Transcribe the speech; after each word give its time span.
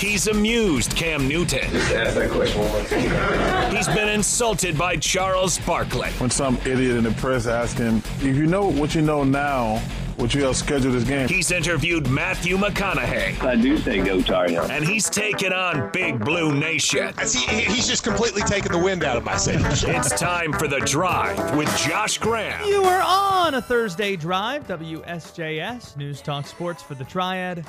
He's 0.00 0.28
amused 0.28 0.96
Cam 0.96 1.28
Newton. 1.28 1.70
Just 1.70 1.92
ask 1.92 2.14
that 2.14 2.30
question 2.30 2.58
one 2.58 2.72
more 2.72 2.82
time. 2.84 3.76
He's 3.76 3.86
been 3.86 4.08
insulted 4.08 4.78
by 4.78 4.96
Charles 4.96 5.58
Barkley. 5.58 6.08
When 6.12 6.30
some 6.30 6.56
idiot 6.64 6.96
in 6.96 7.04
the 7.04 7.10
press 7.10 7.46
asked 7.46 7.76
him, 7.76 7.98
if 7.98 8.34
you 8.34 8.46
know 8.46 8.66
what 8.66 8.94
you 8.94 9.02
know 9.02 9.24
now, 9.24 9.82
would 10.16 10.32
you 10.32 10.44
have 10.44 10.56
scheduled 10.56 10.94
this 10.94 11.04
game? 11.04 11.28
He's 11.28 11.50
interviewed 11.50 12.08
Matthew 12.08 12.56
McConaughey. 12.56 13.42
I 13.42 13.56
do 13.56 13.76
say 13.76 14.02
go 14.02 14.22
Tar 14.22 14.48
Heels. 14.48 14.70
And 14.70 14.86
he's 14.86 15.10
taken 15.10 15.52
on 15.52 15.90
Big 15.92 16.18
Blue 16.24 16.58
Nation. 16.58 17.12
See, 17.26 17.40
he's 17.40 17.86
just 17.86 18.02
completely 18.02 18.40
taken 18.44 18.72
the 18.72 18.78
wind 18.78 19.04
out 19.04 19.18
of 19.18 19.24
my 19.24 19.36
sails. 19.36 19.84
It's 19.84 20.18
time 20.18 20.54
for 20.54 20.66
The 20.66 20.80
Drive 20.80 21.54
with 21.58 21.68
Josh 21.76 22.16
Graham. 22.16 22.66
You 22.66 22.84
are 22.84 23.02
on 23.02 23.52
a 23.52 23.60
Thursday 23.60 24.16
drive, 24.16 24.66
WSJS, 24.66 25.98
News 25.98 26.22
Talk 26.22 26.46
Sports 26.46 26.82
for 26.82 26.94
the 26.94 27.04
Triad, 27.04 27.66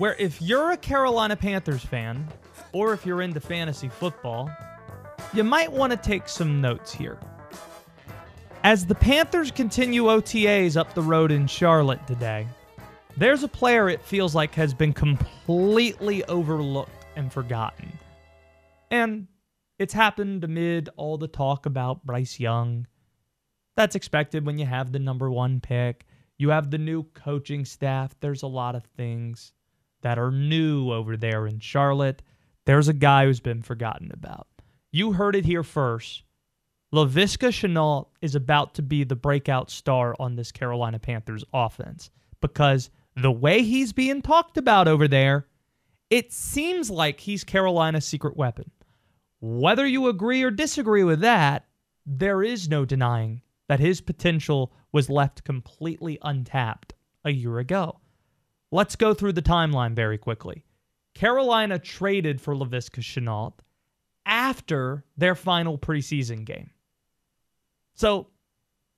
where 0.00 0.16
if 0.18 0.40
you're 0.40 0.70
a 0.70 0.78
Carolina 0.78 1.36
Panthers 1.36 1.84
fan, 1.84 2.26
or 2.72 2.94
if 2.94 3.04
you're 3.04 3.20
into 3.20 3.38
fantasy 3.38 3.90
football, 3.90 4.50
you 5.34 5.44
might 5.44 5.70
want 5.70 5.90
to 5.90 5.96
take 5.98 6.26
some 6.26 6.58
notes 6.58 6.90
here. 6.90 7.18
As 8.64 8.86
the 8.86 8.94
Panthers 8.94 9.50
continue 9.50 10.04
OTAs 10.04 10.78
up 10.78 10.94
the 10.94 11.02
road 11.02 11.30
in 11.30 11.46
Charlotte 11.46 12.06
today, 12.06 12.46
there's 13.18 13.42
a 13.42 13.48
player 13.48 13.90
it 13.90 14.00
feels 14.00 14.34
like 14.34 14.54
has 14.54 14.72
been 14.72 14.94
completely 14.94 16.24
overlooked 16.24 17.04
and 17.16 17.30
forgotten. 17.30 17.92
And 18.90 19.26
it's 19.78 19.92
happened 19.92 20.44
amid 20.44 20.88
all 20.96 21.18
the 21.18 21.28
talk 21.28 21.66
about 21.66 22.06
Bryce 22.06 22.40
Young. 22.40 22.86
That's 23.76 23.96
expected 23.96 24.46
when 24.46 24.56
you 24.56 24.64
have 24.64 24.92
the 24.92 24.98
number 24.98 25.30
one 25.30 25.60
pick. 25.60 26.06
You 26.38 26.48
have 26.48 26.70
the 26.70 26.78
new 26.78 27.02
coaching 27.12 27.66
staff. 27.66 28.14
There's 28.20 28.44
a 28.44 28.46
lot 28.46 28.74
of 28.74 28.84
things 28.96 29.52
that 30.02 30.18
are 30.18 30.30
new 30.30 30.90
over 30.90 31.16
there 31.16 31.46
in 31.46 31.60
Charlotte. 31.60 32.22
There's 32.66 32.88
a 32.88 32.92
guy 32.92 33.24
who's 33.24 33.40
been 33.40 33.62
forgotten 33.62 34.10
about. 34.12 34.46
You 34.92 35.12
heard 35.12 35.36
it 35.36 35.44
here 35.44 35.62
first. 35.62 36.24
Laviska 36.92 37.50
Shenault 37.50 38.08
is 38.20 38.34
about 38.34 38.74
to 38.74 38.82
be 38.82 39.04
the 39.04 39.16
breakout 39.16 39.70
star 39.70 40.16
on 40.18 40.34
this 40.34 40.50
Carolina 40.50 40.98
Panthers 40.98 41.44
offense 41.54 42.10
because 42.40 42.90
the 43.14 43.30
way 43.30 43.62
he's 43.62 43.92
being 43.92 44.22
talked 44.22 44.56
about 44.56 44.88
over 44.88 45.06
there, 45.06 45.46
it 46.10 46.32
seems 46.32 46.90
like 46.90 47.20
he's 47.20 47.44
Carolina's 47.44 48.04
secret 48.04 48.36
weapon. 48.36 48.70
Whether 49.40 49.86
you 49.86 50.08
agree 50.08 50.42
or 50.42 50.50
disagree 50.50 51.04
with 51.04 51.20
that, 51.20 51.66
there 52.04 52.42
is 52.42 52.68
no 52.68 52.84
denying 52.84 53.42
that 53.68 53.80
his 53.80 54.00
potential 54.00 54.72
was 54.90 55.08
left 55.08 55.44
completely 55.44 56.18
untapped 56.22 56.94
a 57.24 57.30
year 57.30 57.58
ago. 57.58 58.00
Let's 58.72 58.96
go 58.96 59.14
through 59.14 59.32
the 59.32 59.42
timeline 59.42 59.94
very 59.94 60.18
quickly. 60.18 60.64
Carolina 61.14 61.78
traded 61.78 62.40
for 62.40 62.54
Laviska 62.54 63.00
Shenault 63.00 63.54
after 64.26 65.04
their 65.16 65.34
final 65.34 65.76
preseason 65.76 66.44
game. 66.44 66.70
So 67.94 68.28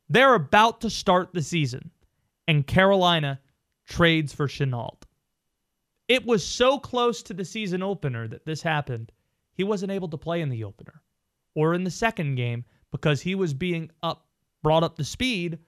they're 0.08 0.34
about 0.34 0.82
to 0.82 0.90
start 0.90 1.32
the 1.32 1.42
season, 1.42 1.90
and 2.46 2.66
Carolina 2.66 3.40
trades 3.88 4.32
for 4.32 4.46
Shenault. 4.46 5.02
It 6.08 6.26
was 6.26 6.46
so 6.46 6.78
close 6.78 7.22
to 7.22 7.34
the 7.34 7.44
season 7.44 7.82
opener 7.82 8.28
that 8.28 8.44
this 8.44 8.60
happened, 8.62 9.10
he 9.54 9.64
wasn't 9.64 9.92
able 9.92 10.08
to 10.08 10.18
play 10.18 10.42
in 10.42 10.50
the 10.50 10.64
opener 10.64 11.02
or 11.54 11.74
in 11.74 11.84
the 11.84 11.90
second 11.90 12.34
game 12.34 12.64
because 12.90 13.22
he 13.22 13.34
was 13.34 13.54
being 13.54 13.90
up 14.02 14.26
brought 14.62 14.84
up 14.84 14.96
to 14.96 15.04
speed 15.04 15.58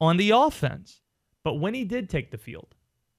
on 0.00 0.16
the 0.16 0.30
offense. 0.30 1.00
But 1.42 1.54
when 1.54 1.74
he 1.74 1.84
did 1.84 2.08
take 2.08 2.30
the 2.30 2.38
field, 2.38 2.74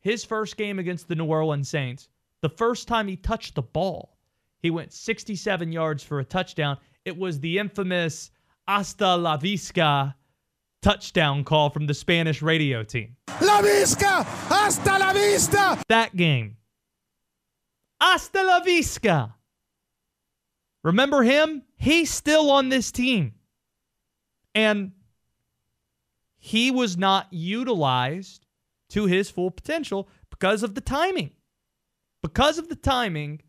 his 0.06 0.24
first 0.24 0.56
game 0.56 0.78
against 0.78 1.08
the 1.08 1.16
New 1.16 1.26
Orleans 1.26 1.68
Saints, 1.68 2.10
the 2.44 2.50
first 2.50 2.88
time 2.88 3.08
he 3.08 3.16
touched 3.16 3.56
the 3.56 3.64
ball, 3.64 4.16
he 4.62 4.70
went 4.70 4.94
67 4.94 5.72
yards 5.72 6.04
for 6.04 6.20
a 6.20 6.24
touchdown. 6.24 6.78
It 7.06 7.18
was 7.18 7.40
the 7.40 7.58
infamous 7.58 8.30
hasta 8.68 9.16
la 9.16 9.36
vista 9.38 10.16
touchdown 10.84 11.44
call 11.44 11.72
from 11.72 11.88
the 11.88 11.94
Spanish 11.96 12.44
radio 12.44 12.84
team. 12.84 13.16
La 13.42 13.64
Visca! 13.64 14.24
Hasta 14.48 15.00
la 15.00 15.12
vista! 15.12 15.82
That 15.90 16.16
game. 16.16 16.58
Hasta 18.00 18.44
la 18.44 18.60
vista. 18.60 19.34
Remember 20.84 21.24
him? 21.24 21.64
He's 21.78 22.12
still 22.12 22.52
on 22.52 22.70
this 22.70 22.92
team. 22.92 23.34
And 24.54 24.92
he 26.38 26.70
was 26.70 26.96
not 26.96 27.26
utilized 27.32 28.45
to 28.90 29.06
his 29.06 29.30
full 29.30 29.52
potential 29.52 30.10
because 30.30 30.64
of 30.64 30.76
the 30.76 30.82
timing. 30.82 31.32
Because 32.22 32.58
of 32.58 32.70
the 32.70 32.76
timing, 32.76 33.42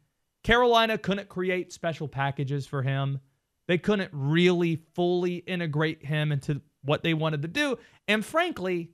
Carolina 0.44 0.98
couldn't 0.98 1.28
create 1.28 1.72
special 1.72 2.08
packages 2.08 2.66
for 2.66 2.82
him. 2.82 3.20
They 3.68 3.78
couldn't 3.78 4.10
really 4.12 4.82
fully 4.94 5.36
integrate 5.36 6.04
him 6.04 6.30
into 6.30 6.60
what 6.82 7.02
they 7.02 7.14
wanted 7.14 7.42
to 7.42 7.48
do. 7.48 7.78
And 8.06 8.24
frankly, 8.24 8.90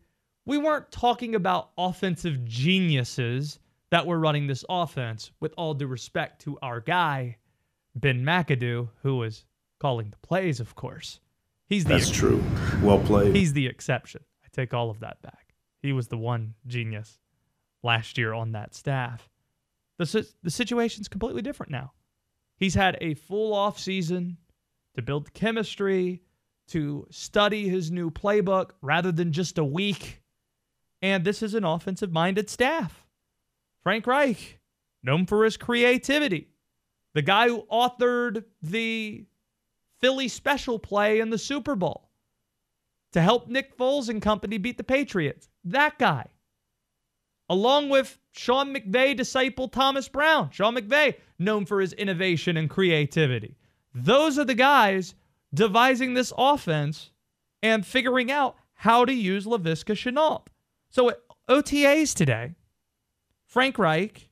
we 0.46 0.58
weren't 0.58 0.90
talking 0.90 1.34
about 1.34 1.70
offensive 1.76 2.44
geniuses 2.44 3.58
that 3.90 4.06
were 4.06 4.18
running 4.18 4.46
this 4.46 4.64
offense, 4.70 5.30
with 5.40 5.52
all 5.58 5.74
due 5.74 5.86
respect 5.86 6.40
to 6.42 6.58
our 6.62 6.80
guy, 6.80 7.36
Ben 7.94 8.24
McAdoo, 8.24 8.88
who 9.02 9.16
was 9.16 9.44
calling 9.80 10.08
the 10.08 10.26
plays, 10.26 10.60
of 10.60 10.74
course. 10.74 11.20
He's 11.68 11.84
the 11.84 11.94
That's 11.94 12.10
true. 12.10 12.42
Well 12.82 13.00
played. 13.00 13.36
He's 13.36 13.52
the 13.52 13.66
exception. 13.66 14.22
I 14.44 14.48
take 14.52 14.72
all 14.72 14.88
of 14.88 15.00
that 15.00 15.20
back. 15.20 15.41
He 15.82 15.92
was 15.92 16.08
the 16.08 16.16
one 16.16 16.54
genius 16.66 17.18
last 17.82 18.16
year 18.16 18.32
on 18.32 18.52
that 18.52 18.74
staff. 18.74 19.28
The, 19.98 20.26
the 20.42 20.50
situation's 20.50 21.08
completely 21.08 21.42
different 21.42 21.72
now. 21.72 21.92
He's 22.56 22.74
had 22.74 22.96
a 23.00 23.14
full 23.14 23.52
off 23.52 23.78
season 23.78 24.38
to 24.94 25.02
build 25.02 25.32
chemistry, 25.34 26.22
to 26.68 27.06
study 27.10 27.68
his 27.68 27.90
new 27.90 28.10
playbook 28.10 28.70
rather 28.80 29.12
than 29.12 29.32
just 29.32 29.58
a 29.58 29.64
week. 29.64 30.22
And 31.02 31.24
this 31.24 31.42
is 31.42 31.54
an 31.54 31.64
offensive 31.64 32.12
minded 32.12 32.48
staff. 32.48 33.04
Frank 33.82 34.06
Reich, 34.06 34.60
known 35.02 35.26
for 35.26 35.44
his 35.44 35.56
creativity, 35.56 36.48
the 37.14 37.22
guy 37.22 37.48
who 37.48 37.66
authored 37.70 38.44
the 38.62 39.26
Philly 40.00 40.28
special 40.28 40.78
play 40.78 41.18
in 41.18 41.30
the 41.30 41.38
Super 41.38 41.74
Bowl 41.74 42.08
to 43.12 43.20
help 43.20 43.48
Nick 43.48 43.76
Foles 43.76 44.08
and 44.08 44.20
company 44.20 44.58
beat 44.58 44.76
the 44.76 44.84
Patriots. 44.84 45.48
That 45.64 45.98
guy. 45.98 46.26
Along 47.48 47.88
with 47.88 48.18
Sean 48.32 48.74
McVay 48.74 49.16
disciple 49.16 49.68
Thomas 49.68 50.08
Brown. 50.08 50.50
Sean 50.50 50.74
McVay, 50.74 51.16
known 51.38 51.66
for 51.66 51.80
his 51.80 51.92
innovation 51.92 52.56
and 52.56 52.70
creativity. 52.70 53.56
Those 53.94 54.38
are 54.38 54.44
the 54.44 54.54
guys 54.54 55.14
devising 55.52 56.14
this 56.14 56.32
offense 56.36 57.10
and 57.62 57.86
figuring 57.86 58.30
out 58.30 58.56
how 58.74 59.04
to 59.04 59.12
use 59.12 59.44
Laviska 59.44 59.94
Shenault. 59.94 60.46
So 60.90 61.10
at 61.10 61.20
OTAs 61.48 62.14
today, 62.14 62.54
Frank 63.44 63.78
Reich 63.78 64.30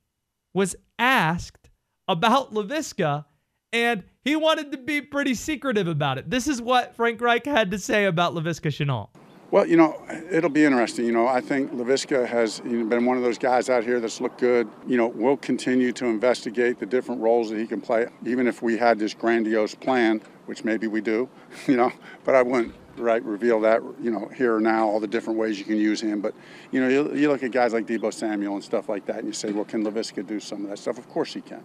was 0.55 0.75
asked 0.99 1.69
about 2.09 2.55
Laviska 2.55 3.27
and 3.73 4.03
he 4.23 4.37
wanted 4.37 4.73
to 4.73 4.79
be 4.79 5.01
pretty 5.01 5.35
secretive 5.35 5.89
about 5.89 6.19
it. 6.19 6.31
This 6.31 6.49
is 6.49 6.61
what 6.61 6.95
Frank 6.97 7.21
Reich 7.21 7.47
had 7.47 7.71
to 7.71 7.79
say 7.79 8.05
about 8.05 8.35
Laviska 8.35 8.71
Shenault. 8.71 9.09
Well, 9.51 9.67
you 9.67 9.77
know, 9.77 10.01
it'll 10.31 10.51
be 10.51 10.65
interesting. 10.65 11.07
You 11.07 11.13
know, 11.13 11.27
I 11.27 11.41
think 11.41 11.73
Laviska 11.73 12.27
has 12.27 12.63
you 12.65 12.83
know, 12.83 12.85
been 12.85 13.05
one 13.05 13.17
of 13.17 13.25
those 13.25 13.39
guys 13.39 13.69
out 13.69 13.83
here 13.83 13.99
that's 13.99 14.21
looked 14.21 14.39
good. 14.39 14.69
You 14.87 14.97
know, 14.97 15.09
we'll 15.09 15.37
continue 15.37 15.91
to 15.93 16.07
investigate 16.07 16.79
the 16.79 16.87
different 16.87 17.21
roles 17.21 17.51
that 17.51 17.59
he 17.59 17.67
can 17.67 17.81
play, 17.81 18.07
even 18.25 18.47
if 18.47 18.63
we 18.63 18.77
had 18.77 18.99
this 18.99 19.13
grandiose 19.13 19.75
plan, 19.75 20.21
which 20.47 20.63
maybe 20.63 20.87
we 20.87 21.01
do, 21.01 21.29
you 21.67 21.77
know, 21.77 21.93
but 22.25 22.35
I 22.35 22.43
wouldn't 22.43 22.75
right 22.97 23.25
reveal 23.25 23.61
that 23.61 23.81
you 24.03 24.11
know 24.11 24.29
here 24.37 24.55
or 24.55 24.61
now 24.61 24.87
all 24.87 25.01
the 25.01 25.07
different 25.07 25.39
ways 25.39 25.59
you 25.59 25.65
can 25.65 25.79
use 25.79 26.03
him 26.03 26.21
but 26.21 26.35
you 26.71 26.81
know 26.81 26.89
you, 26.89 27.15
you 27.15 27.29
look 27.29 27.43
at 27.43 27.51
guys 27.51 27.73
like 27.73 27.87
Deebo 27.87 28.13
Samuel 28.13 28.57
and 28.57 28.63
stuff 28.63 28.91
like 28.91 29.07
that 29.07 29.19
and 29.19 29.27
you 29.27 29.33
say 29.33 29.53
well 29.53 29.65
can 29.65 29.83
Laviska 29.83 30.27
do 30.27 30.39
some 30.39 30.65
of 30.65 30.71
that 30.71 30.79
stuff 30.79 30.99
of 30.99 31.09
course 31.09 31.33
he 31.33 31.41
can 31.41 31.65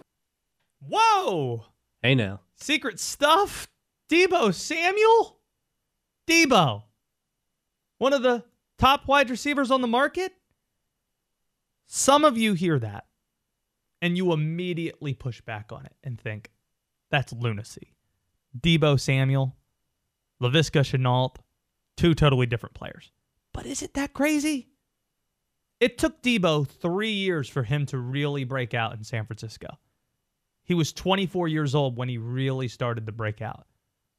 Whoa! 0.80 1.66
Hey 2.06 2.14
now. 2.14 2.38
Secret 2.54 3.00
stuff? 3.00 3.66
Deebo 4.08 4.54
Samuel? 4.54 5.40
Deebo. 6.28 6.84
One 7.98 8.12
of 8.12 8.22
the 8.22 8.44
top 8.78 9.08
wide 9.08 9.28
receivers 9.28 9.72
on 9.72 9.80
the 9.80 9.88
market? 9.88 10.32
Some 11.86 12.24
of 12.24 12.38
you 12.38 12.54
hear 12.54 12.78
that 12.78 13.06
and 14.00 14.16
you 14.16 14.32
immediately 14.32 15.14
push 15.14 15.40
back 15.40 15.72
on 15.72 15.84
it 15.84 15.96
and 16.04 16.16
think, 16.16 16.52
that's 17.10 17.32
lunacy. 17.32 17.96
Deebo 18.56 19.00
Samuel, 19.00 19.56
Laviska 20.40 20.82
Shenault, 20.82 21.34
two 21.96 22.14
totally 22.14 22.46
different 22.46 22.76
players. 22.76 23.10
But 23.52 23.66
is 23.66 23.82
it 23.82 23.94
that 23.94 24.12
crazy? 24.12 24.68
It 25.80 25.98
took 25.98 26.22
Deebo 26.22 26.68
three 26.68 27.10
years 27.10 27.48
for 27.48 27.64
him 27.64 27.84
to 27.86 27.98
really 27.98 28.44
break 28.44 28.74
out 28.74 28.94
in 28.94 29.02
San 29.02 29.26
Francisco. 29.26 29.76
He 30.66 30.74
was 30.74 30.92
24 30.92 31.48
years 31.48 31.74
old 31.74 31.96
when 31.96 32.08
he 32.08 32.18
really 32.18 32.68
started 32.68 33.06
to 33.06 33.12
break 33.12 33.40
out. 33.40 33.66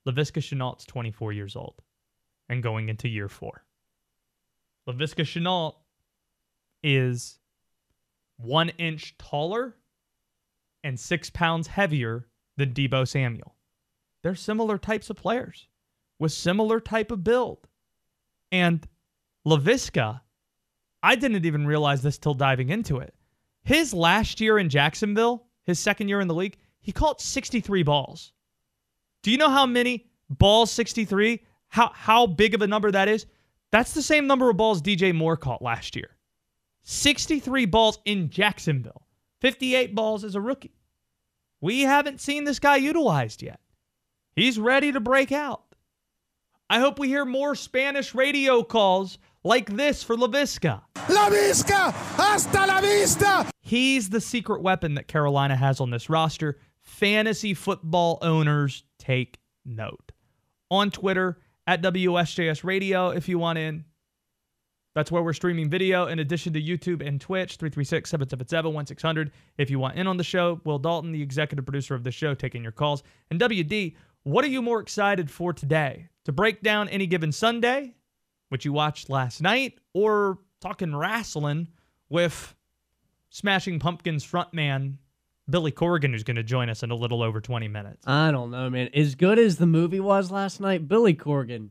Laviska 0.08 0.42
Shenault's 0.42 0.86
24 0.86 1.34
years 1.34 1.56
old 1.58 1.76
and 2.48 2.64
going 2.64 2.88
into 2.88 3.10
year 3.10 3.28
four. 3.28 3.66
Laviska 4.88 5.24
Shenault 5.24 5.76
is 6.82 7.40
one 8.38 8.70
inch 8.70 9.18
taller 9.18 9.76
and 10.86 10.98
six 10.98 11.30
pounds 11.30 11.68
heavier 11.68 12.28
than 12.56 12.74
Deebo 12.74 13.06
Samuel. 13.06 13.56
They're 14.24 14.36
similar 14.36 14.78
types 14.78 15.10
of 15.10 15.18
players 15.18 15.68
with 16.18 16.32
similar 16.32 16.80
type 16.80 17.12
of 17.12 17.26
build. 17.26 17.68
And 18.54 18.88
Laviska, 19.46 20.22
I 21.04 21.16
didn't 21.16 21.46
even 21.46 21.68
realize 21.68 22.02
this 22.02 22.18
till 22.18 22.34
diving 22.34 22.70
into 22.70 23.00
it. 23.00 23.14
His 23.64 23.94
last 23.94 24.40
year 24.40 24.58
in 24.58 24.70
Jacksonville, 24.70 25.47
his 25.68 25.80
second 25.80 26.08
year 26.08 26.22
in 26.22 26.28
the 26.28 26.34
league, 26.34 26.58
he 26.80 26.92
caught 26.92 27.22
63 27.22 27.84
balls. 27.84 28.32
Do 29.22 29.30
you 29.30 29.38
know 29.38 29.50
how 29.50 29.66
many 29.66 30.10
balls 30.30 30.72
63? 30.72 31.44
How 31.68 31.92
how 31.94 32.26
big 32.26 32.56
of 32.56 32.62
a 32.62 32.68
number 32.68 32.90
that 32.90 33.10
is? 33.10 33.26
That's 33.72 33.94
the 33.94 34.02
same 34.02 34.26
number 34.26 34.50
of 34.50 34.58
balls 34.58 34.82
DJ 34.82 35.14
Moore 35.14 35.38
caught 35.38 35.62
last 35.62 35.96
year. 35.96 36.16
63 36.84 37.66
balls 37.66 38.00
in 38.06 38.30
Jacksonville. 38.30 39.06
58 39.42 39.94
balls 39.94 40.24
as 40.24 40.36
a 40.36 40.42
rookie. 40.42 40.80
We 41.60 41.82
haven't 41.82 42.22
seen 42.22 42.46
this 42.46 42.60
guy 42.60 42.78
utilized 42.78 43.42
yet. 43.42 43.60
He's 44.36 44.58
ready 44.58 44.92
to 44.94 45.00
break 45.00 45.32
out. 45.32 45.64
I 46.70 46.80
hope 46.80 47.00
we 47.00 47.08
hear 47.08 47.26
more 47.26 47.56
Spanish 47.56 48.16
radio 48.16 48.64
calls 48.64 49.18
like 49.48 49.76
this 49.76 50.04
for 50.04 50.16
Laviska. 50.16 50.82
La 51.10 51.30
Visca, 51.30 51.92
hasta 52.18 52.66
la 52.68 52.82
vista. 52.82 53.50
He's 53.62 54.10
the 54.10 54.22
secret 54.22 54.62
weapon 54.62 54.96
that 54.96 55.08
Carolina 55.08 55.56
has 55.56 55.80
on 55.80 55.90
this 55.90 56.10
roster. 56.10 56.60
Fantasy 56.82 57.54
football 57.54 58.20
owners 58.22 58.84
take 59.00 59.40
note. 59.66 60.12
On 60.70 60.92
Twitter, 60.92 61.40
at 61.66 61.82
WSJS 61.82 62.64
Radio, 62.64 63.10
if 63.10 63.28
you 63.28 63.38
want 63.38 63.60
in. 63.60 63.84
That's 64.96 65.12
where 65.12 65.22
we're 65.22 65.34
streaming 65.34 65.70
video 65.70 66.08
in 66.08 66.20
addition 66.20 66.54
to 66.54 66.62
YouTube 66.62 67.06
and 67.06 67.22
Twitch, 67.22 67.58
336 67.58 68.10
777 68.10 68.74
1600. 68.74 69.32
If 69.58 69.70
you 69.70 69.78
want 69.78 69.96
in 69.96 70.08
on 70.08 70.18
the 70.18 70.24
show, 70.24 70.60
Will 70.64 70.80
Dalton, 70.80 71.12
the 71.12 71.22
executive 71.22 71.66
producer 71.66 71.94
of 71.94 72.04
the 72.04 72.12
show, 72.12 72.34
taking 72.34 72.64
your 72.64 72.72
calls. 72.72 73.04
And 73.30 73.40
WD, 73.40 73.96
what 74.24 74.44
are 74.44 74.50
you 74.50 74.62
more 74.62 74.80
excited 74.80 75.30
for 75.30 75.54
today? 75.54 76.08
To 76.26 76.32
break 76.32 76.64
down 76.64 76.90
any 76.90 77.06
given 77.06 77.32
Sunday, 77.32 77.94
which 78.50 78.66
you 78.66 78.74
watched 78.74 79.10
last 79.10 79.42
night, 79.42 79.80
or 79.94 80.40
talking 80.62 80.96
wrestling 80.96 81.68
with 82.10 82.56
Smashing 83.30 83.80
Pumpkins 83.80 84.26
frontman 84.26 84.98
Billy 85.50 85.72
Corgan, 85.72 86.12
who's 86.12 86.24
going 86.24 86.36
to 86.36 86.44
join 86.44 86.70
us 86.70 86.84
in 86.84 86.92
a 86.92 86.96
little 86.96 87.24
over 87.24 87.40
20 87.40 87.68
minutes. 87.68 88.06
I 88.06 88.32
don't 88.32 88.52
know, 88.52 88.70
man. 88.70 88.90
As 88.94 89.16
good 89.16 89.40
as 89.40 89.58
the 89.58 89.66
movie 89.66 90.00
was 90.00 90.32
last 90.32 90.60
night, 90.60 90.88
Billy 90.88 91.14
Corgan, 91.14 91.70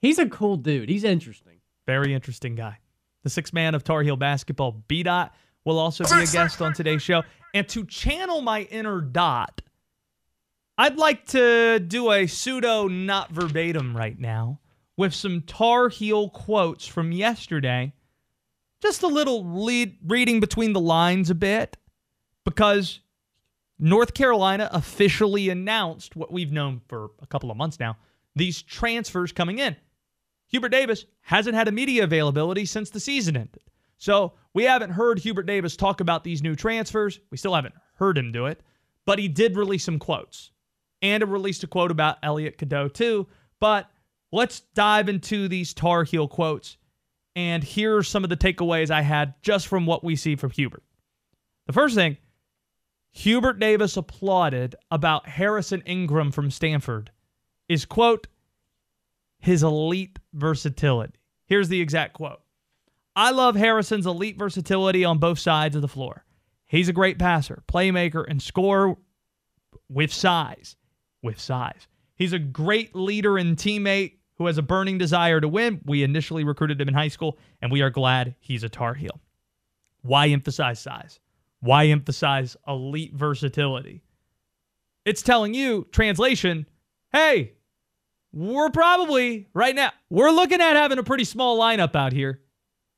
he's 0.00 0.18
a 0.18 0.28
cool 0.28 0.56
dude. 0.56 0.88
He's 0.88 1.04
interesting. 1.04 1.60
Very 1.86 2.14
interesting 2.14 2.54
guy. 2.54 2.78
The 3.22 3.30
sixth 3.30 3.52
man 3.52 3.74
of 3.74 3.84
Tar 3.84 4.02
Heel 4.02 4.16
basketball, 4.16 4.82
B 4.88 5.02
Dot, 5.04 5.34
will 5.64 5.78
also 5.78 6.04
be 6.04 6.22
a 6.22 6.26
guest 6.26 6.60
on 6.60 6.72
today's 6.72 7.02
show. 7.02 7.22
And 7.54 7.68
to 7.68 7.84
channel 7.84 8.40
my 8.40 8.62
inner 8.62 9.00
Dot, 9.00 9.60
I'd 10.76 10.96
like 10.96 11.26
to 11.26 11.78
do 11.78 12.10
a 12.10 12.26
pseudo 12.26 12.88
not 12.88 13.30
verbatim 13.30 13.96
right 13.96 14.18
now 14.18 14.58
with 15.02 15.12
some 15.12 15.40
Tar 15.40 15.88
Heel 15.88 16.28
quotes 16.28 16.86
from 16.86 17.10
yesterday. 17.10 17.92
Just 18.80 19.02
a 19.02 19.08
little 19.08 19.64
lead, 19.64 19.98
reading 20.06 20.38
between 20.38 20.74
the 20.74 20.80
lines 20.80 21.28
a 21.28 21.34
bit 21.34 21.76
because 22.44 23.00
North 23.80 24.14
Carolina 24.14 24.70
officially 24.72 25.48
announced 25.48 26.14
what 26.14 26.30
we've 26.30 26.52
known 26.52 26.82
for 26.86 27.10
a 27.20 27.26
couple 27.26 27.50
of 27.50 27.56
months 27.56 27.80
now 27.80 27.96
these 28.36 28.62
transfers 28.62 29.32
coming 29.32 29.58
in. 29.58 29.74
Hubert 30.46 30.68
Davis 30.68 31.04
hasn't 31.22 31.56
had 31.56 31.66
a 31.66 31.72
media 31.72 32.04
availability 32.04 32.64
since 32.64 32.88
the 32.88 33.00
season 33.00 33.36
ended. 33.36 33.64
So 33.98 34.34
we 34.54 34.62
haven't 34.62 34.90
heard 34.90 35.18
Hubert 35.18 35.46
Davis 35.46 35.76
talk 35.76 36.00
about 36.00 36.22
these 36.22 36.44
new 36.44 36.54
transfers. 36.54 37.18
We 37.32 37.38
still 37.38 37.56
haven't 37.56 37.74
heard 37.94 38.16
him 38.16 38.30
do 38.30 38.46
it, 38.46 38.62
but 39.04 39.18
he 39.18 39.26
did 39.26 39.56
release 39.56 39.82
some 39.82 39.98
quotes 39.98 40.52
and 41.02 41.24
released 41.24 41.64
a 41.64 41.66
quote 41.66 41.90
about 41.90 42.18
Elliot 42.22 42.56
Cadeau 42.56 42.86
too. 42.86 43.26
But 43.58 43.90
let's 44.32 44.60
dive 44.74 45.08
into 45.08 45.46
these 45.46 45.74
Tar 45.74 46.04
Heel 46.04 46.26
quotes. 46.26 46.78
And 47.36 47.62
here 47.62 47.96
are 47.96 48.02
some 48.02 48.24
of 48.24 48.30
the 48.30 48.36
takeaways 48.36 48.90
I 48.90 49.02
had 49.02 49.34
just 49.42 49.68
from 49.68 49.86
what 49.86 50.04
we 50.04 50.16
see 50.16 50.36
from 50.36 50.50
Hubert. 50.50 50.82
The 51.66 51.72
first 51.72 51.94
thing, 51.94 52.16
Hubert 53.12 53.58
Davis 53.58 53.96
applauded 53.96 54.74
about 54.90 55.28
Harrison 55.28 55.82
Ingram 55.82 56.32
from 56.32 56.50
Stanford 56.50 57.10
is, 57.68 57.84
quote, 57.84 58.26
his 59.38 59.62
elite 59.62 60.18
versatility. 60.34 61.14
Here's 61.46 61.68
the 61.68 61.80
exact 61.80 62.14
quote 62.14 62.40
I 63.14 63.30
love 63.30 63.56
Harrison's 63.56 64.06
elite 64.06 64.38
versatility 64.38 65.04
on 65.04 65.18
both 65.18 65.38
sides 65.38 65.76
of 65.76 65.82
the 65.82 65.88
floor. 65.88 66.24
He's 66.66 66.88
a 66.88 66.94
great 66.94 67.18
passer, 67.18 67.62
playmaker, 67.68 68.24
and 68.26 68.40
scorer 68.40 68.96
with 69.88 70.12
size. 70.12 70.76
With 71.22 71.38
size. 71.38 71.86
He's 72.16 72.32
a 72.32 72.38
great 72.38 72.94
leader 72.94 73.36
and 73.36 73.56
teammate 73.56 74.14
who 74.38 74.46
has 74.46 74.58
a 74.58 74.62
burning 74.62 74.98
desire 74.98 75.40
to 75.40 75.48
win. 75.48 75.80
We 75.84 76.02
initially 76.02 76.44
recruited 76.44 76.80
him 76.80 76.88
in 76.88 76.94
high 76.94 77.08
school, 77.08 77.38
and 77.60 77.70
we 77.70 77.82
are 77.82 77.90
glad 77.90 78.34
he's 78.40 78.64
a 78.64 78.68
Tar 78.68 78.94
Heel. 78.94 79.20
Why 80.02 80.28
emphasize 80.28 80.80
size? 80.80 81.20
Why 81.60 81.86
emphasize 81.86 82.56
elite 82.66 83.14
versatility? 83.14 84.02
It's 85.04 85.22
telling 85.22 85.54
you, 85.54 85.86
translation, 85.92 86.66
hey, 87.12 87.52
we're 88.32 88.70
probably 88.70 89.48
right 89.52 89.74
now, 89.74 89.92
we're 90.10 90.30
looking 90.30 90.60
at 90.60 90.74
having 90.74 90.98
a 90.98 91.04
pretty 91.04 91.24
small 91.24 91.58
lineup 91.58 91.94
out 91.94 92.12
here. 92.12 92.40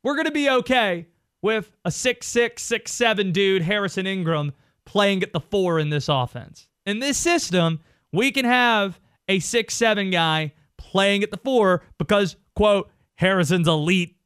We're 0.02 0.14
going 0.14 0.26
to 0.26 0.32
be 0.32 0.48
okay 0.48 1.06
with 1.42 1.70
a 1.84 1.90
six-six, 1.90 2.62
six-seven 2.62 3.32
dude, 3.32 3.62
Harrison 3.62 4.06
Ingram, 4.06 4.52
playing 4.84 5.22
at 5.22 5.32
the 5.32 5.40
four 5.40 5.78
in 5.78 5.90
this 5.90 6.08
offense. 6.08 6.68
In 6.86 7.00
this 7.00 7.18
system, 7.18 7.80
we 8.12 8.30
can 8.30 8.44
have 8.44 9.00
a 9.28 9.40
six-seven 9.40 10.10
guy 10.10 10.52
playing 10.90 11.22
at 11.22 11.30
the 11.30 11.36
four 11.36 11.82
because, 11.98 12.36
quote, 12.54 12.90
Harrison's 13.14 13.68
elite 13.68 14.16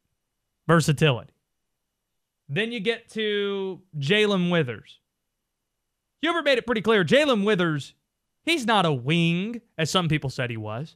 versatility. 0.67 1.33
Then 2.47 2.71
you 2.71 2.79
get 2.79 3.09
to 3.09 3.81
Jae'Lyn 3.97 4.49
Withers. 4.49 4.99
Hubert 6.21 6.43
made 6.43 6.57
it 6.57 6.65
pretty 6.65 6.81
clear. 6.81 7.03
Jae'Lyn 7.03 7.45
Withers, 7.45 7.93
he's 8.43 8.65
not 8.65 8.85
a 8.85 8.91
wing, 8.91 9.61
as 9.77 9.89
some 9.89 10.07
people 10.07 10.29
said 10.29 10.49
he 10.49 10.57
was. 10.57 10.95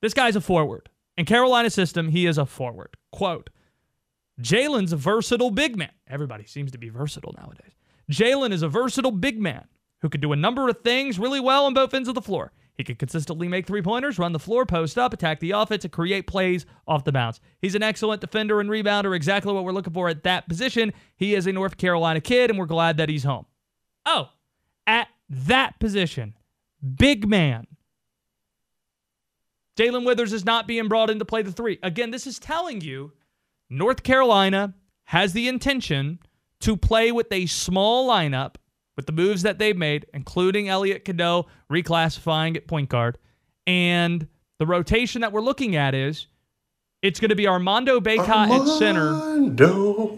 This 0.00 0.14
guy's 0.14 0.36
a 0.36 0.40
forward. 0.40 0.88
In 1.16 1.24
Carolina 1.24 1.70
system, 1.70 2.08
he 2.08 2.26
is 2.26 2.38
a 2.38 2.46
forward. 2.46 2.96
Quote, 3.12 3.50
Jae'Lyn's 4.40 4.92
a 4.92 4.96
versatile 4.96 5.50
big 5.50 5.76
man. 5.76 5.92
Everybody 6.08 6.44
seems 6.44 6.72
to 6.72 6.78
be 6.78 6.88
versatile 6.88 7.34
nowadays. 7.38 7.72
Jae'Lyn 8.10 8.52
is 8.52 8.62
a 8.62 8.68
versatile 8.68 9.10
big 9.10 9.40
man 9.40 9.66
who 10.00 10.08
can 10.08 10.20
do 10.20 10.32
a 10.32 10.36
number 10.36 10.68
of 10.68 10.82
things 10.82 11.18
really 11.18 11.40
well 11.40 11.64
on 11.66 11.74
both 11.74 11.94
ends 11.94 12.08
of 12.08 12.14
the 12.14 12.22
floor. 12.22 12.52
He 12.76 12.84
can 12.84 12.96
consistently 12.96 13.48
make 13.48 13.66
three 13.66 13.80
pointers, 13.80 14.18
run 14.18 14.32
the 14.32 14.38
floor, 14.38 14.66
post 14.66 14.98
up, 14.98 15.14
attack 15.14 15.40
the 15.40 15.52
offense, 15.52 15.84
and 15.84 15.92
create 15.92 16.26
plays 16.26 16.66
off 16.86 17.04
the 17.04 17.12
bounce. 17.12 17.40
He's 17.60 17.74
an 17.74 17.82
excellent 17.82 18.20
defender 18.20 18.60
and 18.60 18.68
rebounder, 18.68 19.16
exactly 19.16 19.52
what 19.52 19.64
we're 19.64 19.72
looking 19.72 19.94
for 19.94 20.08
at 20.08 20.24
that 20.24 20.48
position. 20.48 20.92
He 21.16 21.34
is 21.34 21.46
a 21.46 21.52
North 21.52 21.78
Carolina 21.78 22.20
kid, 22.20 22.50
and 22.50 22.58
we're 22.58 22.66
glad 22.66 22.98
that 22.98 23.08
he's 23.08 23.24
home. 23.24 23.46
Oh, 24.04 24.28
at 24.86 25.08
that 25.28 25.80
position, 25.80 26.36
big 26.96 27.26
man. 27.26 27.66
Jae'Lyn 29.76 30.06
Withers 30.06 30.32
is 30.32 30.44
not 30.44 30.66
being 30.66 30.88
brought 30.88 31.10
in 31.10 31.18
to 31.18 31.24
play 31.24 31.42
the 31.42 31.52
three. 31.52 31.78
Again, 31.82 32.10
this 32.10 32.26
is 32.26 32.38
telling 32.38 32.80
you 32.82 33.12
North 33.70 34.02
Carolina 34.02 34.74
has 35.04 35.32
the 35.32 35.48
intention 35.48 36.18
to 36.60 36.76
play 36.76 37.12
with 37.12 37.30
a 37.30 37.46
small 37.46 38.08
lineup 38.08 38.56
with 38.96 39.06
the 39.06 39.12
moves 39.12 39.42
that 39.42 39.58
they've 39.58 39.76
made, 39.76 40.06
including 40.14 40.68
Elliot 40.68 41.04
Cadeau 41.04 41.46
reclassifying 41.70 42.56
at 42.56 42.66
point 42.66 42.88
guard. 42.88 43.18
And 43.66 44.26
the 44.58 44.66
rotation 44.66 45.20
that 45.20 45.32
we're 45.32 45.40
looking 45.40 45.76
at 45.76 45.94
is 45.94 46.26
it's 47.02 47.20
going 47.20 47.28
to 47.28 47.36
be 47.36 47.46
Armando 47.46 48.00
Bacot 48.00 48.48
at 48.48 48.78
center, 48.78 49.12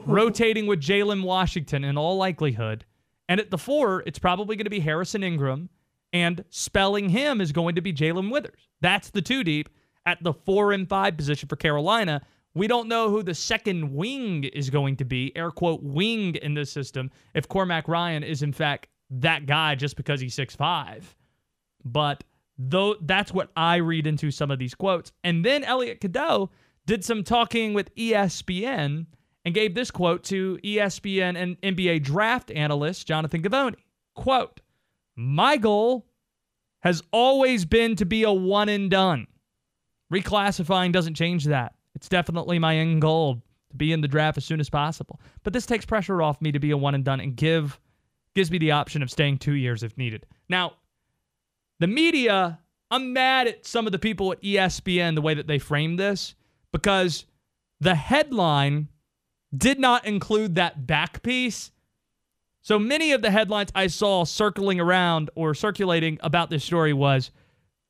rotating 0.06 0.66
with 0.66 0.80
Jalen 0.80 1.22
Washington 1.22 1.84
in 1.84 1.98
all 1.98 2.16
likelihood. 2.16 2.84
And 3.28 3.40
at 3.40 3.50
the 3.50 3.58
four, 3.58 4.02
it's 4.06 4.18
probably 4.18 4.56
going 4.56 4.64
to 4.64 4.70
be 4.70 4.80
Harrison 4.80 5.22
Ingram, 5.22 5.68
and 6.12 6.44
spelling 6.48 7.10
him 7.10 7.40
is 7.40 7.52
going 7.52 7.74
to 7.74 7.82
be 7.82 7.92
Jae'Lyn 7.92 8.30
Withers. 8.30 8.68
That's 8.80 9.10
the 9.10 9.20
two 9.20 9.44
deep 9.44 9.68
at 10.06 10.22
the 10.22 10.32
four 10.32 10.72
and 10.72 10.88
five 10.88 11.16
position 11.16 11.48
for 11.48 11.56
Carolina. 11.56 12.22
We 12.54 12.66
don't 12.66 12.88
know 12.88 13.10
who 13.10 13.22
the 13.22 13.34
second 13.34 13.94
wing 13.94 14.44
is 14.44 14.70
going 14.70 14.96
to 14.96 15.04
be, 15.04 15.36
air 15.36 15.50
quote, 15.50 15.82
wing 15.82 16.34
in 16.36 16.54
this 16.54 16.72
system, 16.72 17.10
if 17.34 17.48
Cormac 17.48 17.88
Ryan 17.88 18.22
is 18.22 18.42
in 18.42 18.52
fact 18.52 18.88
that 19.10 19.46
guy 19.46 19.74
just 19.74 19.96
because 19.96 20.20
he's 20.20 20.34
six 20.34 20.54
five. 20.54 21.14
But 21.84 22.24
though 22.58 22.96
that's 23.00 23.32
what 23.32 23.50
I 23.56 23.76
read 23.76 24.06
into 24.06 24.30
some 24.30 24.50
of 24.50 24.58
these 24.58 24.74
quotes. 24.74 25.12
And 25.22 25.44
then 25.44 25.64
Elliot 25.64 26.00
Cadeau 26.00 26.50
did 26.86 27.04
some 27.04 27.22
talking 27.22 27.74
with 27.74 27.94
ESPN 27.94 29.06
and 29.44 29.54
gave 29.54 29.74
this 29.74 29.90
quote 29.90 30.24
to 30.24 30.58
ESPN 30.64 31.36
and 31.36 31.60
NBA 31.60 32.02
draft 32.02 32.50
analyst 32.50 33.06
Jonathan 33.06 33.42
Givony. 33.42 33.76
Quote, 34.14 34.60
my 35.14 35.56
goal 35.56 36.06
has 36.80 37.02
always 37.12 37.64
been 37.64 37.96
to 37.96 38.04
be 38.04 38.24
a 38.24 38.32
one 38.32 38.68
and 38.68 38.90
done. 38.90 39.26
Reclassifying 40.12 40.92
doesn't 40.92 41.14
change 41.14 41.44
that. 41.44 41.74
It's 41.98 42.08
definitely 42.08 42.60
my 42.60 42.76
end 42.76 43.02
goal 43.02 43.42
to 43.70 43.76
be 43.76 43.92
in 43.92 44.02
the 44.02 44.06
draft 44.06 44.38
as 44.38 44.44
soon 44.44 44.60
as 44.60 44.70
possible. 44.70 45.20
But 45.42 45.52
this 45.52 45.66
takes 45.66 45.84
pressure 45.84 46.22
off 46.22 46.40
me 46.40 46.52
to 46.52 46.60
be 46.60 46.70
a 46.70 46.76
one 46.76 46.94
and 46.94 47.04
done 47.04 47.18
and 47.18 47.34
give 47.34 47.80
gives 48.36 48.52
me 48.52 48.58
the 48.58 48.70
option 48.70 49.02
of 49.02 49.10
staying 49.10 49.38
two 49.38 49.54
years 49.54 49.82
if 49.82 49.98
needed. 49.98 50.24
Now, 50.48 50.74
the 51.80 51.88
media, 51.88 52.60
I'm 52.88 53.12
mad 53.12 53.48
at 53.48 53.66
some 53.66 53.84
of 53.86 53.90
the 53.90 53.98
people 53.98 54.30
at 54.30 54.40
ESPN 54.42 55.16
the 55.16 55.20
way 55.20 55.34
that 55.34 55.48
they 55.48 55.58
framed 55.58 55.98
this 55.98 56.36
because 56.72 57.24
the 57.80 57.96
headline 57.96 58.86
did 59.56 59.80
not 59.80 60.04
include 60.06 60.54
that 60.54 60.86
back 60.86 61.24
piece. 61.24 61.72
So 62.62 62.78
many 62.78 63.10
of 63.10 63.22
the 63.22 63.32
headlines 63.32 63.72
I 63.74 63.88
saw 63.88 64.22
circling 64.22 64.78
around 64.78 65.30
or 65.34 65.52
circulating 65.52 66.18
about 66.22 66.48
this 66.48 66.62
story 66.62 66.92
was 66.92 67.32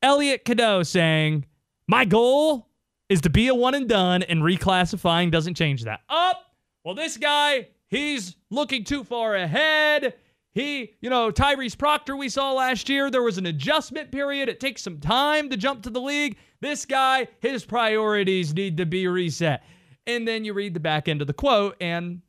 Elliot 0.01 0.45
Cadeau 0.45 0.81
saying, 0.81 1.45
My 1.87 2.05
goal 2.05 2.68
is 3.09 3.21
to 3.21 3.29
be 3.29 3.47
a 3.47 3.55
one 3.55 3.75
and 3.75 3.89
done, 3.89 4.23
and 4.23 4.41
reclassifying 4.41 5.31
doesn't 5.31 5.55
change 5.55 5.83
that. 5.83 6.01
Up. 6.09 6.37
Oh, 6.37 6.43
well, 6.85 6.95
this 6.95 7.17
guy, 7.17 7.67
he's 7.87 8.35
looking 8.49 8.83
too 8.83 9.03
far 9.03 9.35
ahead. 9.35 10.13
He, 10.53 10.93
you 11.01 11.09
know, 11.09 11.31
Tyrese 11.31 11.77
Proctor, 11.77 12.15
we 12.15 12.29
saw 12.29 12.53
last 12.53 12.89
year, 12.89 13.11
there 13.11 13.21
was 13.21 13.37
an 13.37 13.45
adjustment 13.45 14.11
period. 14.11 14.49
It 14.49 14.59
takes 14.59 14.81
some 14.81 14.99
time 14.99 15.49
to 15.49 15.57
jump 15.57 15.83
to 15.83 15.89
the 15.89 16.01
league. 16.01 16.37
This 16.61 16.85
guy, 16.85 17.27
his 17.39 17.65
priorities 17.65 18.53
need 18.53 18.77
to 18.77 18.85
be 18.85 19.07
reset. 19.07 19.63
And 20.07 20.27
then 20.27 20.45
you 20.45 20.53
read 20.53 20.73
the 20.73 20.79
back 20.79 21.07
end 21.07 21.21
of 21.21 21.27
the 21.27 21.33
quote, 21.33 21.75
and 21.79 22.21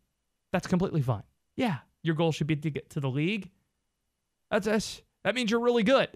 that's 0.52 0.66
completely 0.66 1.02
fine. 1.02 1.22
Yeah, 1.56 1.78
your 2.02 2.14
goal 2.14 2.32
should 2.32 2.46
be 2.46 2.56
to 2.56 2.70
get 2.70 2.90
to 2.90 3.00
the 3.00 3.08
league. 3.08 3.50
That's, 4.50 4.66
that's 4.66 5.02
that 5.24 5.34
means 5.34 5.50
you're 5.50 5.60
really 5.60 5.82
good 5.82 6.08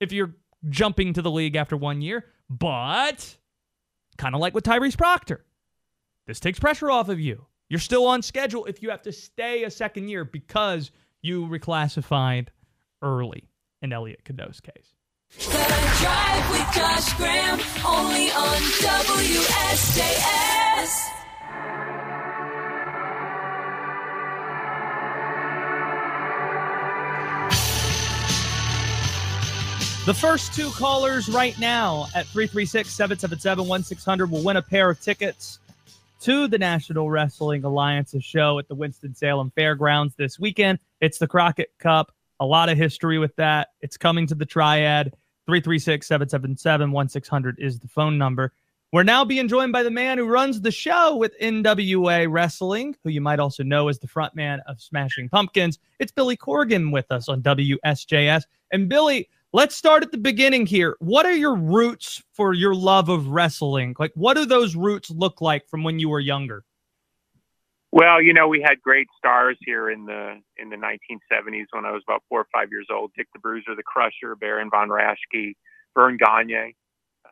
if 0.00 0.12
you're 0.12 0.34
jumping 0.70 1.12
to 1.14 1.22
the 1.22 1.30
league 1.30 1.56
after 1.56 1.76
one 1.76 2.00
year. 2.00 2.24
But 2.48 3.36
kind 4.16 4.34
of 4.34 4.40
like 4.40 4.54
with 4.54 4.64
Tyrese 4.64 4.96
Proctor, 4.96 5.44
this 6.26 6.40
takes 6.40 6.58
pressure 6.58 6.90
off 6.90 7.08
of 7.08 7.20
you. 7.20 7.46
You're 7.68 7.80
still 7.80 8.06
on 8.06 8.22
schedule 8.22 8.66
if 8.66 8.82
you 8.82 8.90
have 8.90 9.02
to 9.02 9.12
stay 9.12 9.64
a 9.64 9.70
second 9.70 10.08
year 10.08 10.24
because 10.24 10.90
you 11.22 11.46
reclassified 11.46 12.48
early 13.02 13.48
in 13.82 13.92
Elliot 13.92 14.24
Cadeau's 14.24 14.60
case. 14.60 14.94
The 30.06 30.12
first 30.12 30.52
two 30.52 30.68
callers 30.72 31.30
right 31.30 31.58
now 31.58 32.08
at 32.14 32.26
336 32.26 32.90
777 32.90 33.66
1600 33.66 34.30
will 34.30 34.42
win 34.42 34.58
a 34.58 34.62
pair 34.62 34.90
of 34.90 35.00
tickets 35.00 35.60
to 36.20 36.46
the 36.46 36.58
National 36.58 37.08
Wrestling 37.08 37.64
Alliance's 37.64 38.22
show 38.22 38.58
at 38.58 38.68
the 38.68 38.74
Winston-Salem 38.74 39.50
Fairgrounds 39.56 40.14
this 40.14 40.38
weekend. 40.38 40.78
It's 41.00 41.16
the 41.16 41.26
Crockett 41.26 41.72
Cup. 41.78 42.12
A 42.38 42.44
lot 42.44 42.68
of 42.68 42.76
history 42.76 43.18
with 43.18 43.34
that. 43.36 43.68
It's 43.80 43.96
coming 43.96 44.26
to 44.26 44.34
the 44.34 44.44
Triad. 44.44 45.14
336 45.46 46.06
777 46.06 46.92
1600 46.92 47.58
is 47.58 47.78
the 47.78 47.88
phone 47.88 48.18
number. 48.18 48.52
We're 48.92 49.04
now 49.04 49.24
being 49.24 49.48
joined 49.48 49.72
by 49.72 49.84
the 49.84 49.90
man 49.90 50.18
who 50.18 50.26
runs 50.26 50.60
the 50.60 50.70
show 50.70 51.16
with 51.16 51.32
NWA 51.40 52.30
Wrestling, 52.30 52.94
who 53.02 53.08
you 53.08 53.22
might 53.22 53.40
also 53.40 53.62
know 53.62 53.88
as 53.88 53.98
the 53.98 54.06
frontman 54.06 54.60
of 54.66 54.82
Smashing 54.82 55.30
Pumpkins. 55.30 55.78
It's 55.98 56.12
Billy 56.12 56.36
Corgan 56.36 56.92
with 56.92 57.10
us 57.10 57.30
on 57.30 57.40
WSJS. 57.42 58.42
And 58.70 58.88
Billy, 58.88 59.28
let's 59.54 59.76
start 59.76 60.02
at 60.02 60.10
the 60.10 60.18
beginning 60.18 60.66
here. 60.66 60.96
What 60.98 61.24
are 61.24 61.32
your 61.32 61.54
roots 61.54 62.20
for 62.34 62.52
your 62.52 62.74
love 62.74 63.08
of 63.08 63.28
wrestling? 63.28 63.94
Like, 63.98 64.10
what 64.14 64.36
do 64.36 64.44
those 64.44 64.74
roots 64.74 65.10
look 65.10 65.40
like 65.40 65.68
from 65.68 65.84
when 65.84 66.00
you 66.00 66.08
were 66.08 66.20
younger? 66.20 66.64
Well, 67.92 68.20
you 68.20 68.34
know, 68.34 68.48
we 68.48 68.60
had 68.60 68.82
great 68.82 69.06
stars 69.16 69.56
here 69.60 69.88
in 69.88 70.04
the 70.04 70.40
in 70.58 70.68
the 70.68 70.76
1970s 70.76 71.66
when 71.70 71.86
I 71.86 71.92
was 71.92 72.02
about 72.06 72.24
four 72.28 72.40
or 72.40 72.46
five 72.52 72.68
years 72.72 72.88
old. 72.92 73.12
Dick 73.16 73.28
the 73.32 73.38
Bruiser, 73.38 73.76
the 73.76 73.84
Crusher, 73.84 74.34
Baron 74.34 74.68
von 74.68 74.88
Raschke, 74.88 75.54
Verne 75.94 76.16
Gagne, 76.16 76.74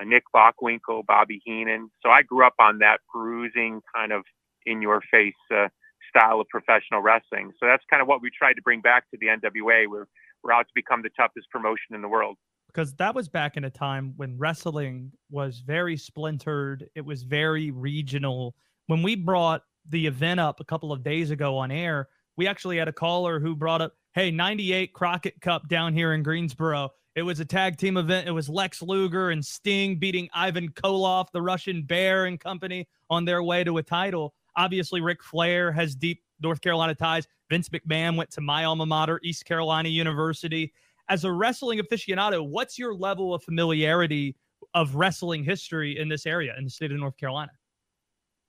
uh, 0.01 0.05
Nick 0.05 0.23
Bockwinkel, 0.35 1.05
Bobby 1.05 1.43
Heenan. 1.45 1.91
So 2.01 2.11
I 2.11 2.23
grew 2.23 2.47
up 2.47 2.55
on 2.61 2.79
that 2.79 2.99
bruising 3.13 3.83
kind 3.93 4.13
of 4.13 4.23
in 4.65 4.81
your 4.81 5.03
face 5.11 5.35
uh, 5.53 5.67
style 6.09 6.41
of 6.41 6.47
professional 6.49 7.03
wrestling. 7.03 7.51
So 7.59 7.67
that's 7.67 7.83
kind 7.91 8.01
of 8.01 8.07
what 8.07 8.23
we 8.23 8.31
tried 8.31 8.55
to 8.55 8.63
bring 8.63 8.81
back 8.81 9.11
to 9.11 9.19
the 9.21 9.27
NWA. 9.27 9.89
We're 9.89 10.07
we're 10.43 10.53
out 10.53 10.67
to 10.67 10.73
become 10.75 11.03
the 11.03 11.11
toughest 11.11 11.51
promotion 11.51 11.95
in 11.95 12.03
the 12.03 12.09
world. 12.09 12.37
Because 12.67 12.95
that 12.95 13.15
was 13.15 13.29
back 13.29 13.57
in 13.57 13.65
a 13.65 13.71
time 13.71 14.15
when 14.17 14.39
wrestling 14.39 15.13
was 15.31 15.61
very 15.61 15.97
splintered, 15.97 16.89
it 16.95 17.05
was 17.05 17.23
very 17.23 17.71
regional. 17.71 18.55
When 18.87 19.03
we 19.03 19.15
brought 19.15 19.63
the 19.89 20.07
event 20.07 20.41
up 20.41 20.61
a 20.61 20.65
couple 20.65 20.93
of 20.93 21.03
days 21.03 21.31
ago 21.31 21.59
on 21.59 21.71
air, 21.71 22.09
we 22.37 22.47
actually 22.47 22.79
had 22.79 22.89
a 22.89 22.93
caller 22.93 23.41
who 23.41 23.55
brought 23.55 23.83
up, 23.83 23.95
hey, 24.15 24.31
98 24.31 24.95
Crockett 24.95 25.41
Cup 25.41 25.69
down 25.69 25.93
here 25.93 26.15
in 26.15 26.23
Greensboro. 26.23 26.91
It 27.15 27.23
was 27.23 27.41
a 27.41 27.45
tag 27.45 27.77
team 27.77 27.99
event. 27.99 28.27
It 28.27 28.31
was 28.33 28.49
Lex 28.49 28.81
Luger 28.81 29.31
and 29.31 29.45
Sting 29.45 29.99
beating 29.99 30.31
Ivan 30.33 30.71
Koloff, 30.71 31.27
the 31.31 31.43
Russian 31.43 31.83
Bear 31.83 32.25
and 32.25 32.41
company, 32.41 32.89
on 33.11 33.27
their 33.27 33.43
way 33.43 33.65
to 33.65 33.77
a 33.77 33.83
title. 33.83 34.35
Obviously, 34.57 35.03
Ric 35.03 35.23
Flair 35.23 35.73
has 35.73 35.95
deep 35.95 36.23
North 36.43 36.61
Carolina 36.61 36.95
ties. 36.95 37.27
Vince 37.51 37.69
McMahon 37.69 38.17
went 38.17 38.31
to 38.31 38.41
my 38.41 38.65
alma 38.65 38.87
mater, 38.87 39.21
East 39.23 39.45
Carolina 39.45 39.89
University. 39.89 40.73
As 41.09 41.25
a 41.25 41.33
wrestling 41.33 41.81
aficionado, 41.81 42.47
what's 42.47 42.79
your 42.79 42.95
level 42.95 43.35
of 43.35 43.43
familiarity 43.43 44.37
of 44.75 44.95
wrestling 44.95 45.45
history 45.45 45.99
in 45.99 46.09
this 46.09 46.27
area 46.27 46.55
in 46.57 46.65
the 46.65 46.71
state 46.71 46.93
of 46.93 46.99
North 46.99 47.17
Carolina? 47.17 47.53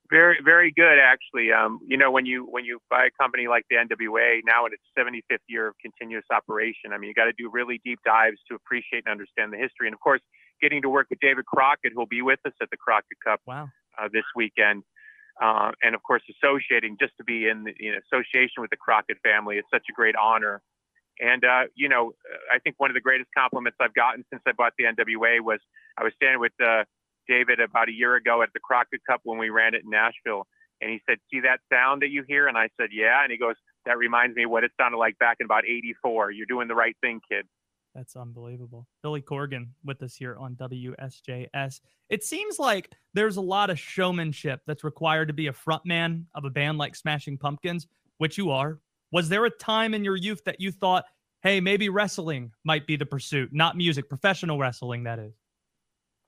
Very, 0.09 0.37
very 0.43 0.71
good, 0.75 0.99
actually. 0.99 1.51
Um, 1.51 1.79
you 1.87 1.97
know, 1.97 2.11
when 2.11 2.25
you 2.25 2.45
when 2.45 2.65
you 2.65 2.79
buy 2.89 3.07
a 3.07 3.23
company 3.23 3.47
like 3.47 3.63
the 3.69 3.77
NWA 3.77 4.41
now 4.45 4.65
in 4.65 4.73
its 4.73 4.83
75th 4.97 5.37
year 5.47 5.67
of 5.67 5.75
continuous 5.81 6.25
operation, 6.31 6.93
I 6.93 6.97
mean, 6.97 7.07
you 7.07 7.13
got 7.13 7.25
to 7.25 7.33
do 7.37 7.49
really 7.51 7.81
deep 7.83 7.99
dives 8.05 8.37
to 8.49 8.55
appreciate 8.55 9.03
and 9.05 9.11
understand 9.11 9.51
the 9.51 9.57
history. 9.57 9.87
And 9.87 9.93
of 9.93 9.99
course, 10.01 10.21
getting 10.61 10.81
to 10.83 10.89
work 10.89 11.07
with 11.09 11.19
David 11.19 11.45
Crockett, 11.45 11.93
who'll 11.95 12.05
be 12.05 12.21
with 12.21 12.39
us 12.45 12.53
at 12.61 12.69
the 12.69 12.77
Crockett 12.77 13.17
Cup 13.25 13.41
wow. 13.47 13.69
uh, 13.97 14.07
this 14.11 14.25
weekend, 14.35 14.83
uh, 15.41 15.71
and 15.81 15.95
of 15.95 16.03
course 16.03 16.21
associating 16.29 16.97
just 16.99 17.13
to 17.17 17.23
be 17.23 17.47
in, 17.47 17.63
the, 17.63 17.73
association 18.05 18.61
with 18.61 18.69
the 18.69 18.77
Crockett 18.77 19.17
family 19.23 19.57
is 19.57 19.65
such 19.71 19.85
a 19.89 19.93
great 19.93 20.15
honor. 20.15 20.61
And 21.19 21.43
uh, 21.45 21.63
you 21.75 21.89
know, 21.89 22.13
I 22.51 22.59
think 22.59 22.75
one 22.79 22.89
of 22.89 22.95
the 22.95 23.01
greatest 23.01 23.29
compliments 23.37 23.77
I've 23.79 23.93
gotten 23.93 24.25
since 24.31 24.41
I 24.47 24.51
bought 24.51 24.73
the 24.77 24.85
NWA 24.85 25.41
was 25.41 25.59
I 25.97 26.03
was 26.03 26.13
standing 26.15 26.39
with 26.39 26.53
uh, 26.63 26.83
David 27.27 27.59
about 27.59 27.89
a 27.89 27.93
year 27.93 28.15
ago 28.15 28.41
at 28.41 28.49
the 28.53 28.59
Crockett 28.59 29.01
Cup 29.07 29.21
when 29.23 29.37
we 29.37 29.49
ran 29.49 29.75
it 29.75 29.83
in 29.83 29.91
Nashville, 29.91 30.47
and 30.81 30.89
he 30.89 31.01
said, 31.07 31.19
"See 31.31 31.41
that 31.41 31.59
sound 31.71 32.01
that 32.01 32.09
you 32.09 32.23
hear?" 32.27 32.47
And 32.47 32.57
I 32.57 32.69
said, 32.79 32.89
"Yeah." 32.91 33.21
And 33.21 33.31
he 33.31 33.37
goes, 33.37 33.55
"That 33.85 33.97
reminds 33.97 34.35
me 34.35 34.47
what 34.47 34.63
it 34.63 34.71
sounded 34.79 34.97
like 34.97 35.17
back 35.19 35.37
in 35.39 35.45
about 35.45 35.65
'84. 35.65 36.31
You're 36.31 36.47
doing 36.47 36.67
the 36.67 36.75
right 36.75 36.97
thing, 37.01 37.21
kid." 37.29 37.47
That's 37.95 38.15
unbelievable. 38.15 38.87
Billy 39.03 39.21
Corgan 39.21 39.67
with 39.85 40.01
us 40.01 40.15
here 40.15 40.35
on 40.39 40.55
WSJS. 40.55 41.79
It 42.09 42.23
seems 42.23 42.57
like 42.57 42.89
there's 43.13 43.37
a 43.37 43.41
lot 43.41 43.69
of 43.69 43.79
showmanship 43.79 44.61
that's 44.65 44.83
required 44.83 45.27
to 45.27 45.33
be 45.33 45.47
a 45.47 45.53
frontman 45.53 46.25
of 46.33 46.45
a 46.45 46.49
band 46.49 46.79
like 46.79 46.95
Smashing 46.95 47.37
Pumpkins, 47.37 47.87
which 48.17 48.37
you 48.37 48.49
are. 48.49 48.79
Was 49.11 49.29
there 49.29 49.45
a 49.45 49.49
time 49.49 49.93
in 49.93 50.03
your 50.03 50.15
youth 50.15 50.43
that 50.45 50.59
you 50.59 50.71
thought, 50.71 51.05
hey, 51.43 51.59
maybe 51.59 51.89
wrestling 51.89 52.51
might 52.63 52.87
be 52.87 52.95
the 52.95 53.05
pursuit, 53.05 53.49
not 53.53 53.77
music, 53.77 54.09
professional 54.09 54.57
wrestling, 54.57 55.03
that 55.03 55.19
is? 55.19 55.33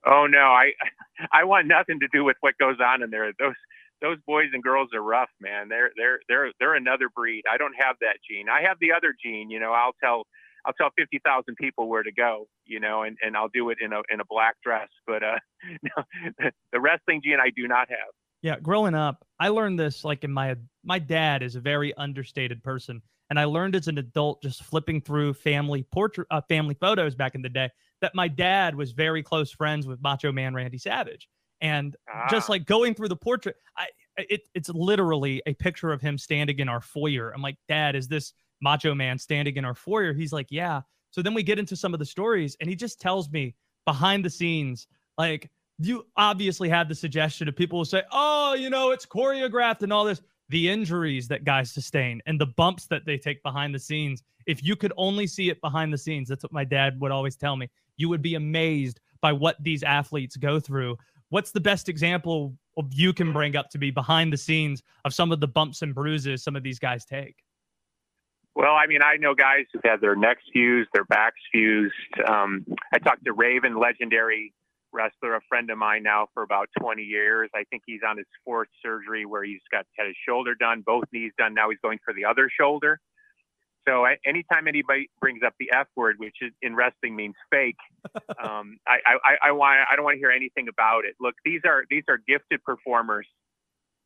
Oh 0.06 0.28
no, 0.28 0.38
I 0.38 0.72
I 1.32 1.44
want 1.44 1.66
nothing 1.66 1.98
to 2.00 2.08
do 2.12 2.22
with 2.22 2.36
what 2.40 2.56
goes 2.58 2.76
on 2.80 3.02
in 3.02 3.10
there. 3.10 3.32
Those 3.38 3.54
those 4.00 4.18
boys 4.26 4.50
and 4.52 4.62
girls 4.62 4.90
are 4.94 5.02
rough, 5.02 5.30
man. 5.40 5.68
They're 5.68 5.90
they're 5.96 6.20
they're 6.28 6.52
they're 6.60 6.74
another 6.76 7.08
breed. 7.08 7.42
I 7.50 7.56
don't 7.56 7.74
have 7.76 7.96
that 8.02 8.18
gene. 8.28 8.48
I 8.48 8.62
have 8.62 8.78
the 8.80 8.92
other 8.92 9.14
gene. 9.20 9.50
You 9.50 9.58
know, 9.58 9.72
I'll 9.72 9.94
tell 10.00 10.26
I'll 10.66 10.72
tell 10.72 10.90
50,000 10.98 11.54
people 11.56 11.88
where 11.88 12.02
to 12.02 12.12
go, 12.12 12.48
you 12.64 12.80
know, 12.80 13.04
and, 13.04 13.16
and 13.22 13.36
I'll 13.36 13.48
do 13.48 13.70
it 13.70 13.78
in 13.80 13.92
a, 13.92 14.02
in 14.10 14.20
a 14.20 14.24
black 14.28 14.56
dress. 14.62 14.88
But 15.06 15.22
uh, 15.22 15.38
no, 15.82 16.50
the 16.72 16.80
wrestling 16.80 17.22
gene 17.24 17.38
I 17.40 17.50
do 17.50 17.68
not 17.68 17.88
have. 17.88 18.08
Yeah, 18.42 18.58
growing 18.60 18.94
up, 18.94 19.24
I 19.40 19.48
learned 19.48 19.78
this 19.78 20.04
like 20.04 20.24
in 20.24 20.30
my 20.30 20.56
my 20.84 20.98
dad 20.98 21.42
is 21.42 21.56
a 21.56 21.60
very 21.60 21.94
understated 21.94 22.62
person, 22.62 23.00
and 23.30 23.40
I 23.40 23.44
learned 23.44 23.74
as 23.74 23.88
an 23.88 23.98
adult 23.98 24.42
just 24.42 24.62
flipping 24.62 25.00
through 25.00 25.34
family 25.34 25.84
portrait 25.84 26.28
uh, 26.30 26.42
family 26.42 26.76
photos 26.78 27.14
back 27.14 27.34
in 27.34 27.42
the 27.42 27.48
day 27.48 27.70
that 28.02 28.14
my 28.14 28.28
dad 28.28 28.74
was 28.74 28.92
very 28.92 29.22
close 29.22 29.50
friends 29.50 29.86
with 29.86 30.02
Macho 30.02 30.32
Man 30.32 30.54
Randy 30.54 30.78
Savage, 30.78 31.28
and 31.60 31.96
ah. 32.12 32.26
just 32.30 32.48
like 32.48 32.66
going 32.66 32.94
through 32.94 33.08
the 33.08 33.16
portrait, 33.16 33.56
I 33.76 33.86
it, 34.18 34.42
it's 34.54 34.68
literally 34.68 35.42
a 35.46 35.54
picture 35.54 35.92
of 35.92 36.00
him 36.00 36.18
standing 36.18 36.58
in 36.58 36.68
our 36.68 36.80
foyer. 36.80 37.32
I'm 37.34 37.42
like, 37.42 37.56
Dad, 37.68 37.96
is 37.96 38.08
this 38.08 38.32
Macho 38.60 38.94
Man 38.94 39.18
standing 39.18 39.56
in 39.56 39.64
our 39.64 39.74
foyer. 39.74 40.12
He's 40.12 40.32
like, 40.32 40.48
yeah. 40.50 40.82
So 41.10 41.22
then 41.22 41.34
we 41.34 41.42
get 41.42 41.58
into 41.58 41.76
some 41.76 41.94
of 41.94 41.98
the 41.98 42.06
stories, 42.06 42.56
and 42.60 42.68
he 42.68 42.76
just 42.76 43.00
tells 43.00 43.30
me 43.30 43.54
behind 43.84 44.24
the 44.24 44.30
scenes, 44.30 44.86
like, 45.16 45.50
you 45.78 46.06
obviously 46.16 46.68
had 46.68 46.88
the 46.88 46.94
suggestion 46.94 47.48
of 47.48 47.56
people 47.56 47.78
who 47.78 47.84
say, 47.84 48.02
oh, 48.10 48.54
you 48.54 48.70
know, 48.70 48.90
it's 48.92 49.04
choreographed 49.06 49.82
and 49.82 49.92
all 49.92 50.04
this. 50.04 50.22
The 50.48 50.68
injuries 50.70 51.28
that 51.28 51.44
guys 51.44 51.70
sustain 51.70 52.22
and 52.26 52.40
the 52.40 52.46
bumps 52.46 52.86
that 52.86 53.04
they 53.04 53.18
take 53.18 53.42
behind 53.42 53.74
the 53.74 53.78
scenes. 53.78 54.22
If 54.46 54.62
you 54.62 54.76
could 54.76 54.92
only 54.96 55.26
see 55.26 55.50
it 55.50 55.60
behind 55.60 55.92
the 55.92 55.98
scenes, 55.98 56.28
that's 56.28 56.44
what 56.44 56.52
my 56.52 56.64
dad 56.64 57.00
would 57.00 57.10
always 57.10 57.36
tell 57.36 57.56
me. 57.56 57.68
You 57.96 58.08
would 58.08 58.22
be 58.22 58.36
amazed 58.36 59.00
by 59.20 59.32
what 59.32 59.56
these 59.62 59.82
athletes 59.82 60.36
go 60.36 60.60
through. 60.60 60.96
What's 61.30 61.50
the 61.50 61.60
best 61.60 61.88
example 61.88 62.54
of 62.76 62.92
you 62.94 63.12
can 63.12 63.32
bring 63.32 63.56
up 63.56 63.70
to 63.70 63.78
be 63.78 63.90
behind 63.90 64.32
the 64.32 64.36
scenes 64.36 64.82
of 65.04 65.12
some 65.12 65.32
of 65.32 65.40
the 65.40 65.48
bumps 65.48 65.82
and 65.82 65.94
bruises 65.94 66.44
some 66.44 66.54
of 66.54 66.62
these 66.62 66.78
guys 66.78 67.04
take? 67.04 67.36
Well, 68.56 68.72
I 68.74 68.86
mean, 68.86 69.00
I 69.04 69.18
know 69.18 69.34
guys 69.34 69.66
who've 69.70 69.82
had 69.84 70.00
their 70.00 70.16
necks 70.16 70.42
fused, 70.50 70.88
their 70.94 71.04
backs 71.04 71.40
fused. 71.52 71.92
Um, 72.26 72.64
I 72.90 72.98
talked 72.98 73.26
to 73.26 73.34
Raven, 73.34 73.78
legendary 73.78 74.54
wrestler, 74.94 75.34
a 75.34 75.42
friend 75.46 75.68
of 75.70 75.76
mine 75.76 76.02
now 76.02 76.28
for 76.32 76.42
about 76.42 76.70
20 76.80 77.02
years. 77.02 77.50
I 77.54 77.64
think 77.64 77.82
he's 77.84 78.00
on 78.08 78.16
his 78.16 78.26
fourth 78.46 78.68
surgery 78.82 79.26
where 79.26 79.44
he's 79.44 79.60
got 79.70 79.84
had 79.98 80.06
his 80.06 80.16
shoulder 80.26 80.54
done, 80.54 80.82
both 80.86 81.04
knees 81.12 81.32
done. 81.36 81.52
Now 81.52 81.68
he's 81.68 81.78
going 81.82 81.98
for 82.02 82.14
the 82.14 82.24
other 82.24 82.48
shoulder. 82.58 82.98
So 83.86 84.06
I, 84.06 84.16
anytime 84.24 84.66
anybody 84.66 85.10
brings 85.20 85.42
up 85.46 85.52
the 85.60 85.70
F 85.72 85.86
word, 85.94 86.16
which 86.18 86.36
is, 86.40 86.50
in 86.62 86.74
wrestling 86.74 87.14
means 87.14 87.34
fake, 87.50 87.76
um, 88.42 88.78
I, 88.88 88.98
I, 89.06 89.48
I 89.48 89.52
want 89.52 89.78
I 89.90 89.94
don't 89.94 90.04
want 90.04 90.14
to 90.14 90.18
hear 90.18 90.30
anything 90.30 90.68
about 90.68 91.04
it. 91.04 91.14
Look, 91.20 91.34
these 91.44 91.60
are 91.66 91.84
these 91.90 92.04
are 92.08 92.18
gifted 92.26 92.64
performers, 92.64 93.26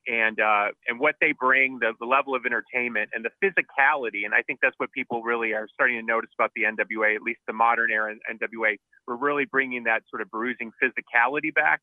and 0.06 0.40
uh, 0.40 0.68
and 0.88 0.98
what 0.98 1.16
they 1.20 1.32
bring, 1.32 1.78
the, 1.80 1.92
the 2.00 2.06
level 2.06 2.34
of 2.34 2.46
entertainment 2.46 3.10
and 3.12 3.24
the 3.24 3.30
physicality, 3.42 4.24
and 4.24 4.34
I 4.34 4.42
think 4.42 4.60
that's 4.62 4.74
what 4.78 4.90
people 4.92 5.22
really 5.22 5.52
are 5.52 5.68
starting 5.72 5.96
to 5.98 6.02
notice 6.02 6.30
about 6.38 6.52
the 6.56 6.62
NWA, 6.62 7.14
at 7.14 7.22
least 7.22 7.40
the 7.46 7.52
modern 7.52 7.90
era 7.90 8.14
NWA. 8.30 8.76
We're 9.06 9.16
really 9.16 9.44
bringing 9.44 9.84
that 9.84 10.02
sort 10.10 10.22
of 10.22 10.30
bruising 10.30 10.72
physicality 10.82 11.54
back, 11.54 11.80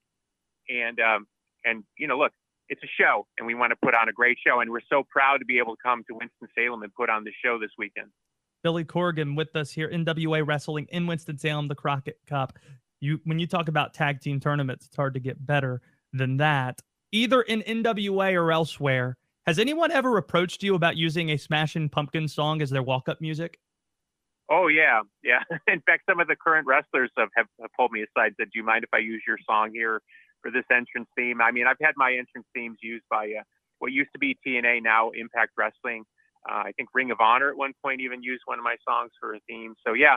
and 0.69 0.99
um, 0.99 1.27
and 1.63 1.83
you 1.97 2.07
know, 2.07 2.17
look, 2.17 2.31
it's 2.69 2.81
a 2.83 2.87
show 3.01 3.25
and 3.37 3.47
we 3.47 3.55
want 3.55 3.71
to 3.71 3.75
put 3.81 3.93
on 3.95 4.09
a 4.09 4.13
great 4.13 4.37
show. 4.45 4.59
And 4.59 4.71
we're 4.71 4.81
so 4.89 5.03
proud 5.09 5.37
to 5.37 5.45
be 5.45 5.57
able 5.59 5.75
to 5.75 5.81
come 5.83 6.03
to 6.09 6.15
Winston-Salem 6.15 6.83
and 6.83 6.93
put 6.93 7.09
on 7.09 7.23
the 7.23 7.31
show 7.43 7.57
this 7.59 7.71
weekend. 7.77 8.07
Billy 8.63 8.83
Corgan 8.83 9.35
with 9.35 9.55
us 9.55 9.71
here, 9.71 9.89
NWA 9.89 10.45
Wrestling 10.45 10.87
in 10.89 11.07
Winston-Salem, 11.07 11.67
the 11.67 11.75
Crockett 11.75 12.19
Cup. 12.27 12.57
You, 12.99 13.19
when 13.23 13.39
you 13.39 13.47
talk 13.47 13.67
about 13.67 13.93
tag 13.93 14.21
team 14.21 14.39
tournaments, 14.39 14.87
it's 14.87 14.95
hard 14.95 15.13
to 15.13 15.19
get 15.19 15.45
better 15.45 15.81
than 16.13 16.37
that, 16.37 16.81
either 17.11 17.41
in 17.41 17.61
NWA 17.61 18.33
or 18.33 18.51
elsewhere. 18.51 19.17
Has 19.45 19.59
anyone 19.59 19.91
ever 19.91 20.17
approached 20.17 20.61
you 20.61 20.75
about 20.75 20.97
using 20.97 21.29
a 21.31 21.37
Smashing 21.37 21.89
Pumpkin 21.89 22.27
song 22.27 22.61
as 22.61 22.69
their 22.69 22.83
walk-up 22.83 23.21
music? 23.21 23.59
Oh 24.49 24.67
yeah, 24.67 25.01
yeah. 25.23 25.39
In 25.67 25.81
fact, 25.81 26.03
some 26.09 26.19
of 26.19 26.27
the 26.27 26.35
current 26.35 26.67
wrestlers 26.67 27.11
have, 27.17 27.29
have, 27.35 27.47
have 27.61 27.69
pulled 27.77 27.91
me 27.91 28.01
aside. 28.01 28.27
and 28.27 28.35
Said, 28.39 28.47
"Do 28.53 28.59
you 28.59 28.65
mind 28.65 28.83
if 28.83 28.89
I 28.93 28.99
use 28.99 29.21
your 29.27 29.37
song 29.45 29.71
here 29.73 30.01
for 30.41 30.51
this 30.51 30.63
entrance 30.71 31.07
theme. 31.15 31.41
I 31.41 31.51
mean, 31.51 31.65
I've 31.67 31.81
had 31.81 31.93
my 31.97 32.11
entrance 32.11 32.47
themes 32.53 32.77
used 32.81 33.05
by 33.09 33.25
uh, 33.25 33.43
what 33.79 33.91
used 33.91 34.09
to 34.13 34.19
be 34.19 34.37
TNA, 34.45 34.83
now 34.83 35.11
Impact 35.11 35.51
Wrestling. 35.57 36.03
Uh, 36.49 36.63
I 36.65 36.71
think 36.77 36.89
Ring 36.93 37.11
of 37.11 37.19
Honor 37.19 37.49
at 37.49 37.57
one 37.57 37.73
point 37.83 38.01
even 38.01 38.23
used 38.23 38.43
one 38.45 38.57
of 38.57 38.63
my 38.63 38.75
songs 38.87 39.11
for 39.19 39.33
a 39.33 39.39
theme. 39.47 39.75
So 39.85 39.93
yeah, 39.93 40.15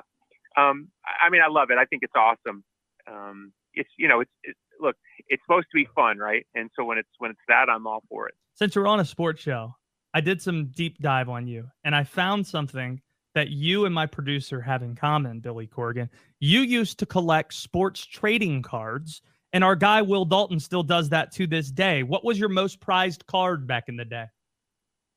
um, 0.57 0.89
I 1.05 1.31
mean, 1.31 1.43
I 1.43 1.51
love 1.51 1.71
it. 1.71 1.79
I 1.79 1.85
think 1.85 2.03
it's 2.03 2.15
awesome. 2.15 2.63
Um, 3.11 3.53
it's 3.75 3.91
you 3.99 4.09
know, 4.09 4.21
it's, 4.21 4.31
it's 4.43 4.59
look, 4.81 4.97
it's 5.29 5.43
supposed 5.45 5.67
to 5.73 5.77
be 5.77 5.89
fun, 5.95 6.19
right? 6.19 6.47
And 6.55 6.71
so 6.77 6.85
when 6.85 6.99
it's 6.99 7.09
when 7.19 7.31
it's 7.31 7.41
that, 7.49 7.69
I'm 7.69 7.87
all 7.87 8.03
for 8.09 8.29
it. 8.29 8.35
Since 8.55 8.77
we're 8.77 8.87
on 8.87 9.01
a 9.01 9.05
sports 9.05 9.43
show, 9.43 9.75
I 10.15 10.21
did 10.21 10.43
some 10.43 10.67
deep 10.67 10.99
dive 10.99 11.29
on 11.29 11.47
you, 11.47 11.69
and 11.85 11.95
I 11.95 12.05
found 12.05 12.47
something 12.47 13.01
that 13.35 13.49
you 13.49 13.85
and 13.85 13.95
my 13.95 14.07
producer 14.07 14.61
have 14.61 14.83
in 14.83 14.97
common, 14.97 15.41
Billy 15.41 15.67
Corgan. 15.67 16.09
You 16.41 16.61
used 16.61 16.99
to 16.99 17.07
collect 17.07 17.55
sports 17.55 18.05
trading 18.05 18.63
cards 18.63 19.23
and 19.53 19.65
our 19.65 19.77
guy 19.77 20.03
Will 20.03 20.25
Dalton 20.25 20.61
still 20.61 20.83
does 20.83 21.09
that 21.11 21.33
to 21.33 21.47
this 21.47 21.71
day. 21.71 22.03
What 22.03 22.25
was 22.25 22.39
your 22.39 22.49
most 22.49 22.81
prized 22.81 23.27
card 23.27 23.67
back 23.67 23.89
in 23.89 23.97
the 23.97 24.05
day? 24.05 24.27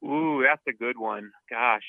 Ooh, 0.03 0.43
that's 0.43 0.61
a 0.67 0.73
good 0.73 0.97
one. 0.97 1.31
Gosh, 1.49 1.83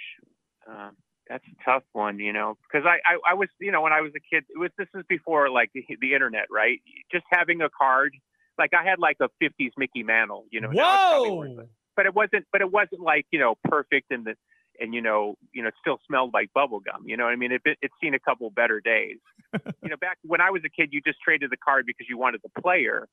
um, 0.68 0.97
that's 1.28 1.45
a 1.45 1.64
tough 1.64 1.85
one, 1.93 2.19
you 2.19 2.33
know, 2.33 2.57
because 2.62 2.87
I, 2.87 2.99
I, 3.07 3.33
I 3.33 3.35
was, 3.35 3.49
you 3.61 3.73
know, 3.73 3.81
when 3.81 3.93
I 3.93 4.00
was 4.00 4.12
a 4.16 4.21
kid, 4.21 4.45
it 4.49 4.59
was 4.59 4.71
this 4.76 4.88
is 4.95 5.04
before 5.09 5.49
like 5.50 5.71
the, 5.75 5.85
the 6.00 6.12
internet, 6.12 6.47
right? 6.50 6.81
Just 7.11 7.25
having 7.31 7.62
a 7.62 7.69
card, 7.71 8.14
like 8.59 8.71
I 8.75 8.85
had 8.85 8.99
like 8.99 9.16
a 9.21 9.28
'50s 9.43 9.73
Mickey 9.76 10.02
Mantle, 10.02 10.47
you 10.50 10.61
know. 10.61 10.71
Whoa! 10.71 11.66
But 11.97 12.07
it 12.07 12.14
wasn't, 12.14 12.45
but 12.52 12.61
it 12.61 12.71
wasn't 12.71 13.00
like 13.00 13.26
you 13.31 13.38
know 13.38 13.54
perfect 13.64 14.11
and 14.11 14.26
the 14.26 14.35
and 14.81 14.95
you 14.95 15.00
know, 15.00 15.37
you 15.52 15.62
know, 15.62 15.69
it 15.69 15.75
still 15.81 15.99
smelled 16.07 16.33
like 16.35 16.52
bubble 16.52 16.81
gum. 16.81 17.04
You 17.07 17.16
know, 17.16 17.26
I 17.26 17.37
mean, 17.37 17.52
it, 17.52 17.62
it's 17.64 17.95
seen 18.02 18.14
a 18.14 18.19
couple 18.19 18.50
better 18.50 18.81
days. 18.81 19.19
you 19.52 19.88
know, 19.88 19.97
back 19.97 20.19
when 20.23 20.40
I 20.40 20.50
was 20.50 20.62
a 20.64 20.69
kid, 20.69 20.91
you 20.93 21.00
just 21.00 21.19
traded 21.21 21.50
the 21.50 21.56
card 21.56 21.87
because 21.87 22.06
you 22.08 22.19
wanted 22.19 22.41
the 22.43 22.60
player. 22.60 23.08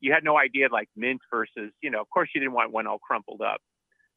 You 0.00 0.12
had 0.12 0.24
no 0.24 0.38
idea 0.38 0.68
like 0.72 0.88
mint 0.96 1.20
versus, 1.30 1.72
you 1.82 1.90
know, 1.90 2.00
of 2.00 2.08
course 2.08 2.30
you 2.34 2.40
didn't 2.40 2.54
want 2.54 2.72
one 2.72 2.86
all 2.86 2.98
crumpled 2.98 3.42
up. 3.42 3.60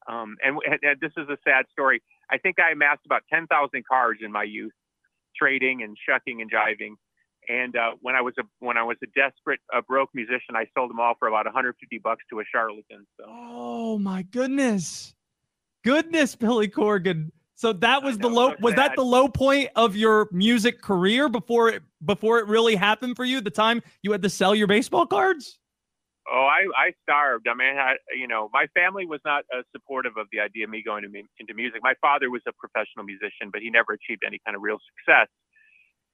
Um, 0.06 0.36
and, 0.44 0.58
and 0.66 1.00
this 1.00 1.12
is 1.16 1.28
a 1.28 1.38
sad 1.44 1.64
story. 1.72 2.02
I 2.30 2.38
think 2.38 2.56
I 2.58 2.72
amassed 2.72 3.02
about 3.06 3.22
10,000 3.32 3.48
cards 3.86 4.20
in 4.22 4.30
my 4.32 4.42
youth, 4.42 4.72
trading 5.36 5.82
and 5.82 5.96
shucking 6.08 6.40
and 6.40 6.50
jiving. 6.50 6.94
And 7.48 7.76
uh, 7.76 7.92
when 8.00 8.14
I 8.14 8.22
was 8.22 8.32
a 8.38 8.42
when 8.60 8.78
I 8.78 8.82
was 8.82 8.96
a 9.02 9.06
desperate, 9.08 9.60
uh, 9.74 9.82
broke 9.86 10.08
musician, 10.14 10.56
I 10.56 10.64
sold 10.74 10.88
them 10.88 10.98
all 10.98 11.14
for 11.18 11.28
about 11.28 11.44
150 11.44 11.98
bucks 11.98 12.24
to 12.30 12.40
a 12.40 12.44
charlatan. 12.50 13.06
So. 13.18 13.26
Oh 13.28 13.98
my 13.98 14.22
goodness! 14.22 15.14
goodness, 15.84 16.34
Billy 16.34 16.68
Corgan. 16.68 17.30
So 17.56 17.72
that 17.74 18.02
was 18.02 18.18
the 18.18 18.28
low. 18.28 18.54
Was 18.60 18.74
that 18.74 18.96
the 18.96 19.04
low 19.04 19.28
point 19.28 19.70
of 19.76 19.94
your 19.94 20.28
music 20.32 20.82
career 20.82 21.28
before 21.28 21.68
it 21.68 21.82
before 22.04 22.40
it 22.40 22.48
really 22.48 22.74
happened 22.74 23.14
for 23.14 23.24
you? 23.24 23.40
The 23.40 23.50
time 23.50 23.80
you 24.02 24.10
had 24.10 24.22
to 24.22 24.30
sell 24.30 24.56
your 24.56 24.66
baseball 24.66 25.06
cards. 25.06 25.58
Oh, 26.30 26.48
I, 26.48 26.66
I 26.88 26.92
starved. 27.02 27.48
I 27.48 27.54
mean, 27.54 27.76
I, 27.76 27.96
you 28.16 28.28
know, 28.28 28.48
my 28.52 28.66
family 28.74 29.06
was 29.06 29.20
not 29.24 29.44
uh, 29.52 29.62
supportive 29.72 30.16
of 30.16 30.26
the 30.32 30.40
idea 30.40 30.64
of 30.64 30.70
me 30.70 30.82
going 30.84 31.02
to 31.04 31.10
into 31.38 31.54
music. 31.54 31.80
My 31.82 31.94
father 32.00 32.30
was 32.30 32.42
a 32.48 32.52
professional 32.52 33.04
musician, 33.04 33.50
but 33.52 33.60
he 33.62 33.70
never 33.70 33.92
achieved 33.92 34.22
any 34.26 34.40
kind 34.46 34.56
of 34.56 34.62
real 34.62 34.78
success 34.96 35.28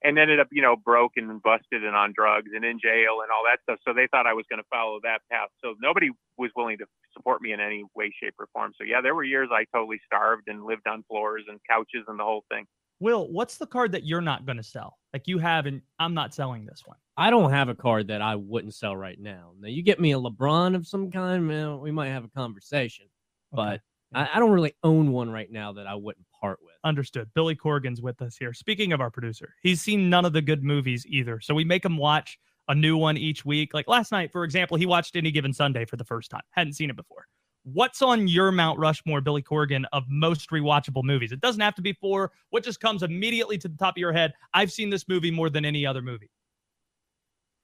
and 0.03 0.19
ended 0.19 0.41
up, 0.41 0.49
you 0.51 0.63
know, 0.63 0.77
broken 0.77 1.31
and 1.31 1.43
busted 1.43 1.85
and 1.85 1.95
on 1.97 2.13
drugs 2.17 2.51
and 2.55 2.65
in 2.65 2.79
jail 2.81 3.21
and 3.23 3.31
all 3.31 3.45
that 3.45 3.61
stuff. 3.63 3.79
So 3.87 3.95
they 3.95 4.09
thought 4.11 4.27
I 4.27 4.33
was 4.35 4.47
going 4.51 4.63
to 4.63 4.69
follow 4.71 4.99
that 5.05 5.21
path. 5.31 5.51
So 5.63 5.75
nobody 5.81 6.11
was 6.39 6.51
willing 6.57 6.79
to 6.79 6.87
support 7.13 7.43
me 7.43 7.53
in 7.53 7.61
any 7.61 7.85
way, 7.95 8.13
shape, 8.23 8.35
or 8.39 8.49
form. 8.53 8.73
So 8.79 8.85
yeah, 8.85 9.01
there 9.03 9.15
were 9.15 9.25
years 9.25 9.51
I 9.53 9.65
totally 9.75 10.01
starved 10.07 10.49
and 10.49 10.65
lived 10.65 10.87
on 10.89 11.05
floors 11.09 11.45
and 11.49 11.61
couches 11.69 12.05
and 12.09 12.19
the 12.19 12.25
whole 12.25 12.45
thing. 12.51 12.67
Will, 13.01 13.33
what's 13.33 13.57
the 13.57 13.67
card 13.67 13.93
that 13.93 14.05
you're 14.05 14.21
not 14.21 14.47
going 14.47 14.59
to 14.59 14.63
sell? 14.63 14.99
Like 15.13 15.27
you 15.27 15.39
have, 15.39 15.67
and 15.67 15.81
I'm 15.99 16.15
not 16.15 16.35
selling 16.35 16.67
this 16.67 16.83
one. 16.85 16.99
I 17.17 17.31
don't 17.31 17.51
have 17.51 17.69
a 17.69 17.75
card 17.75 18.09
that 18.09 18.23
I 18.23 18.37
wouldn't 18.37 18.75
sell 18.75 18.97
right 18.97 19.19
now. 19.19 19.53
Now 19.59 19.69
you 19.69 19.83
get 19.83 20.01
me 20.01 20.13
a 20.13 20.19
LeBron 20.19 20.77
of 20.77 20.87
some 20.87 21.11
kind, 21.11 21.47
man, 21.47 21.81
we 21.81 21.91
might 21.91 22.09
have 22.09 22.25
a 22.25 22.29
conversation. 22.29 23.07
Okay. 23.53 23.81
But 24.13 24.19
I, 24.19 24.29
I 24.35 24.39
don't 24.39 24.53
really 24.53 24.75
own 24.83 25.13
one 25.13 25.31
right 25.31 25.51
now 25.51 25.73
that 25.73 25.87
I 25.87 25.95
wouldn't 25.95 26.27
part 26.41 26.59
with. 26.63 26.75
Understood. 26.85 27.29
Billy 27.35 27.55
Corgan's 27.55 28.03
with 28.03 28.21
us 28.23 28.37
here. 28.37 28.53
Speaking 28.53 28.93
of 28.93 29.01
our 29.01 29.11
producer, 29.11 29.55
he's 29.63 29.81
seen 29.81 30.11
none 30.11 30.25
of 30.25 30.33
the 30.33 30.43
good 30.43 30.63
movies 30.63 31.07
either. 31.09 31.41
So 31.41 31.55
we 31.55 31.65
make 31.65 31.85
him 31.85 31.97
watch 31.97 32.39
a 32.69 32.75
new 32.75 32.97
one 32.97 33.17
each 33.17 33.45
week. 33.45 33.75
Like 33.75 33.89
last 33.89 34.13
night, 34.13 34.31
for 34.31 34.45
example, 34.45 34.77
he 34.77 34.87
watched 34.87 35.17
Any 35.17 35.31
Given 35.31 35.53
Sunday 35.53 35.85
for 35.85 35.97
the 35.97 36.05
first 36.05 36.31
time. 36.31 36.43
Hadn't 36.51 36.75
seen 36.75 36.91
it 36.91 36.97
before. 36.97 37.27
What's 37.65 38.01
on 38.01 38.27
your 38.27 38.51
Mount 38.51 38.79
Rushmore, 38.79 39.21
Billy 39.21 39.43
Corgan, 39.43 39.85
of 39.93 40.05
most 40.09 40.51
rewatchable 40.51 41.05
movies? 41.05 41.31
It 41.31 41.41
doesn't 41.41 41.61
have 41.61 41.75
to 41.75 41.83
be 41.83 41.93
four. 41.93 42.33
What 42.51 42.65
just 42.65 42.81
comes 42.81 43.03
immediately 43.03 43.59
to 43.59 43.69
the 43.69 43.77
top 43.77 43.95
of 43.95 43.99
your 43.99 44.13
head? 44.13 44.33
I've 44.55 44.73
seen 44.73 44.89
this 44.89 45.07
movie 45.09 45.31
more 45.31 45.51
than 45.51 45.65
any 45.65 45.85
other 45.85 46.01
movie. 46.01 46.31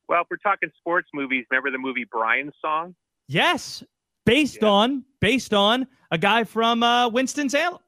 Well, 0.08 0.22
if 0.22 0.28
we're 0.30 0.36
talking 0.36 0.70
sports 0.76 1.08
movies, 1.14 1.46
remember 1.50 1.70
the 1.70 1.78
movie 1.78 2.04
Brian's 2.10 2.54
Song? 2.60 2.94
Yes, 3.26 3.82
based 4.24 4.58
yeah. 4.62 4.68
on 4.68 5.04
based 5.20 5.52
on 5.52 5.86
a 6.10 6.18
guy 6.18 6.44
from 6.44 6.82
uh, 6.82 7.08
Winston 7.08 7.48
Salem, 7.48 7.80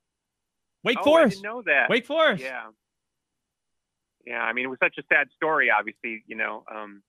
Wake 0.83 0.99
oh, 1.01 1.05
Forest. 1.05 1.39
I 1.39 1.43
didn't 1.43 1.45
know 1.45 1.63
that. 1.67 1.91
Wake 1.91 2.07
Forest. 2.07 2.43
Yeah. 2.43 2.67
Yeah, 4.27 4.43
I 4.43 4.53
mean, 4.53 4.67
it 4.67 4.69
was 4.69 4.79
such 4.83 4.97
a 4.99 5.03
sad 5.09 5.29
story. 5.35 5.71
Obviously, 5.71 6.23
you 6.27 6.37
know, 6.37 6.65
um, 6.75 7.03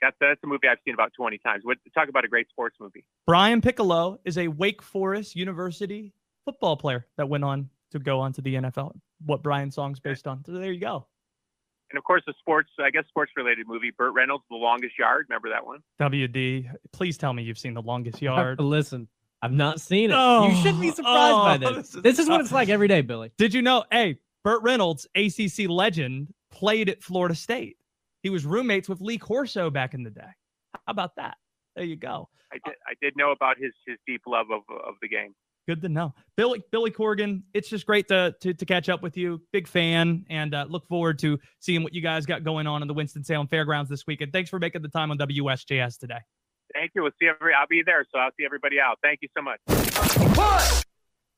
that's 0.00 0.16
that's 0.20 0.40
a 0.42 0.46
movie 0.46 0.68
I've 0.68 0.78
seen 0.84 0.94
about 0.94 1.12
twenty 1.14 1.38
times. 1.38 1.64
What 1.64 1.78
talk 1.94 2.08
about 2.08 2.24
a 2.24 2.28
great 2.28 2.48
sports 2.48 2.76
movie? 2.80 3.04
Brian 3.26 3.60
Piccolo 3.60 4.18
is 4.24 4.38
a 4.38 4.48
Wake 4.48 4.82
Forest 4.82 5.36
University 5.36 6.12
football 6.44 6.76
player 6.76 7.06
that 7.16 7.28
went 7.28 7.44
on 7.44 7.68
to 7.92 7.98
go 7.98 8.20
on 8.20 8.32
to 8.34 8.40
the 8.40 8.54
NFL. 8.54 8.92
What 9.24 9.42
Brian 9.42 9.70
song's 9.70 10.00
based 10.00 10.26
on. 10.26 10.44
So 10.44 10.52
there 10.52 10.72
you 10.72 10.80
go. 10.80 11.06
And 11.90 11.98
of 11.98 12.04
course 12.04 12.22
the 12.26 12.34
sports 12.38 12.70
i 12.78 12.88
guess 12.90 13.04
sports 13.08 13.32
related 13.36 13.66
movie 13.66 13.90
burt 13.90 14.14
reynolds 14.14 14.44
the 14.48 14.56
longest 14.56 14.98
yard. 14.98 15.26
Remember 15.28 15.48
that 15.50 15.66
one? 15.66 15.80
Wd 16.00 16.70
please 16.92 17.18
tell 17.18 17.32
me 17.32 17.42
you've 17.42 17.58
seen 17.58 17.74
the 17.74 17.82
longest 17.82 18.22
yard. 18.22 18.60
Listen 18.60 19.08
i've 19.42 19.52
not 19.52 19.80
seen 19.80 20.10
it. 20.10 20.14
Oh, 20.16 20.48
you 20.48 20.56
shouldn't 20.56 20.80
be 20.80 20.90
surprised 20.90 21.64
oh, 21.64 21.68
by 21.72 21.72
this. 21.76 21.90
this 21.90 22.18
is 22.18 22.28
what 22.28 22.40
it's 22.40 22.52
like 22.60 22.68
every 22.68 22.88
day 22.88 23.00
billy. 23.00 23.32
Did 23.38 23.54
you 23.54 23.62
know 23.62 23.84
hey 23.90 24.18
burt 24.44 24.62
reynolds 24.62 25.06
acc 25.16 25.68
legend 25.68 26.32
played 26.52 26.88
at 26.88 27.02
florida 27.02 27.34
state 27.34 27.76
he 28.22 28.30
was 28.30 28.44
roommates 28.44 28.88
with 28.88 29.00
lee 29.00 29.18
corso 29.18 29.70
back 29.70 29.94
in 29.94 30.02
the 30.02 30.10
day 30.10 30.30
how 30.72 30.80
about 30.88 31.14
that 31.16 31.36
there 31.76 31.84
you 31.84 31.96
go 31.96 32.28
i 32.52 32.56
did 32.64 32.74
i 32.86 32.92
did 33.00 33.14
know 33.16 33.30
about 33.32 33.56
his 33.58 33.72
his 33.86 33.96
deep 34.06 34.22
love 34.26 34.46
of 34.50 34.62
of 34.86 34.94
the 35.02 35.08
game 35.08 35.34
Good 35.70 35.82
to 35.82 35.88
know. 35.88 36.14
Billy 36.36 36.62
Billy 36.72 36.90
Corgan, 36.90 37.42
it's 37.54 37.68
just 37.68 37.86
great 37.86 38.08
to 38.08 38.34
to, 38.40 38.52
to 38.54 38.64
catch 38.64 38.88
up 38.88 39.02
with 39.02 39.16
you. 39.16 39.40
Big 39.52 39.68
fan, 39.68 40.24
and 40.28 40.52
uh, 40.52 40.66
look 40.68 40.84
forward 40.88 41.18
to 41.20 41.38
seeing 41.60 41.84
what 41.84 41.94
you 41.94 42.00
guys 42.00 42.26
got 42.26 42.42
going 42.42 42.66
on 42.66 42.82
in 42.82 42.88
the 42.88 42.94
Winston 42.94 43.22
Salem 43.22 43.46
Fairgrounds 43.46 43.88
this 43.88 44.04
weekend. 44.04 44.32
Thanks 44.32 44.50
for 44.50 44.58
making 44.58 44.82
the 44.82 44.88
time 44.88 45.12
on 45.12 45.18
WSJS 45.18 45.98
today. 45.98 46.18
Thank 46.74 46.90
you. 46.94 47.02
We'll 47.02 47.12
see 47.20 47.28
every. 47.28 47.52
I'll 47.54 47.68
be 47.68 47.82
there, 47.84 48.04
so 48.12 48.18
I'll 48.18 48.30
see 48.38 48.44
everybody 48.44 48.80
out. 48.80 48.98
Thank 49.02 49.20
you 49.22 49.28
so 49.36 49.42
much. 49.42 49.60
One, 50.36 50.82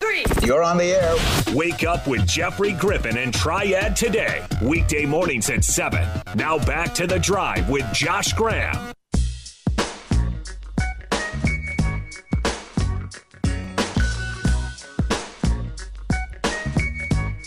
three. 0.02 0.24
You're 0.46 0.62
on 0.62 0.76
the 0.76 0.92
air. 0.92 1.54
Wake 1.54 1.84
up 1.84 2.06
with 2.06 2.26
Jeffrey 2.26 2.72
Griffin 2.72 3.16
and 3.16 3.32
Triad 3.32 3.94
today, 3.94 4.44
weekday 4.60 5.06
mornings 5.06 5.48
at 5.50 5.64
seven. 5.64 6.06
Now 6.34 6.58
back 6.58 6.94
to 6.94 7.06
the 7.06 7.18
drive 7.18 7.68
with 7.68 7.90
Josh 7.92 8.32
Graham. 8.32 8.92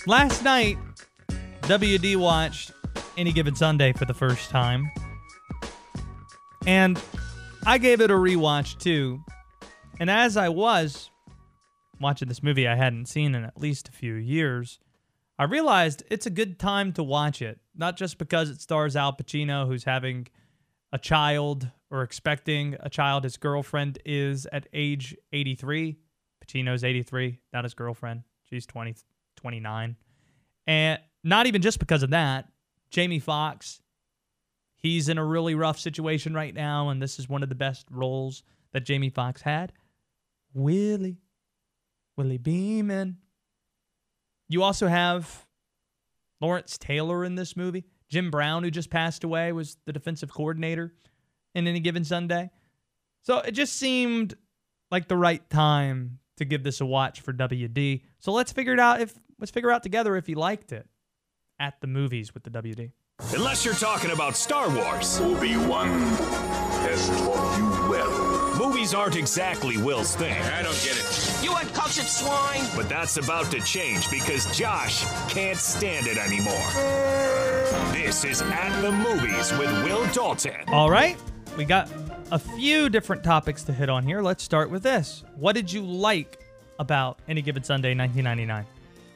Last 0.08 0.44
night, 0.44 0.78
WD 1.64 2.16
watched 2.18 2.72
Any 3.18 3.32
Given 3.32 3.56
Sunday 3.56 3.92
for 3.92 4.06
the 4.06 4.14
first 4.14 4.52
time. 4.52 4.92
And 6.68 7.02
I 7.66 7.80
gave 7.80 8.02
it 8.02 8.12
a 8.12 8.14
rewatch 8.14 8.78
too. 8.78 9.24
And 10.00 10.12
as 10.12 10.38
I 10.38 10.50
was 10.50 11.10
watching 12.00 12.28
this 12.28 12.44
movie 12.44 12.68
I 12.68 12.76
hadn't 12.76 13.08
seen 13.08 13.36
in 13.36 13.44
at 13.44 13.60
least 13.60 13.90
a 13.90 13.92
few 13.92 14.14
years, 14.14 14.80
I 15.38 15.44
realized 15.44 16.04
it's 16.10 16.26
a 16.26 16.32
good 16.32 16.60
time 16.60 16.94
to 16.94 17.04
watch 17.04 17.42
it. 17.42 17.60
Not 17.76 17.98
just 17.98 18.18
because 18.18 18.50
it 18.50 18.62
stars 18.62 18.96
Al 18.96 19.14
Pacino, 19.14 19.68
who's 19.68 19.84
having 19.84 20.28
a 20.94 20.98
child 20.98 21.70
or 21.92 22.04
expecting 22.04 22.76
a 22.80 22.90
child. 22.90 23.24
His 23.24 23.38
girlfriend 23.38 24.00
is 24.06 24.48
at 24.52 24.68
age 24.74 25.16
83. 25.34 25.98
Pacino's 26.46 26.84
83, 26.84 27.40
not 27.52 27.64
his 27.64 27.74
girlfriend. 27.74 28.24
She's 28.50 28.66
20, 28.66 28.96
29. 29.36 29.96
And 30.68 31.00
not 31.24 31.48
even 31.48 31.62
just 31.62 31.80
because 31.80 32.04
of 32.04 32.12
that, 32.12 32.48
Jamie 32.92 33.20
Foxx, 33.20 33.82
he's 34.76 35.10
in 35.10 35.18
a 35.18 35.26
really 35.26 35.56
rough 35.56 35.80
situation 35.80 36.34
right 36.34 36.54
now, 36.54 36.90
and 36.90 37.02
this 37.02 37.20
is 37.20 37.28
one 37.28 37.44
of 37.44 37.50
the 37.50 37.56
best 37.56 37.88
roles 37.90 38.44
that 38.72 38.86
Jamie 38.86 39.10
Foxx 39.10 39.42
had. 39.42 39.74
Willie, 40.54 41.18
Willie 42.18 42.38
Beeman. 42.38 43.18
You 44.48 44.64
also 44.64 44.88
have 44.88 45.46
Lawrence 46.42 46.78
Taylor 46.78 47.24
in 47.26 47.36
this 47.36 47.58
movie. 47.58 47.86
Jim 48.10 48.30
Brown, 48.30 48.64
who 48.64 48.72
just 48.72 48.90
passed 48.90 49.24
away, 49.24 49.52
was 49.52 49.78
the 49.86 49.94
defensive 49.94 50.32
coordinator 50.32 50.94
in 51.54 51.68
any 51.68 51.80
given 51.80 52.04
Sunday. 52.04 52.52
So 53.24 53.40
it 53.40 53.52
just 53.52 53.76
seemed 53.76 54.36
like 54.92 55.08
the 55.08 55.18
right 55.18 55.48
time 55.50 56.20
to 56.38 56.46
give 56.46 56.64
this 56.64 56.82
a 56.82 56.86
watch 56.86 57.22
for 57.22 57.34
WD. 57.34 58.04
So 58.20 58.32
let's 58.32 58.52
figure 58.52 58.74
it 58.74 58.80
out 58.80 59.02
if 59.02 59.14
let's 59.40 59.52
figure 59.52 59.72
out 59.72 59.84
together 59.84 60.16
if 60.16 60.30
you 60.30 60.36
liked 60.36 60.72
it 60.72 60.88
at 61.60 61.82
the 61.82 61.88
movies 61.88 62.34
with 62.34 62.44
the 62.44 62.52
WD. 62.52 62.92
Unless 63.34 63.64
you're 63.64 63.74
talking 63.74 64.12
about 64.12 64.36
Star 64.36 64.70
Wars. 64.70 65.20
Obi-Wan 65.22 65.88
has 65.88 67.08
taught 67.08 67.58
you 67.58 67.90
well. 67.90 68.25
Movies 68.58 68.94
aren't 68.94 69.18
exactly 69.18 69.76
Will's 69.78 70.16
thing. 70.16 70.42
I 70.42 70.62
don't 70.62 70.82
get 70.82 70.96
it. 70.98 71.44
You 71.44 71.54
uncultured 71.54 72.06
swine! 72.06 72.66
But 72.74 72.88
that's 72.88 73.18
about 73.18 73.52
to 73.52 73.60
change 73.62 74.10
because 74.10 74.46
Josh 74.58 75.04
can't 75.30 75.58
stand 75.58 76.08
it 76.08 76.18
anymore. 76.18 76.54
This 77.92 78.24
is 78.24 78.42
At 78.42 78.82
the 78.82 78.94
Movies 78.94 79.52
with 79.58 79.70
Will 79.84 80.06
Dalton. 80.14 80.64
All 80.70 80.90
right, 80.90 81.18
we 81.58 81.66
got 81.66 81.92
a 82.32 82.40
few 82.40 82.88
different 82.90 83.26
topics 83.26 83.64
to 83.64 83.74
hit 83.74 83.90
on 83.90 84.06
here. 84.06 84.22
Let's 84.22 84.44
start 84.44 84.70
with 84.70 84.84
this. 84.84 85.26
What 85.36 85.54
did 85.54 85.72
you 85.72 85.82
like 85.82 86.40
about 86.80 87.20
Any 87.28 87.42
Given 87.42 87.64
Sunday 87.64 87.94
1999? 87.94 88.66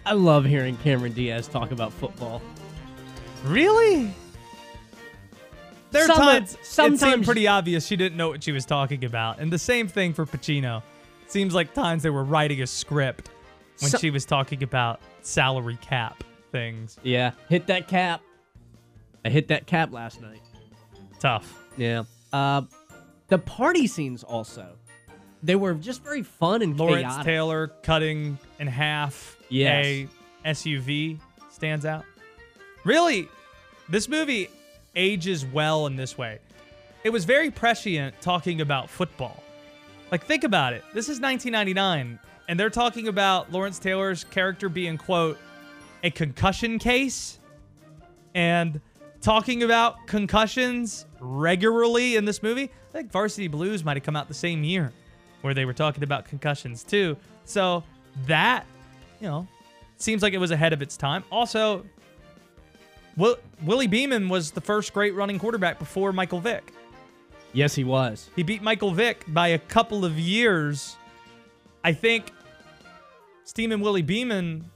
I 0.05 0.13
love 0.13 0.43
hearing 0.43 0.75
Cameron 0.77 1.13
Diaz 1.13 1.47
talk 1.47 1.71
about 1.71 1.93
football. 1.93 2.41
Really? 3.45 4.13
There 5.91 6.03
are 6.03 6.07
Some- 6.07 6.17
times 6.17 6.53
it 6.53 6.99
seemed 6.99 7.25
pretty 7.25 7.47
obvious 7.47 7.85
she 7.85 7.95
didn't 7.95 8.17
know 8.17 8.29
what 8.29 8.43
she 8.43 8.51
was 8.51 8.65
talking 8.65 9.03
about. 9.05 9.39
And 9.39 9.51
the 9.51 9.57
same 9.59 9.87
thing 9.87 10.13
for 10.13 10.25
Pacino. 10.25 10.83
Seems 11.27 11.53
like 11.53 11.73
times 11.73 12.03
they 12.03 12.09
were 12.09 12.23
writing 12.23 12.61
a 12.61 12.67
script 12.67 13.29
when 13.79 13.91
So- 13.91 13.97
she 13.97 14.09
was 14.09 14.25
talking 14.25 14.63
about 14.63 14.99
salary 15.21 15.77
cap 15.81 16.23
things. 16.51 16.97
Yeah, 17.03 17.31
hit 17.49 17.67
that 17.67 17.87
cap. 17.87 18.21
I 19.25 19.29
hit 19.29 19.47
that 19.49 19.65
cap 19.67 19.91
last 19.91 20.21
night. 20.21 20.41
Tough. 21.19 21.53
Yeah. 21.77 22.03
Uh, 22.33 22.61
the 23.27 23.37
party 23.37 23.85
scenes 23.87 24.23
also. 24.23 24.75
They 25.43 25.55
were 25.55 25.73
just 25.73 26.03
very 26.03 26.23
fun 26.23 26.61
and 26.61 26.77
Lawrence 26.77 27.01
chaotic. 27.03 27.25
Taylor 27.25 27.67
cutting 27.83 28.37
in 28.59 28.67
half 28.67 29.37
Yes. 29.49 29.85
a 29.85 30.07
SUV 30.45 31.19
stands 31.49 31.85
out. 31.85 32.05
Really, 32.83 33.27
this 33.87 34.07
movie 34.07 34.49
ages 34.95 35.45
well 35.45 35.87
in 35.87 35.95
this 35.95 36.17
way. 36.17 36.39
It 37.03 37.11
was 37.11 37.25
very 37.25 37.51
prescient 37.51 38.19
talking 38.21 38.61
about 38.61 38.89
football. 38.89 39.43
Like, 40.11 40.25
think 40.25 40.43
about 40.43 40.73
it. 40.73 40.83
This 40.93 41.05
is 41.05 41.19
1999, 41.19 42.19
and 42.47 42.59
they're 42.59 42.69
talking 42.69 43.07
about 43.07 43.51
Lawrence 43.51 43.79
Taylor's 43.79 44.23
character 44.23 44.69
being, 44.69 44.97
quote, 44.97 45.37
a 46.03 46.09
concussion 46.09 46.79
case, 46.79 47.39
and 48.33 48.81
talking 49.21 49.63
about 49.63 50.07
concussions 50.07 51.05
regularly 51.19 52.15
in 52.15 52.25
this 52.25 52.41
movie. 52.41 52.63
I 52.63 52.91
think 52.91 53.11
Varsity 53.11 53.47
Blues 53.47 53.83
might 53.83 53.97
have 53.97 54.03
come 54.03 54.15
out 54.15 54.27
the 54.27 54.33
same 54.33 54.63
year 54.63 54.91
where 55.41 55.53
they 55.53 55.65
were 55.65 55.73
talking 55.73 56.03
about 56.03 56.25
concussions 56.25 56.83
too. 56.83 57.17
So 57.45 57.83
that, 58.25 58.65
you 59.21 59.27
know, 59.27 59.47
seems 59.97 60.21
like 60.21 60.33
it 60.33 60.37
was 60.37 60.51
ahead 60.51 60.73
of 60.73 60.81
its 60.81 60.97
time. 60.97 61.23
Also, 61.31 61.85
Will, 63.19 63.35
Willie 63.63 63.87
Beeman 63.87 64.29
was 64.29 64.51
the 64.51 64.61
first 64.61 64.93
great 64.93 65.13
running 65.13 65.37
quarterback 65.39 65.77
before 65.77 66.13
Michael 66.13 66.39
Vick. 66.39 66.73
Yes, 67.51 67.75
he 67.75 67.83
was. 67.83 68.29
He 68.35 68.43
beat 68.43 68.61
Michael 68.61 68.91
Vick 68.91 69.25
by 69.27 69.49
a 69.49 69.59
couple 69.59 70.05
of 70.05 70.17
years. 70.17 70.95
I 71.83 71.91
think 71.91 72.31
Steamin' 73.43 73.81
Willie 73.81 74.01
Beeman 74.01 74.69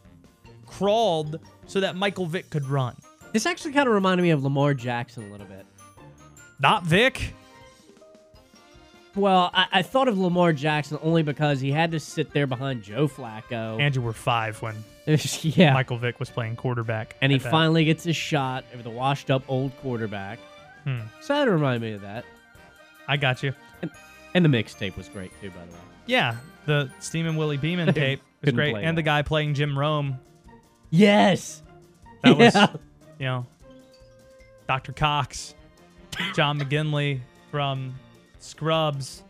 crawled 0.66 1.40
so 1.68 1.80
that 1.80 1.96
Michael 1.96 2.26
Vick 2.26 2.50
could 2.50 2.66
run. 2.66 2.98
This 3.32 3.46
actually 3.46 3.72
kind 3.72 3.88
of 3.88 3.96
reminded 3.96 4.24
me 4.24 4.32
of 4.32 4.44
Lamar 4.44 4.74
Jackson 4.74 5.24
a 5.24 5.32
little 5.32 5.48
bit. 5.48 5.66
Not 6.60 6.84
Vick. 6.84 7.34
Well, 9.16 9.52
I, 9.54 9.68
I 9.72 9.82
thought 9.84 10.08
of 10.08 10.18
Lamar 10.18 10.54
Jackson 10.54 10.98
only 11.02 11.22
because 11.22 11.60
he 11.60 11.72
had 11.72 11.92
to 11.92 12.00
sit 12.00 12.32
there 12.32 12.48
behind 12.48 12.82
Joe 12.82 13.08
Flacco. 13.08 13.80
And 13.80 13.96
you 13.96 14.02
were 14.02 14.14
five 14.14 14.62
when 14.62 14.76
yeah. 15.42 15.74
Michael 15.74 15.98
Vick 15.98 16.20
was 16.20 16.30
playing 16.30 16.56
quarterback. 16.56 17.16
and 17.22 17.32
he 17.32 17.38
at 17.38 17.44
that. 17.44 17.52
finally 17.52 17.86
gets 17.86 18.04
his 18.04 18.16
shot 18.16 18.66
over 18.74 18.82
the 18.82 18.90
washed 18.90 19.30
up 19.30 19.44
old 19.48 19.76
quarterback. 19.78 20.40
Hmm. 20.84 21.02
So 21.22 21.34
that 21.34 21.50
reminded 21.50 21.82
me 21.82 21.94
of 21.94 22.02
that. 22.02 22.26
I 23.08 23.18
got 23.18 23.44
you. 23.44 23.54
And, 23.82 23.92
and 24.34 24.44
the 24.44 24.50
mixtape 24.50 24.98
was 24.98 25.10
great 25.10 25.32
too, 25.42 25.50
by 25.52 25.66
the 25.66 25.72
way. 25.72 25.80
Yeah, 26.06 26.38
the 26.66 26.90
Steamin' 27.00 27.36
Willie 27.36 27.58
Beeman 27.58 27.94
tape 27.94 28.22
was 28.42 28.54
great, 28.54 28.76
and 28.76 28.98
the 28.98 29.02
guy 29.02 29.22
playing 29.22 29.54
Jim 29.54 29.78
Rome. 29.78 30.20
Yes. 30.90 31.62
That 32.24 32.38
was, 32.38 32.56
you 33.20 33.26
know, 33.26 33.46
Dr. 34.68 34.94
Cox, 34.94 35.56
John 36.36 36.60
McGinley 36.60 37.20
from 37.52 37.96
Scrubs. 38.44 39.24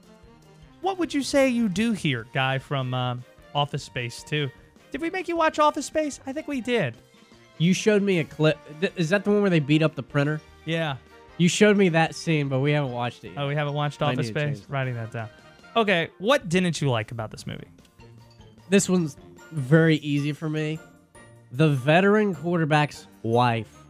What 0.81 0.97
would 0.97 1.13
you 1.13 1.21
say 1.23 1.47
you 1.47 1.69
do 1.69 1.93
here, 1.93 2.25
guy 2.33 2.57
from 2.57 2.93
uh, 2.93 3.17
Office 3.55 3.83
Space 3.83 4.23
too? 4.23 4.49
Did 4.91 5.01
we 5.01 5.09
make 5.09 5.27
you 5.27 5.35
watch 5.35 5.59
Office 5.59 5.85
Space? 5.85 6.19
I 6.25 6.33
think 6.33 6.47
we 6.47 6.61
did. 6.61 6.95
You 7.57 7.73
showed 7.73 8.01
me 8.01 8.19
a 8.19 8.23
clip. 8.23 8.57
Is 8.95 9.09
that 9.09 9.23
the 9.23 9.31
one 9.31 9.41
where 9.41 9.49
they 9.49 9.59
beat 9.59 9.81
up 9.81 9.95
the 9.95 10.03
printer? 10.03 10.41
Yeah. 10.65 10.97
You 11.37 11.47
showed 11.47 11.77
me 11.77 11.89
that 11.89 12.15
scene, 12.15 12.49
but 12.49 12.59
we 12.59 12.71
haven't 12.71 12.91
watched 12.91 13.23
it 13.23 13.29
yet. 13.29 13.37
Oh, 13.39 13.47
we 13.47 13.55
haven't 13.55 13.73
watched 13.73 14.01
Office 14.01 14.27
need 14.27 14.33
to 14.33 14.39
change 14.39 14.57
Space. 14.57 14.69
Writing 14.69 14.95
that 14.95 15.11
down. 15.11 15.29
Okay, 15.75 16.09
what 16.19 16.49
didn't 16.49 16.81
you 16.81 16.89
like 16.89 17.11
about 17.11 17.31
this 17.31 17.47
movie? 17.47 17.67
This 18.69 18.89
one's 18.89 19.17
very 19.51 19.97
easy 19.97 20.31
for 20.31 20.49
me. 20.49 20.79
The 21.51 21.69
veteran 21.69 22.35
quarterback's 22.35 23.07
wife. 23.21 23.82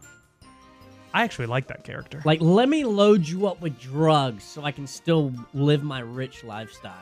I 1.14 1.22
actually 1.22 1.46
like 1.46 1.68
that 1.68 1.84
character. 1.84 2.20
Like, 2.24 2.40
let 2.40 2.68
me 2.68 2.84
load 2.84 3.26
you 3.26 3.46
up 3.46 3.60
with 3.62 3.78
drugs 3.80 4.42
so 4.42 4.64
I 4.64 4.72
can 4.72 4.86
still 4.86 5.32
live 5.54 5.84
my 5.84 6.00
rich 6.00 6.42
lifestyle. 6.42 6.92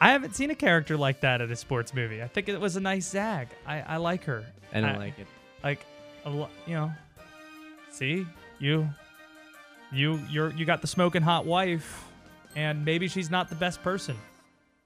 I 0.00 0.10
haven't 0.10 0.34
seen 0.34 0.50
a 0.50 0.54
character 0.54 0.96
like 0.96 1.20
that 1.20 1.42
in 1.42 1.52
a 1.52 1.56
sports 1.56 1.92
movie. 1.92 2.22
I 2.22 2.28
think 2.28 2.48
it 2.48 2.58
was 2.58 2.76
a 2.76 2.80
nice 2.80 3.06
zag. 3.10 3.48
I, 3.66 3.80
I 3.82 3.96
like 3.98 4.24
her. 4.24 4.44
And 4.72 4.86
I 4.86 4.90
don't 4.92 5.00
like 5.00 5.18
it. 5.18 5.26
Like, 5.62 5.84
you 6.66 6.74
know, 6.74 6.90
see 7.90 8.26
you, 8.58 8.88
you, 9.92 10.18
you're 10.30 10.50
you 10.52 10.64
got 10.64 10.80
the 10.80 10.86
smoking 10.86 11.22
hot 11.22 11.44
wife, 11.46 12.04
and 12.56 12.84
maybe 12.84 13.06
she's 13.08 13.30
not 13.30 13.48
the 13.48 13.54
best 13.54 13.82
person 13.82 14.16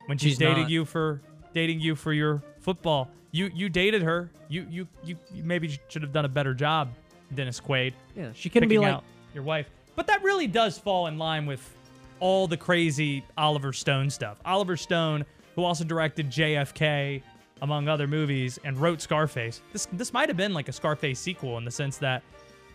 when 0.06 0.18
she's, 0.18 0.30
She's 0.32 0.38
dating 0.38 0.62
not. 0.62 0.70
you 0.70 0.84
for 0.84 1.20
dating 1.54 1.80
you 1.80 1.94
for 1.94 2.12
your 2.12 2.42
football. 2.60 3.10
You 3.32 3.50
you 3.54 3.68
dated 3.68 4.02
her. 4.02 4.30
You 4.48 4.66
you 4.70 4.88
you, 5.04 5.16
you 5.32 5.42
maybe 5.44 5.78
should 5.88 6.02
have 6.02 6.12
done 6.12 6.24
a 6.24 6.28
better 6.28 6.54
job, 6.54 6.90
Dennis 7.34 7.60
Quaid. 7.60 7.92
Yeah, 8.16 8.30
she 8.34 8.48
couldn't 8.48 8.68
be 8.68 8.78
like- 8.78 9.00
your 9.34 9.42
wife. 9.44 9.66
But 9.96 10.06
that 10.06 10.22
really 10.22 10.46
does 10.46 10.78
fall 10.78 11.06
in 11.06 11.18
line 11.18 11.46
with 11.46 11.74
all 12.20 12.46
the 12.46 12.56
crazy 12.56 13.24
Oliver 13.36 13.72
Stone 13.72 14.10
stuff. 14.10 14.38
Oliver 14.44 14.76
Stone, 14.76 15.24
who 15.54 15.64
also 15.64 15.84
directed 15.84 16.30
JFK, 16.30 17.22
among 17.60 17.88
other 17.88 18.06
movies, 18.06 18.58
and 18.64 18.76
wrote 18.78 19.00
Scarface. 19.00 19.60
This 19.72 19.86
this 19.92 20.12
might 20.12 20.28
have 20.28 20.36
been 20.36 20.52
like 20.54 20.68
a 20.68 20.72
Scarface 20.72 21.18
sequel 21.20 21.58
in 21.58 21.64
the 21.64 21.70
sense 21.70 21.98
that, 21.98 22.22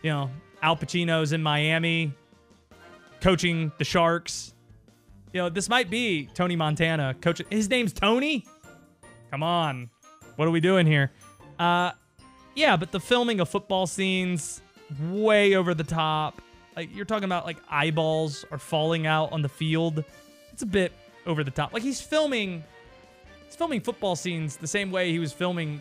you 0.04 0.12
know, 0.12 0.30
Al 0.62 0.76
Pacino's 0.76 1.32
in 1.34 1.42
Miami, 1.42 2.12
coaching 3.22 3.72
the 3.78 3.84
Sharks. 3.84 4.54
You 5.34 5.42
know, 5.42 5.50
this 5.50 5.70
might 5.70 5.90
be 5.90 6.30
Tony 6.34 6.56
Montana 6.56 7.16
coaching. 7.22 7.46
His 7.50 7.70
name's 7.70 7.94
Tony. 7.94 8.46
Come 9.32 9.44
on, 9.44 9.90
what 10.36 10.48
are 10.48 10.52
we 10.52 10.62
doing 10.62 10.86
here? 10.88 11.12
Uh, 11.60 11.92
yeah, 12.58 12.76
but 12.76 12.92
the 12.92 13.00
filming 13.00 13.40
of 13.40 13.48
football 13.48 13.86
scenes 13.86 14.62
way 15.00 15.56
over 15.56 15.76
the 15.76 15.84
top. 15.84 16.42
Like 16.76 16.94
you're 16.96 17.06
talking 17.06 17.26
about 17.26 17.46
like 17.46 17.58
eyeballs 17.70 18.46
are 18.52 18.58
falling 18.58 19.06
out 19.06 19.32
on 19.32 19.44
the 19.44 19.50
field. 19.50 20.04
It's 20.52 20.64
a 20.64 20.68
bit 20.68 20.92
over 21.28 21.44
the 21.44 21.52
top. 21.52 21.72
Like 21.72 21.84
he's 21.84 22.02
filming 22.02 22.64
he's 23.46 23.56
filming 23.56 23.82
football 23.82 24.16
scenes 24.16 24.58
the 24.58 24.68
same 24.68 24.90
way 24.90 25.12
he 25.12 25.20
was 25.20 25.32
filming 25.32 25.80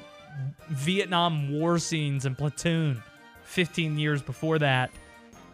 Vietnam 0.68 1.50
War 1.50 1.78
scenes 1.78 2.26
and 2.26 2.36
Platoon 2.36 3.02
15 3.44 3.98
years 3.98 4.20
before 4.20 4.58
that. 4.58 4.90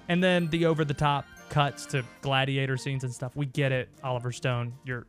And 0.08 0.22
then 0.22 0.48
the 0.48 0.66
over 0.66 0.84
the 0.84 0.94
top 0.94 1.24
cuts 1.50 1.86
to 1.86 2.04
gladiator 2.22 2.76
scenes 2.76 3.04
and 3.04 3.14
stuff. 3.14 3.36
We 3.36 3.46
get 3.46 3.70
it, 3.70 3.88
Oliver 4.02 4.32
Stone. 4.32 4.74
You're 4.84 5.06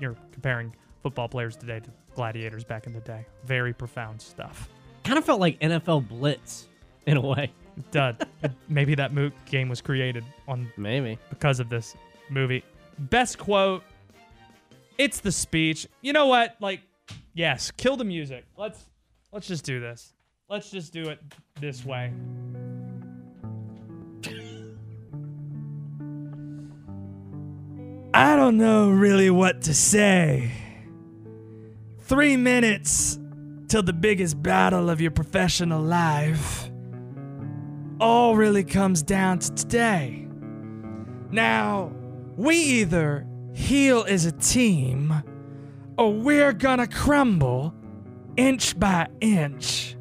you're 0.00 0.16
comparing 0.32 0.74
football 1.04 1.28
players 1.28 1.54
today 1.56 1.78
to 1.78 1.90
gladiators 2.16 2.64
back 2.64 2.88
in 2.88 2.92
the 2.92 3.00
day. 3.00 3.26
Very 3.44 3.72
profound 3.72 4.20
stuff. 4.20 4.68
Kind 5.04 5.18
of 5.18 5.24
felt 5.24 5.40
like 5.40 5.58
NFL 5.60 6.08
Blitz 6.08 6.68
in 7.06 7.16
a 7.16 7.20
way. 7.20 7.50
Dud. 7.90 8.26
Maybe 8.68 8.94
that 8.94 9.12
mo- 9.12 9.30
game 9.46 9.68
was 9.68 9.80
created 9.80 10.24
on 10.46 10.70
Maybe. 10.76 11.18
because 11.30 11.58
of 11.60 11.68
this 11.68 11.96
movie. 12.30 12.64
Best 12.98 13.38
quote. 13.38 13.82
It's 14.98 15.20
the 15.20 15.32
speech. 15.32 15.86
You 16.02 16.12
know 16.12 16.26
what? 16.26 16.56
Like, 16.60 16.80
yes, 17.34 17.70
kill 17.70 17.96
the 17.96 18.04
music. 18.04 18.44
Let's 18.56 18.84
let's 19.32 19.48
just 19.48 19.64
do 19.64 19.80
this. 19.80 20.12
Let's 20.48 20.70
just 20.70 20.92
do 20.92 21.08
it 21.08 21.18
this 21.60 21.84
way. 21.84 22.12
I 28.14 28.36
don't 28.36 28.58
know 28.58 28.90
really 28.90 29.30
what 29.30 29.62
to 29.62 29.74
say. 29.74 30.52
Three 32.00 32.36
minutes 32.36 33.18
till 33.72 33.82
the 33.82 33.90
biggest 33.90 34.42
battle 34.42 34.90
of 34.90 35.00
your 35.00 35.10
professional 35.10 35.80
life. 35.80 36.70
All 37.98 38.36
really 38.36 38.64
comes 38.64 39.02
down 39.02 39.38
to 39.38 39.54
today. 39.54 40.28
Now, 41.30 41.90
we 42.36 42.54
either 42.54 43.26
heal 43.54 44.04
as 44.06 44.26
a 44.26 44.32
team, 44.32 45.14
or 45.96 46.12
we're 46.12 46.52
gonna 46.52 46.86
crumble 46.86 47.72
inch 48.36 48.78
by 48.78 49.08
inch, 49.22 49.96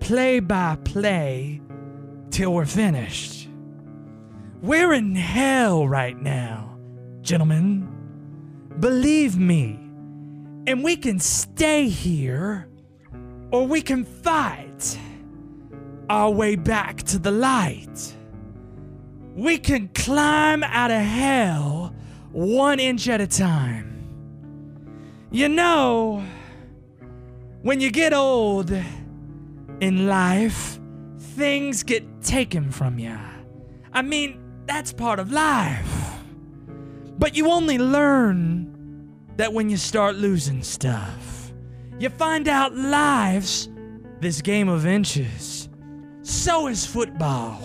play 0.00 0.40
by 0.40 0.76
play, 0.82 1.62
till 2.30 2.52
we're 2.52 2.66
finished. 2.66 3.48
We're 4.62 4.94
in 4.94 5.14
hell 5.14 5.86
right 5.86 6.20
now, 6.20 6.76
gentlemen. 7.20 7.88
Believe 8.80 9.38
me. 9.38 9.78
And 10.66 10.82
we 10.82 10.96
can 10.96 11.20
stay 11.20 11.88
here, 11.88 12.66
or 13.52 13.66
we 13.66 13.82
can 13.82 14.04
fight 14.04 14.98
our 16.08 16.30
way 16.30 16.56
back 16.56 17.02
to 17.02 17.18
the 17.18 17.30
light. 17.30 18.16
We 19.36 19.58
can 19.58 19.88
climb 19.88 20.64
out 20.64 20.90
of 20.90 21.00
hell 21.02 21.94
one 22.32 22.80
inch 22.80 23.08
at 23.08 23.20
a 23.20 23.26
time. 23.26 23.88
You 25.30 25.48
know, 25.48 26.24
when 27.62 27.80
you 27.80 27.90
get 27.90 28.12
old 28.12 28.70
in 29.80 30.06
life, 30.06 30.78
things 31.18 31.82
get 31.82 32.22
taken 32.22 32.70
from 32.70 32.98
you. 32.98 33.18
I 33.92 34.02
mean, 34.02 34.40
that's 34.66 34.92
part 34.92 35.18
of 35.18 35.30
life. 35.30 36.18
But 37.18 37.36
you 37.36 37.50
only 37.50 37.78
learn 37.78 39.14
that 39.36 39.52
when 39.52 39.70
you 39.70 39.76
start 39.76 40.16
losing 40.16 40.62
stuff. 40.62 41.31
You 41.98 42.08
find 42.08 42.48
out 42.48 42.74
life's 42.74 43.68
this 44.20 44.40
game 44.40 44.68
of 44.68 44.86
inches. 44.86 45.68
So 46.22 46.68
is 46.68 46.86
football. 46.86 47.60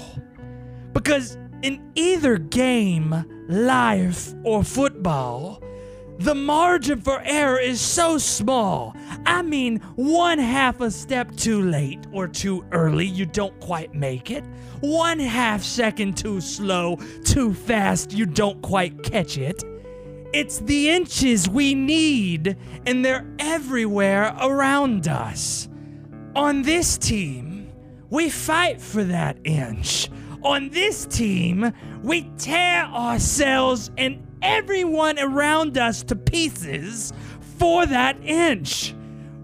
Because 0.93 1.37
in 1.61 1.91
either 1.95 2.37
game, 2.37 3.25
life 3.47 4.33
or 4.43 4.63
football, 4.63 5.61
the 6.19 6.33
margin 6.33 6.99
for 6.99 7.21
error 7.23 7.59
is 7.59 7.79
so 7.79 8.17
small. 8.17 8.95
I 9.25 9.43
mean, 9.43 9.77
one 9.95 10.39
half 10.39 10.81
a 10.81 10.89
step 10.89 11.35
too 11.35 11.61
late 11.61 11.99
or 12.11 12.27
too 12.27 12.65
early, 12.71 13.05
you 13.05 13.27
don't 13.27 13.57
quite 13.59 13.93
make 13.93 14.31
it. 14.31 14.43
One 14.79 15.19
half 15.19 15.61
second 15.61 16.17
too 16.17 16.41
slow, 16.41 16.97
too 17.23 17.53
fast, 17.53 18.11
you 18.11 18.25
don't 18.25 18.61
quite 18.63 19.03
catch 19.03 19.37
it. 19.37 19.63
It's 20.39 20.59
the 20.59 20.91
inches 20.91 21.49
we 21.49 21.73
need, 21.73 22.57
and 22.85 23.03
they're 23.03 23.25
everywhere 23.39 24.37
around 24.39 25.07
us. 25.07 25.67
On 26.35 26.61
this 26.61 26.95
team, 26.95 27.73
we 28.11 28.29
fight 28.29 28.79
for 28.79 29.03
that 29.03 29.39
inch. 29.45 30.11
On 30.43 30.69
this 30.69 31.07
team, 31.07 31.73
we 32.03 32.29
tear 32.37 32.83
ourselves 32.83 33.89
and 33.97 34.23
everyone 34.43 35.17
around 35.17 35.75
us 35.75 36.03
to 36.03 36.15
pieces 36.15 37.13
for 37.57 37.87
that 37.87 38.23
inch. 38.23 38.93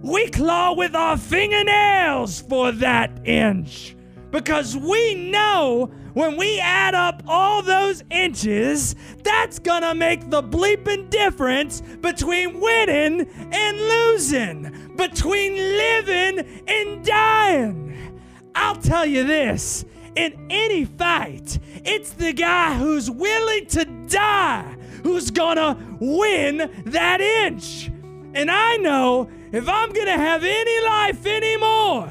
We 0.04 0.28
claw 0.28 0.76
with 0.76 0.94
our 0.94 1.18
fingernails 1.18 2.42
for 2.42 2.72
that 2.72 3.28
inch. 3.28 3.96
Because 4.30 4.78
we 4.78 5.16
know 5.16 5.92
when 6.14 6.38
we 6.38 6.60
add 6.60 6.96
up 6.96 7.24
all 7.28 7.62
those 7.62 8.04
inches, 8.10 8.96
that's 9.24 9.60
gonna 9.60 9.96
make 9.96 10.30
the 10.30 10.44
bleeping 10.44 11.10
difference 11.10 11.82
between 12.02 12.60
winning 12.60 13.28
and 13.52 13.78
losing, 13.78 14.96
between 14.96 15.56
living 15.56 16.64
and 16.68 17.06
dying. 17.06 18.20
I'll 18.56 18.76
tell 18.76 19.06
you 19.06 19.24
this 19.24 19.86
in 20.16 20.48
any 20.50 20.86
fight, 20.86 21.60
it's 21.84 22.12
the 22.12 22.34
guy 22.34 22.76
who's 22.78 23.10
willing 23.10 23.66
to 23.68 23.86
die 24.08 24.76
who's 25.04 25.32
gonna 25.32 25.78
win 26.00 26.70
that 26.86 27.22
inch. 27.22 27.90
And 28.34 28.50
I 28.50 28.78
know 28.78 29.30
if 29.52 29.68
I'm 29.68 29.92
gonna 29.92 30.18
have 30.18 30.44
any 30.44 30.86
life 30.86 31.26
anymore, 31.26 32.10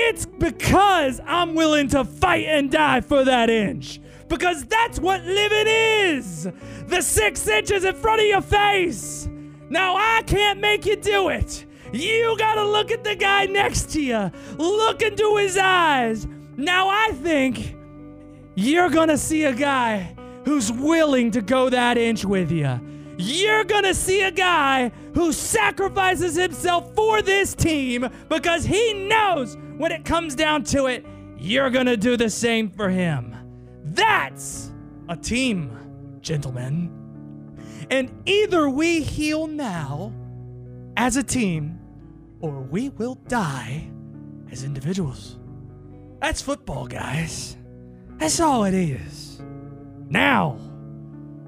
it's 0.00 0.26
because 0.26 1.20
I'm 1.26 1.54
willing 1.54 1.88
to 1.88 2.04
fight 2.04 2.46
and 2.46 2.70
die 2.70 3.00
for 3.00 3.24
that 3.24 3.50
inch. 3.50 4.00
Because 4.28 4.64
that's 4.64 5.00
what 5.00 5.22
living 5.24 5.66
is 5.66 6.48
the 6.86 7.02
six 7.02 7.46
inches 7.48 7.84
in 7.84 7.94
front 7.94 8.20
of 8.20 8.26
your 8.26 8.42
face. 8.42 9.28
Now, 9.70 9.96
I 9.96 10.22
can't 10.26 10.60
make 10.60 10.86
you 10.86 10.96
do 10.96 11.30
it. 11.30 11.66
You 11.92 12.36
gotta 12.38 12.64
look 12.64 12.90
at 12.90 13.02
the 13.02 13.16
guy 13.16 13.46
next 13.46 13.90
to 13.92 14.02
you, 14.02 14.30
look 14.58 15.02
into 15.02 15.36
his 15.36 15.56
eyes. 15.56 16.26
Now, 16.56 16.88
I 16.88 17.10
think 17.14 17.74
you're 18.54 18.90
gonna 18.90 19.18
see 19.18 19.44
a 19.44 19.54
guy 19.54 20.14
who's 20.44 20.70
willing 20.70 21.30
to 21.32 21.40
go 21.40 21.70
that 21.70 21.96
inch 21.96 22.24
with 22.24 22.50
you. 22.50 22.80
You're 23.16 23.64
gonna 23.64 23.94
see 23.94 24.20
a 24.20 24.30
guy 24.30 24.92
who 25.14 25.32
sacrifices 25.32 26.36
himself 26.36 26.94
for 26.94 27.20
this 27.22 27.54
team 27.54 28.08
because 28.28 28.64
he 28.64 28.92
knows 29.08 29.56
when 29.78 29.92
it 29.92 30.04
comes 30.04 30.34
down 30.34 30.64
to 30.64 30.86
it, 30.86 31.06
you're 31.38 31.70
gonna 31.70 31.96
do 31.96 32.16
the 32.16 32.28
same 32.28 32.68
for 32.68 32.90
him. 32.90 33.34
That's 33.84 34.72
a 35.08 35.16
team, 35.16 36.18
gentlemen. 36.20 36.92
And 37.90 38.10
either 38.26 38.68
we 38.68 39.02
heal 39.02 39.46
now 39.46 40.12
as 40.96 41.16
a 41.16 41.22
team, 41.22 41.78
or 42.40 42.60
we 42.60 42.90
will 42.90 43.14
die 43.28 43.88
as 44.50 44.64
individuals. 44.64 45.38
That's 46.20 46.42
football, 46.42 46.86
guys. 46.86 47.56
That's 48.18 48.40
all 48.40 48.64
it 48.64 48.74
is. 48.74 49.40
Now, 50.08 50.58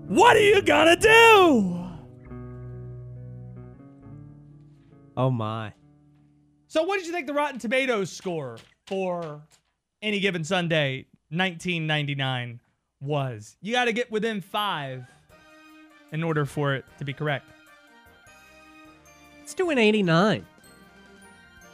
what 0.07 0.37
are 0.37 0.41
you 0.41 0.63
gonna 0.63 0.97
do? 0.97 1.77
Oh 5.17 5.31
my. 5.31 5.73
So, 6.71 6.85
what 6.85 6.99
did 6.99 7.07
you 7.09 7.13
think 7.13 7.27
the 7.27 7.35
Rotten 7.35 7.59
Tomatoes 7.59 8.13
score 8.13 8.57
for 8.87 9.43
any 10.03 10.21
given 10.21 10.45
Sunday, 10.45 11.09
1999, 11.31 12.61
was? 13.01 13.57
You 13.61 13.73
got 13.73 13.87
to 13.87 13.93
get 13.93 14.09
within 14.13 14.41
five 14.41 15.05
in 16.13 16.23
order 16.23 16.47
for 16.47 16.77
it 16.77 16.85
to 16.99 17.05
be 17.05 17.13
correct. 17.13 17.45
Let's 19.41 19.53
do 19.55 19.71
an 19.71 19.79
89. 19.79 20.47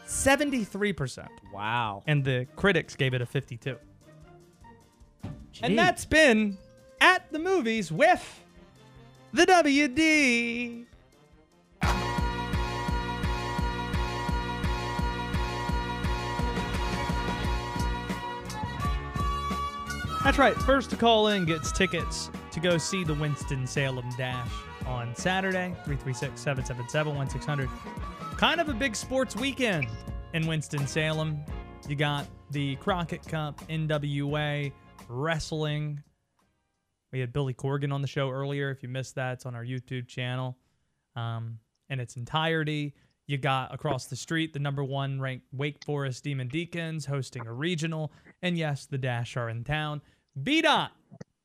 73%. 0.06 1.28
Wow. 1.52 2.02
And 2.06 2.24
the 2.24 2.46
critics 2.56 2.96
gave 2.96 3.12
it 3.12 3.20
a 3.20 3.26
52. 3.26 3.76
Gee. 5.52 5.60
And 5.62 5.78
that's 5.78 6.06
been 6.06 6.56
at 7.02 7.30
the 7.30 7.38
movies 7.38 7.92
with 7.92 8.42
the 9.34 9.44
WD. 9.44 10.86
That's 20.26 20.38
right. 20.38 20.56
First 20.56 20.90
to 20.90 20.96
call 20.96 21.28
in 21.28 21.44
gets 21.44 21.70
tickets 21.70 22.32
to 22.50 22.58
go 22.58 22.78
see 22.78 23.04
the 23.04 23.14
Winston-Salem 23.14 24.10
Dash 24.18 24.50
on 24.84 25.14
Saturday, 25.14 25.72
336-777-1600. 25.84 27.68
Kind 28.36 28.60
of 28.60 28.68
a 28.68 28.74
big 28.74 28.96
sports 28.96 29.36
weekend 29.36 29.86
in 30.34 30.48
Winston-Salem. 30.48 31.44
You 31.88 31.94
got 31.94 32.26
the 32.50 32.74
Crockett 32.74 33.24
Cup, 33.28 33.64
NWA, 33.68 34.72
wrestling. 35.08 36.02
We 37.12 37.20
had 37.20 37.32
Billy 37.32 37.54
Corgan 37.54 37.92
on 37.92 38.02
the 38.02 38.08
show 38.08 38.28
earlier. 38.28 38.72
If 38.72 38.82
you 38.82 38.88
missed 38.88 39.14
that, 39.14 39.34
it's 39.34 39.46
on 39.46 39.54
our 39.54 39.64
YouTube 39.64 40.08
channel 40.08 40.58
um, 41.14 41.60
in 41.88 42.00
its 42.00 42.16
entirety. 42.16 42.94
You 43.28 43.38
got 43.38 43.74
across 43.74 44.06
the 44.06 44.16
street 44.16 44.52
the 44.52 44.58
number 44.58 44.84
one 44.84 45.20
ranked 45.20 45.46
Wake 45.52 45.84
Forest 45.84 46.24
Demon 46.24 46.48
Deacons 46.48 47.06
hosting 47.06 47.46
a 47.46 47.52
regional. 47.52 48.12
And 48.42 48.58
yes, 48.58 48.86
the 48.86 48.98
Dash 48.98 49.36
are 49.36 49.48
in 49.48 49.64
town. 49.64 50.00
B 50.40 50.62
Dot, 50.62 50.92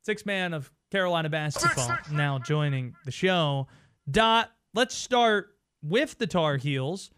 six 0.04 0.26
man 0.26 0.54
of 0.54 0.72
Carolina 0.92 1.30
basketball, 1.30 1.98
now 2.12 2.40
joining 2.40 2.96
the 3.06 3.12
show. 3.12 3.68
Dot, 4.10 4.52
let's 4.74 4.96
start 4.96 5.56
with 5.82 6.18
the 6.18 6.28
Tar 6.28 6.58
Heels. 6.58 7.12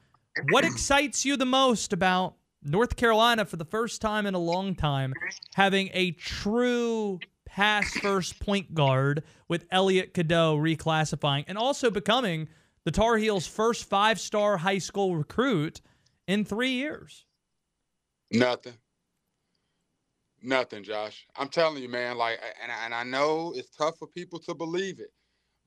What 0.50 0.64
excites 0.64 1.26
you 1.26 1.38
the 1.38 1.46
most 1.46 1.94
about 1.94 2.36
North 2.64 2.96
Carolina 2.96 3.46
for 3.46 3.58
the 3.58 3.66
first 3.66 4.02
time 4.02 4.26
in 4.26 4.34
a 4.34 4.40
long 4.40 4.76
time 4.76 5.14
having 5.56 5.90
a 5.94 6.12
true 6.12 7.20
pass 7.46 7.88
first 8.00 8.40
point 8.40 8.74
guard 8.74 9.24
with 9.48 9.66
Elliot 9.72 10.14
Cadeau 10.14 10.58
reclassifying 10.58 11.44
and 11.48 11.58
also 11.58 11.92
becoming 11.92 12.50
the 12.84 12.92
Tar 12.92 13.18
Heels' 13.18 13.48
first 13.48 13.86
five 13.86 14.20
star 14.20 14.58
high 14.58 14.78
school 14.78 15.16
recruit 15.16 15.82
in 16.28 16.46
three 16.46 16.72
years? 16.72 17.26
Nothing. 18.32 18.74
Nothing, 20.44 20.84
Josh. 20.86 21.28
I'm 21.38 21.50
telling 21.50 21.84
you, 21.84 21.90
man. 21.90 22.18
Like, 22.18 22.40
and 22.64 22.72
and 22.72 22.96
I 22.96 23.04
know 23.04 23.54
it's 23.58 23.72
tough 23.72 24.00
for 24.00 24.08
people 24.08 24.40
to 24.42 24.56
believe 24.56 25.02
it, 25.02 25.12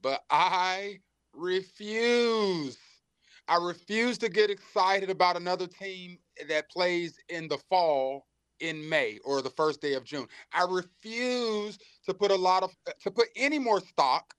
but 0.02 0.22
I 0.30 1.00
refuse. 1.34 2.78
I 3.48 3.58
refuse 3.58 4.18
to 4.20 4.30
get 4.30 4.50
excited 4.50 5.10
about 5.10 5.36
another 5.36 5.68
team 5.68 6.18
that 6.48 6.70
plays 6.70 7.18
in 7.30 7.48
the 7.48 7.58
fall 7.70 8.26
in 8.60 8.88
May 8.88 9.18
or 9.26 9.42
the 9.42 9.50
first 9.50 9.82
day 9.82 9.94
of 9.94 10.04
June. 10.04 10.28
I 10.54 10.66
refuse 10.70 11.78
to 12.06 12.14
put 12.14 12.32
a 12.32 12.36
lot 12.36 12.64
of 12.64 12.72
to 13.02 13.12
put 13.12 13.28
any 13.36 13.60
more 13.60 13.80
stock 13.82 14.34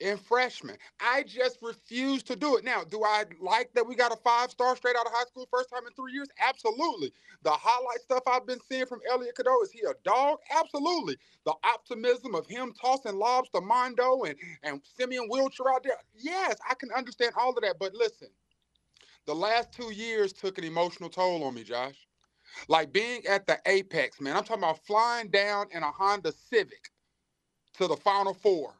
in 0.00 0.16
freshmen. 0.16 0.76
I 1.00 1.24
just 1.24 1.58
refuse 1.62 2.22
to 2.24 2.36
do 2.36 2.56
it. 2.56 2.64
Now, 2.64 2.84
do 2.84 3.02
I 3.04 3.24
like 3.40 3.72
that 3.74 3.86
we 3.86 3.94
got 3.94 4.12
a 4.12 4.16
five 4.16 4.50
star 4.50 4.76
straight 4.76 4.96
out 4.96 5.06
of 5.06 5.12
high 5.12 5.24
school 5.24 5.48
first 5.50 5.70
time 5.70 5.86
in 5.86 5.92
three 5.94 6.12
years? 6.12 6.28
Absolutely. 6.40 7.12
The 7.42 7.50
highlight 7.50 8.00
stuff 8.00 8.22
I've 8.26 8.46
been 8.46 8.60
seeing 8.68 8.86
from 8.86 9.00
Elliot 9.10 9.34
Cadeau 9.34 9.60
is 9.62 9.70
he 9.70 9.80
a 9.80 9.94
dog? 10.04 10.38
Absolutely. 10.56 11.16
The 11.44 11.54
optimism 11.64 12.34
of 12.34 12.46
him 12.46 12.72
tossing 12.80 13.18
lobs 13.18 13.50
to 13.50 13.60
Mondo 13.60 14.22
and, 14.22 14.36
and 14.62 14.80
Simeon 14.96 15.28
Wilcher 15.30 15.72
out 15.72 15.82
there. 15.82 15.92
Yes, 16.16 16.56
I 16.68 16.74
can 16.74 16.90
understand 16.92 17.32
all 17.36 17.50
of 17.50 17.62
that. 17.62 17.76
But 17.78 17.94
listen, 17.94 18.28
the 19.26 19.34
last 19.34 19.72
two 19.72 19.92
years 19.92 20.32
took 20.32 20.58
an 20.58 20.64
emotional 20.64 21.10
toll 21.10 21.44
on 21.44 21.54
me, 21.54 21.64
Josh. 21.64 22.06
Like 22.68 22.92
being 22.92 23.26
at 23.26 23.46
the 23.46 23.58
apex, 23.66 24.20
man. 24.20 24.36
I'm 24.36 24.44
talking 24.44 24.62
about 24.62 24.84
flying 24.86 25.28
down 25.28 25.66
in 25.70 25.82
a 25.82 25.90
Honda 25.90 26.32
Civic 26.32 26.90
to 27.74 27.86
the 27.86 27.96
Final 27.96 28.34
Four 28.34 28.74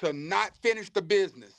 to 0.00 0.12
not 0.12 0.56
finish 0.62 0.90
the 0.90 1.02
business, 1.02 1.54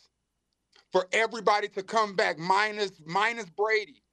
for 0.91 1.07
everybody 1.11 1.67
to 1.69 1.83
come 1.83 2.15
back 2.15 2.37
minus 2.37 2.91
minus 3.05 3.49
Brady, 3.49 4.03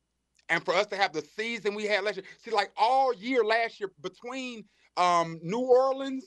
and 0.48 0.64
for 0.64 0.74
us 0.74 0.86
to 0.88 0.96
have 0.96 1.12
the 1.12 1.22
season 1.36 1.74
we 1.74 1.84
had 1.84 2.04
last 2.04 2.16
year. 2.16 2.26
See, 2.38 2.50
like 2.50 2.70
all 2.76 3.12
year 3.14 3.44
last 3.44 3.80
year 3.80 3.90
between 4.00 4.64
um, 4.96 5.38
New 5.42 5.60
Orleans 5.60 6.24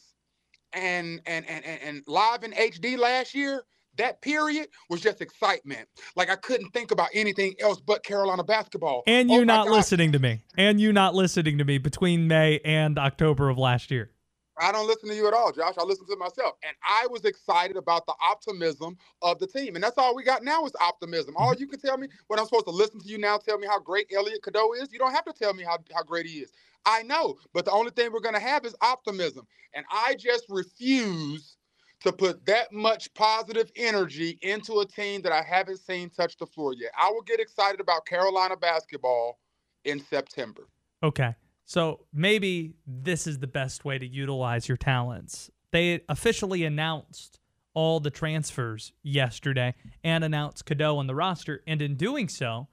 and 0.73 1.21
and 1.25 1.47
and 1.47 1.65
and, 1.65 1.81
and 1.81 2.03
live 2.07 2.43
in 2.43 2.51
HD 2.51 2.97
last 2.97 3.33
year, 3.33 3.63
that 3.97 4.21
period 4.21 4.67
was 4.89 5.01
just 5.01 5.21
excitement. 5.21 5.87
Like 6.15 6.29
I 6.29 6.35
couldn't 6.35 6.71
think 6.71 6.91
about 6.91 7.09
anything 7.13 7.53
else 7.59 7.79
but 7.79 8.03
Carolina 8.03 8.43
basketball. 8.43 9.03
And 9.07 9.29
you 9.29 9.41
oh 9.41 9.43
not 9.43 9.67
God. 9.67 9.73
listening 9.73 10.11
to 10.13 10.19
me. 10.19 10.41
And 10.57 10.79
you 10.79 10.93
not 10.93 11.15
listening 11.15 11.57
to 11.57 11.65
me 11.65 11.77
between 11.77 12.27
May 12.27 12.59
and 12.63 12.97
October 12.97 13.49
of 13.49 13.57
last 13.57 13.91
year. 13.91 14.11
I 14.59 14.71
don't 14.71 14.87
listen 14.87 15.09
to 15.09 15.15
you 15.15 15.27
at 15.27 15.33
all, 15.33 15.51
Josh. 15.51 15.75
I 15.77 15.83
listen 15.83 16.05
to 16.07 16.15
myself. 16.17 16.55
And 16.65 16.75
I 16.83 17.07
was 17.07 17.25
excited 17.25 17.77
about 17.77 18.05
the 18.05 18.13
optimism 18.21 18.97
of 19.21 19.39
the 19.39 19.47
team. 19.47 19.75
And 19.75 19.83
that's 19.83 19.97
all 19.97 20.15
we 20.15 20.23
got 20.23 20.43
now 20.43 20.65
is 20.65 20.73
optimism. 20.81 21.35
All 21.37 21.53
mm-hmm. 21.53 21.61
you 21.61 21.67
can 21.67 21.79
tell 21.79 21.97
me 21.97 22.07
when 22.27 22.39
I'm 22.39 22.45
supposed 22.45 22.65
to 22.65 22.71
listen 22.71 22.99
to 22.99 23.07
you 23.07 23.17
now 23.17 23.37
tell 23.37 23.57
me 23.57 23.67
how 23.67 23.79
great 23.79 24.11
Elliot 24.13 24.43
Cadeau 24.43 24.73
is. 24.73 24.91
You 24.91 24.99
don't 24.99 25.13
have 25.13 25.25
to 25.25 25.33
tell 25.33 25.53
me 25.53 25.63
how, 25.63 25.77
how 25.93 26.03
great 26.03 26.25
he 26.25 26.39
is. 26.39 26.51
I 26.85 27.03
know. 27.03 27.37
But 27.53 27.65
the 27.65 27.71
only 27.71 27.91
thing 27.91 28.11
we're 28.11 28.19
going 28.19 28.35
to 28.35 28.41
have 28.41 28.65
is 28.65 28.75
optimism. 28.81 29.47
And 29.73 29.85
I 29.89 30.15
just 30.15 30.45
refuse 30.49 31.57
to 32.01 32.11
put 32.11 32.45
that 32.47 32.73
much 32.73 33.13
positive 33.13 33.71
energy 33.75 34.37
into 34.41 34.79
a 34.79 34.85
team 34.85 35.21
that 35.21 35.31
I 35.31 35.43
haven't 35.43 35.77
seen 35.77 36.09
touch 36.09 36.37
the 36.37 36.47
floor 36.47 36.73
yet. 36.73 36.91
I 36.99 37.11
will 37.11 37.21
get 37.21 37.39
excited 37.39 37.79
about 37.79 38.05
Carolina 38.05 38.57
basketball 38.57 39.39
in 39.85 39.99
September. 39.99 40.67
Okay. 41.03 41.35
So 41.71 42.01
maybe 42.11 42.73
this 42.85 43.25
is 43.27 43.39
the 43.39 43.47
best 43.47 43.85
way 43.85 43.97
to 43.97 44.05
utilize 44.05 44.67
your 44.67 44.75
talents. 44.75 45.49
They 45.71 46.01
officially 46.09 46.65
announced 46.65 47.39
all 47.73 48.01
the 48.01 48.09
transfers 48.09 48.91
yesterday 49.03 49.75
and 50.03 50.21
announced 50.25 50.65
Cadeau 50.65 50.97
on 50.97 51.07
the 51.07 51.15
roster. 51.15 51.63
And 51.65 51.81
in 51.81 51.95
doing 51.95 52.27
so, 52.27 52.67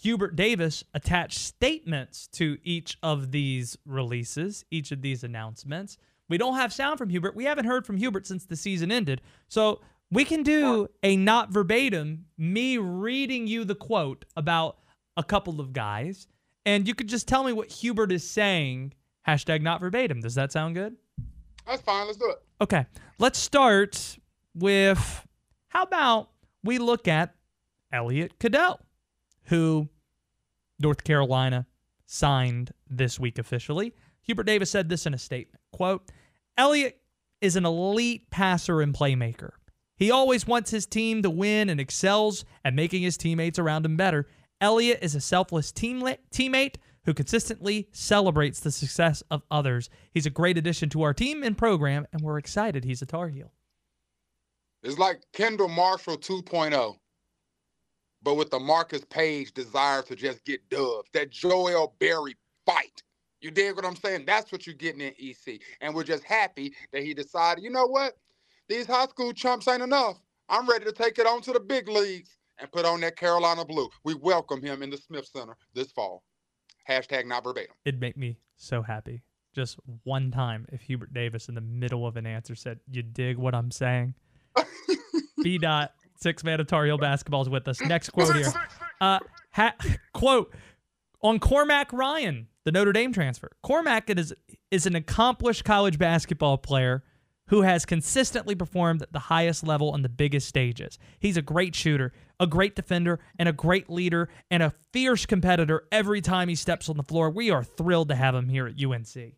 Hubert 0.00 0.34
Davis 0.34 0.82
attached 0.94 1.40
statements 1.40 2.26
to 2.28 2.56
each 2.64 2.96
of 3.02 3.32
these 3.32 3.76
releases, 3.84 4.64
each 4.70 4.92
of 4.92 5.02
these 5.02 5.22
announcements. 5.22 5.98
We 6.30 6.38
don't 6.38 6.56
have 6.56 6.72
sound 6.72 6.96
from 6.96 7.10
Hubert. 7.10 7.36
We 7.36 7.44
haven't 7.44 7.66
heard 7.66 7.84
from 7.84 7.98
Hubert 7.98 8.26
since 8.26 8.46
the 8.46 8.56
season 8.56 8.90
ended. 8.90 9.20
So 9.48 9.82
we 10.10 10.24
can 10.24 10.42
do 10.42 10.88
a 11.02 11.18
not 11.18 11.50
verbatim, 11.50 12.24
me 12.38 12.78
reading 12.78 13.46
you 13.46 13.66
the 13.66 13.74
quote 13.74 14.24
about 14.34 14.78
a 15.18 15.22
couple 15.22 15.60
of 15.60 15.74
guys 15.74 16.28
and 16.68 16.86
you 16.86 16.94
could 16.94 17.08
just 17.08 17.26
tell 17.26 17.44
me 17.44 17.52
what 17.54 17.70
Hubert 17.72 18.12
is 18.12 18.28
saying. 18.28 18.92
Hashtag 19.26 19.62
not 19.62 19.80
verbatim. 19.80 20.20
Does 20.20 20.34
that 20.34 20.52
sound 20.52 20.74
good? 20.74 20.96
That's 21.66 21.80
fine. 21.80 22.06
Let's 22.06 22.18
do 22.18 22.28
it. 22.28 22.42
Okay. 22.60 22.84
Let's 23.18 23.38
start 23.38 24.18
with 24.54 25.26
how 25.68 25.82
about 25.84 26.28
we 26.62 26.76
look 26.76 27.08
at 27.08 27.34
Elliot 27.90 28.38
Cadeau, 28.38 28.76
who 29.44 29.88
North 30.78 31.04
Carolina 31.04 31.66
signed 32.04 32.72
this 32.90 33.18
week 33.18 33.38
officially. 33.38 33.94
Hubert 34.20 34.44
Davis 34.44 34.70
said 34.70 34.90
this 34.90 35.06
in 35.06 35.14
a 35.14 35.18
statement. 35.18 35.62
Quote, 35.72 36.10
Elliot 36.58 37.00
is 37.40 37.56
an 37.56 37.64
elite 37.64 38.28
passer 38.28 38.82
and 38.82 38.92
playmaker. 38.94 39.52
He 39.96 40.10
always 40.10 40.46
wants 40.46 40.70
his 40.70 40.84
team 40.84 41.22
to 41.22 41.30
win 41.30 41.70
and 41.70 41.80
excels 41.80 42.44
at 42.62 42.74
making 42.74 43.02
his 43.02 43.16
teammates 43.16 43.58
around 43.58 43.86
him 43.86 43.96
better. 43.96 44.26
Elliot 44.60 44.98
is 45.02 45.14
a 45.14 45.20
selfless 45.20 45.70
team 45.70 46.02
teammate 46.32 46.76
who 47.04 47.14
consistently 47.14 47.88
celebrates 47.92 48.60
the 48.60 48.70
success 48.70 49.22
of 49.30 49.42
others. 49.50 49.88
He's 50.12 50.26
a 50.26 50.30
great 50.30 50.58
addition 50.58 50.88
to 50.90 51.02
our 51.02 51.14
team 51.14 51.42
and 51.42 51.56
program, 51.56 52.06
and 52.12 52.20
we're 52.20 52.38
excited 52.38 52.84
he's 52.84 53.02
a 53.02 53.06
Tar 53.06 53.28
Heel. 53.28 53.52
It's 54.82 54.98
like 54.98 55.22
Kendall 55.32 55.68
Marshall 55.68 56.18
2.0, 56.18 56.96
but 58.22 58.34
with 58.34 58.50
the 58.50 58.58
Marcus 58.58 59.04
Paige 59.08 59.52
desire 59.52 60.02
to 60.02 60.14
just 60.14 60.44
get 60.44 60.68
dubs. 60.68 61.08
That 61.12 61.30
Joel 61.30 61.94
Berry 61.98 62.36
fight. 62.66 63.02
You 63.40 63.52
dig 63.52 63.76
what 63.76 63.84
I'm 63.84 63.96
saying? 63.96 64.24
That's 64.26 64.50
what 64.50 64.66
you're 64.66 64.74
getting 64.74 65.00
in 65.00 65.14
EC. 65.18 65.60
And 65.80 65.94
we're 65.94 66.04
just 66.04 66.24
happy 66.24 66.74
that 66.92 67.04
he 67.04 67.14
decided, 67.14 67.62
you 67.62 67.70
know 67.70 67.86
what? 67.86 68.14
These 68.68 68.86
high 68.86 69.06
school 69.06 69.32
chumps 69.32 69.68
ain't 69.68 69.82
enough. 69.82 70.18
I'm 70.48 70.68
ready 70.68 70.84
to 70.84 70.92
take 70.92 71.18
it 71.18 71.26
on 71.26 71.40
to 71.42 71.52
the 71.52 71.60
big 71.60 71.88
leagues 71.88 72.37
and 72.58 72.70
put 72.72 72.84
on 72.84 73.00
that 73.00 73.16
Carolina 73.16 73.64
blue. 73.64 73.88
We 74.04 74.14
welcome 74.14 74.62
him 74.62 74.82
in 74.82 74.90
the 74.90 74.96
Smith 74.96 75.26
Center 75.26 75.56
this 75.74 75.90
fall. 75.92 76.22
Hashtag 76.88 77.26
not 77.26 77.44
verbatim. 77.44 77.74
It'd 77.84 78.00
make 78.00 78.16
me 78.16 78.38
so 78.56 78.82
happy. 78.82 79.22
Just 79.54 79.78
one 80.04 80.30
time 80.30 80.66
if 80.72 80.82
Hubert 80.82 81.12
Davis 81.12 81.48
in 81.48 81.54
the 81.54 81.60
middle 81.60 82.06
of 82.06 82.16
an 82.16 82.26
answer 82.26 82.54
said, 82.54 82.80
You 82.90 83.02
dig 83.02 83.36
what 83.36 83.54
I'm 83.54 83.70
saying? 83.70 84.14
B 85.42 85.58
dot 85.58 85.92
six 86.20 86.44
man 86.44 86.60
of 86.60 86.66
Tar 86.66 86.84
Heel 86.84 86.98
basketball 86.98 87.42
is 87.42 87.48
with 87.48 87.66
us. 87.68 87.80
Next 87.80 88.10
quote 88.10 88.34
here. 88.34 88.52
Uh 89.00 89.18
ha- 89.52 89.74
quote 90.12 90.54
on 91.22 91.38
Cormac 91.38 91.92
Ryan, 91.92 92.48
the 92.64 92.72
Notre 92.72 92.92
Dame 92.92 93.12
transfer. 93.12 93.50
Cormac 93.62 94.10
is 94.10 94.34
is 94.70 94.86
an 94.86 94.94
accomplished 94.94 95.64
college 95.64 95.98
basketball 95.98 96.58
player 96.58 97.02
who 97.48 97.62
has 97.62 97.86
consistently 97.86 98.54
performed 98.54 99.02
at 99.02 99.12
the 99.12 99.18
highest 99.18 99.66
level 99.66 99.90
on 99.90 100.02
the 100.02 100.08
biggest 100.08 100.46
stages. 100.46 100.98
He's 101.18 101.36
a 101.36 101.42
great 101.42 101.74
shooter, 101.74 102.12
a 102.40 102.46
great 102.46 102.76
defender, 102.76 103.20
and 103.38 103.48
a 103.48 103.52
great 103.52 103.90
leader, 103.90 104.28
and 104.50 104.62
a 104.62 104.72
fierce 104.92 105.26
competitor 105.26 105.84
every 105.90 106.20
time 106.20 106.48
he 106.48 106.54
steps 106.54 106.88
on 106.88 106.96
the 106.96 107.02
floor. 107.02 107.30
We 107.30 107.50
are 107.50 107.64
thrilled 107.64 108.08
to 108.08 108.14
have 108.14 108.34
him 108.34 108.48
here 108.48 108.66
at 108.66 108.82
UNC. 108.82 109.34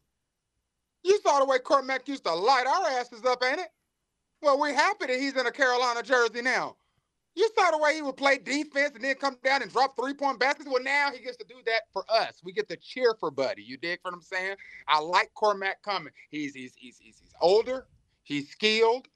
You 1.03 1.19
saw 1.23 1.39
the 1.39 1.47
way 1.47 1.59
Cormac 1.59 2.07
used 2.09 2.25
to 2.25 2.35
light 2.35 2.67
our 2.67 2.89
asses 2.99 3.25
up, 3.25 3.43
ain't 3.43 3.61
it? 3.61 3.69
Well, 4.43 4.59
we're 4.59 4.75
happy 4.75 5.07
that 5.07 5.19
he's 5.21 5.37
in 5.37 5.47
a 5.47 5.53
Carolina 5.53 6.03
jersey 6.03 6.43
now. 6.43 6.77
You 7.35 7.49
saw 7.57 7.71
the 7.71 7.79
way 7.79 7.95
he 7.95 8.03
would 8.03 8.17
play 8.17 8.39
defense 8.39 8.93
and 8.95 9.05
then 9.05 9.15
come 9.15 9.37
down 9.45 9.63
and 9.63 9.71
drop 9.71 9.97
three 9.97 10.15
point 10.15 10.41
baskets. 10.41 10.69
Well, 10.69 10.83
now 10.83 11.11
he 11.13 11.23
gets 11.23 11.37
to 11.39 11.47
do 11.49 11.57
that 11.67 11.83
for 11.93 12.05
us. 12.09 12.41
We 12.43 12.53
get 12.53 12.69
to 12.69 12.77
cheer 12.77 13.15
for 13.21 13.31
Buddy. 13.31 13.63
You 13.63 13.77
dig 13.77 14.01
what 14.03 14.15
I'm 14.15 14.21
saying? 14.21 14.57
I 14.89 14.99
like 15.01 15.31
Cormac 15.35 15.83
coming. 15.83 16.13
He's 16.31 16.55
he's 16.55 16.75
he's 16.75 16.99
he's, 16.99 17.19
he's 17.21 17.33
older. 17.41 17.87
He's 18.25 18.51
skilled, 18.51 19.09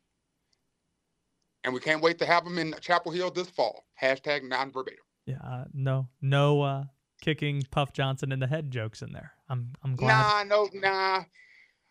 and 1.65 1.73
we 1.73 1.81
can't 1.81 2.03
wait 2.03 2.19
to 2.19 2.27
have 2.27 2.47
him 2.47 2.59
in 2.59 2.75
Chapel 2.81 3.11
Hill 3.11 3.31
this 3.31 3.49
fall. 3.49 3.85
Hashtag 4.01 4.49
non 4.49 4.71
verbatim. 4.71 5.01
Yeah, 5.27 5.39
uh, 5.43 5.65
no, 5.73 6.09
no 6.21 6.63
uh, 6.63 6.85
kicking 7.21 7.63
Puff 7.71 7.93
Johnson 7.93 8.31
in 8.31 8.39
the 8.39 8.47
head 8.47 8.71
jokes 8.71 9.03
in 9.03 9.13
there. 9.13 9.33
I'm, 9.49 9.73
I'm 9.83 9.97
glad. 9.97 10.49
Nah, 10.49 10.57
no, 10.57 10.69
nah. 10.75 11.25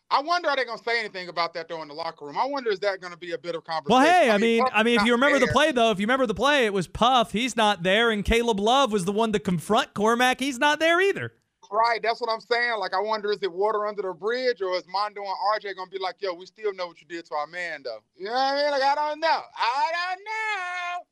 I 0.09 0.21
wonder 0.21 0.47
are 0.47 0.55
they 0.55 0.65
gonna 0.65 0.77
say 0.83 0.99
anything 0.99 1.27
about 1.29 1.55
that 1.55 1.67
though 1.67 1.81
in 1.81 1.87
the 1.87 1.93
locker 1.95 2.25
room? 2.25 2.37
I 2.37 2.45
wonder 2.45 2.69
is 2.69 2.79
that 2.81 3.01
gonna 3.01 3.17
be 3.17 3.31
a 3.31 3.37
bit 3.37 3.55
of 3.55 3.63
conversation? 3.63 4.03
Well, 4.03 4.05
hey, 4.05 4.29
I 4.29 4.37
mean, 4.37 4.63
I 4.71 4.83
mean, 4.83 4.99
if 4.99 5.05
you 5.05 5.13
remember 5.13 5.39
the 5.39 5.47
play 5.47 5.71
though, 5.71 5.89
if 5.89 5.99
you 5.99 6.03
remember 6.03 6.27
the 6.27 6.35
play, 6.35 6.65
it 6.65 6.73
was 6.73 6.87
Puff. 6.87 7.31
He's 7.31 7.55
not 7.55 7.81
there, 7.81 8.11
and 8.11 8.23
Caleb 8.23 8.59
Love 8.59 8.91
was 8.91 9.05
the 9.05 9.11
one 9.11 9.31
to 9.33 9.39
confront 9.39 9.95
Cormac. 9.95 10.39
He's 10.39 10.59
not 10.59 10.79
there 10.79 11.01
either. 11.01 11.33
Right, 11.73 11.99
that's 12.03 12.21
what 12.21 12.29
I'm 12.29 12.39
saying. 12.39 12.77
Like, 12.77 12.93
I 12.93 12.99
wonder 12.99 13.31
is 13.31 13.41
it 13.41 13.51
water 13.51 13.87
under 13.87 14.03
the 14.03 14.13
bridge, 14.13 14.61
or 14.61 14.75
is 14.75 14.83
Mondo 14.87 15.21
and 15.21 15.33
RJ 15.55 15.75
gonna 15.75 15.89
be 15.89 15.97
like, 15.97 16.21
"Yo, 16.21 16.31
we 16.35 16.45
still 16.45 16.71
know 16.71 16.85
what 16.85 17.01
you 17.01 17.07
did 17.07 17.25
to 17.25 17.33
our 17.33 17.47
man, 17.47 17.81
though." 17.81 18.03
You 18.15 18.25
know 18.25 18.31
what 18.31 18.39
I 18.39 18.61
mean? 18.61 18.71
Like, 18.71 18.83
I 18.83 18.93
don't 18.93 19.19
know. 19.19 19.41
I 19.57 19.91
don't 19.91 20.23
know. 20.23 21.05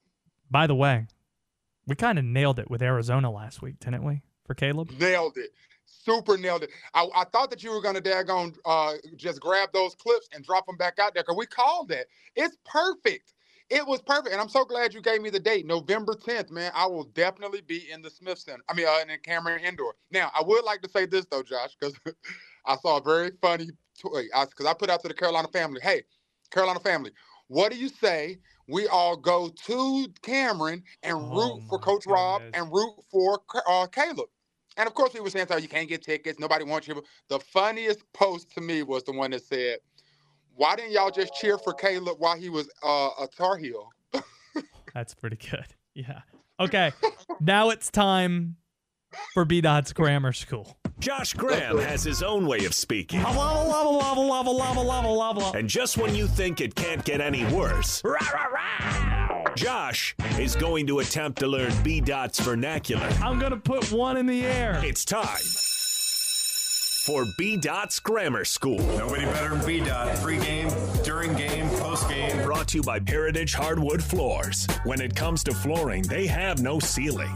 By 0.52 0.68
the 0.68 0.76
way, 0.76 1.08
we 1.88 1.96
kind 1.96 2.20
of 2.20 2.26
nailed 2.26 2.60
it 2.60 2.70
with 2.70 2.84
Arizona 2.84 3.32
last 3.32 3.64
week, 3.64 3.80
didn't 3.80 4.04
we? 4.04 4.22
For 4.46 4.54
Caleb. 4.54 4.92
Nailed 5.00 5.36
it. 5.38 5.50
Super 5.88 6.38
nailed 6.38 6.62
it. 6.62 6.70
I, 6.94 7.08
I 7.16 7.24
thought 7.24 7.50
that 7.50 7.64
you 7.64 7.72
were 7.72 7.82
gonna 7.82 8.00
daggone 8.00 8.56
uh, 8.64 8.94
just 9.16 9.42
grab 9.42 9.70
those 9.74 9.96
clips 9.96 10.30
and 10.32 10.46
drop 10.46 10.68
them 10.68 10.78
back 10.78 11.00
out 11.00 11.16
there 11.16 11.24
because 11.24 11.38
we 11.38 11.48
called 11.48 11.90
that. 11.90 12.06
It's 12.36 12.56
perfect. 12.66 13.34
It 13.72 13.88
was 13.88 14.02
perfect, 14.02 14.34
and 14.34 14.42
I'm 14.42 14.50
so 14.50 14.66
glad 14.66 14.94
you 14.94 15.02
gave 15.02 15.22
me 15.22 15.30
the 15.30 15.40
date, 15.40 15.66
November 15.66 16.14
10th. 16.14 16.52
Man, 16.52 16.74
I 16.76 16.86
will 16.88 17.06
definitely 17.06 17.62
be 17.62 17.90
in 17.90 18.02
the 18.02 18.10
Smith 18.10 18.38
Center. 18.38 18.62
I 18.68 18.74
mean, 18.74 18.86
uh, 18.86 19.00
in 19.02 19.08
the 19.08 19.18
Cameron 19.18 19.64
Indoor. 19.64 19.96
Now, 20.12 20.30
I 20.38 20.44
would 20.44 20.66
like 20.66 20.82
to 20.82 20.90
say 20.90 21.06
this 21.06 21.26
though, 21.32 21.42
Josh, 21.42 21.78
because 21.80 21.98
I 22.66 22.76
saw 22.76 22.98
a 22.98 23.02
very 23.02 23.32
funny 23.42 23.70
tweet. 23.98 24.30
Because 24.34 24.66
I 24.66 24.74
put 24.74 24.90
out 24.90 25.02
to 25.04 25.08
the 25.08 25.14
Carolina 25.14 25.48
family, 25.54 25.80
hey, 25.82 26.04
Carolina 26.52 26.82
family, 26.82 27.14
what 27.48 27.72
do 27.72 27.78
you 27.78 27.88
say 27.88 28.40
we 28.68 28.88
all 28.88 29.16
go 29.16 29.48
to 29.50 30.08
Cameron 30.22 30.84
and 31.04 31.16
Oh 31.16 31.36
root 31.38 31.64
for 31.70 31.80
Coach 31.80 32.06
Rob 32.08 32.42
and 32.54 32.70
root 32.74 32.94
for 33.10 33.40
uh, 33.70 33.88
Caleb? 33.88 34.28
And 34.76 34.88
of 34.88 34.96
course, 34.96 35.14
we 35.14 35.22
were 35.22 35.30
saying, 35.30 35.48
"So 35.48 35.58
you 35.58 35.70
can't 35.70 35.88
get 35.90 36.04
tickets. 36.04 36.40
Nobody 36.40 36.66
wants 36.66 36.88
you." 36.90 37.02
The 37.30 37.40
funniest 37.40 38.04
post 38.14 38.52
to 38.52 38.62
me 38.62 38.84
was 38.84 39.04
the 39.04 39.14
one 39.14 39.32
that 39.32 39.44
said, 39.44 39.80
"Why 40.56 40.76
didn't 40.76 40.92
y'all 40.92 41.12
just 41.12 41.34
cheer 41.34 41.58
for 41.58 41.74
Caleb 41.74 42.18
while 42.20 42.38
he 42.38 42.50
was 42.50 42.70
uh, 42.84 43.10
a 43.22 43.28
Tar 43.36 43.58
Heel?" 43.58 43.90
That's 44.94 45.14
pretty 45.14 45.38
good. 45.38 45.68
Yeah. 45.94 46.22
Okay. 46.60 46.92
now 47.40 47.70
it's 47.70 47.90
time 47.90 48.58
for 49.34 49.46
B 49.46 49.62
Dot's 49.62 49.94
Grammar 49.94 50.34
School. 50.34 50.78
Josh 51.00 51.34
Graham 51.34 51.80
has 51.80 52.04
his 52.04 52.22
own 52.22 52.46
way 52.46 52.66
of 52.66 52.76
speaking. 52.76 53.24
Lava, 53.24 53.40
lava, 53.40 53.90
lava, 53.90 54.20
lava, 54.22 54.50
lava, 54.52 54.80
lava, 54.82 55.10
lava. 55.10 55.58
And 55.58 55.68
just 55.68 55.98
when 55.98 56.14
you 56.14 56.28
think 56.28 56.62
it 56.62 56.76
can't 56.76 57.04
get 57.04 57.22
any 57.22 57.44
worse, 57.46 58.04
Josh 59.56 60.16
is 60.38 60.56
going 60.56 60.86
to 60.88 61.00
attempt 61.00 61.40
to 61.40 61.48
learn 61.48 61.74
B 61.84 62.02
Dot's 62.02 62.40
vernacular. 62.40 63.08
I'm 63.22 63.40
gonna 63.40 63.58
put 63.58 63.92
one 63.92 64.18
in 64.18 64.28
the 64.28 64.46
air. 64.46 64.80
It's 64.84 65.04
time 65.04 65.40
for 67.02 67.26
B 67.36 67.58
Dot's 67.58 68.00
Grammar 68.00 68.46
School. 68.46 68.78
Nobody 68.96 69.26
better 69.26 69.56
than 69.56 69.66
B 69.66 69.80
Dot. 69.80 70.16
Pre-game, 70.18 70.70
during 71.04 71.34
game, 71.34 71.68
post 71.80 72.08
game. 72.08 72.44
Brought 72.44 72.68
to 72.70 72.78
you 72.78 72.84
by 72.84 73.00
Heritage 73.08 73.54
Hardwood 73.54 74.04
Floors. 74.04 74.68
When 74.84 75.02
it 75.02 75.16
comes 75.16 75.44
to 75.46 75.54
flooring, 75.54 76.04
they 76.04 76.28
have 76.28 76.62
no 76.62 76.80
ceiling. 76.80 77.34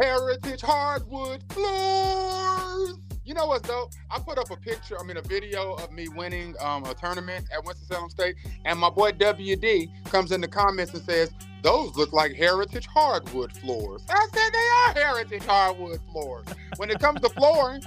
Heritage 0.00 0.62
hardwood 0.62 1.42
floors. 1.52 2.94
You 3.24 3.34
know 3.34 3.46
what 3.46 3.64
though? 3.64 3.90
I 4.10 4.18
put 4.20 4.38
up 4.38 4.50
a 4.50 4.56
picture, 4.56 4.98
I 4.98 5.02
mean 5.02 5.18
a 5.18 5.22
video 5.22 5.74
of 5.74 5.92
me 5.92 6.08
winning 6.08 6.54
um, 6.60 6.84
a 6.84 6.94
tournament 6.94 7.46
at 7.52 7.62
Winston-Salem 7.62 8.08
State, 8.08 8.36
and 8.64 8.78
my 8.78 8.88
boy 8.88 9.12
WD 9.12 10.04
comes 10.06 10.32
in 10.32 10.40
the 10.40 10.48
comments 10.48 10.94
and 10.94 11.02
says, 11.02 11.30
"Those 11.62 11.94
look 11.96 12.14
like 12.14 12.32
heritage 12.34 12.86
hardwood 12.86 13.52
floors." 13.58 14.06
I 14.08 14.26
said 14.32 14.50
they 14.52 15.02
are 15.02 15.04
heritage 15.04 15.44
hardwood 15.44 16.00
floors. 16.10 16.46
When 16.78 16.88
it 16.88 17.00
comes 17.00 17.20
to 17.20 17.28
flooring, 17.28 17.82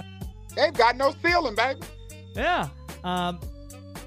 they've 0.54 0.72
got 0.72 0.96
no 0.96 1.14
ceiling, 1.22 1.54
baby. 1.54 1.80
Yeah. 2.34 2.68
Um, 3.04 3.40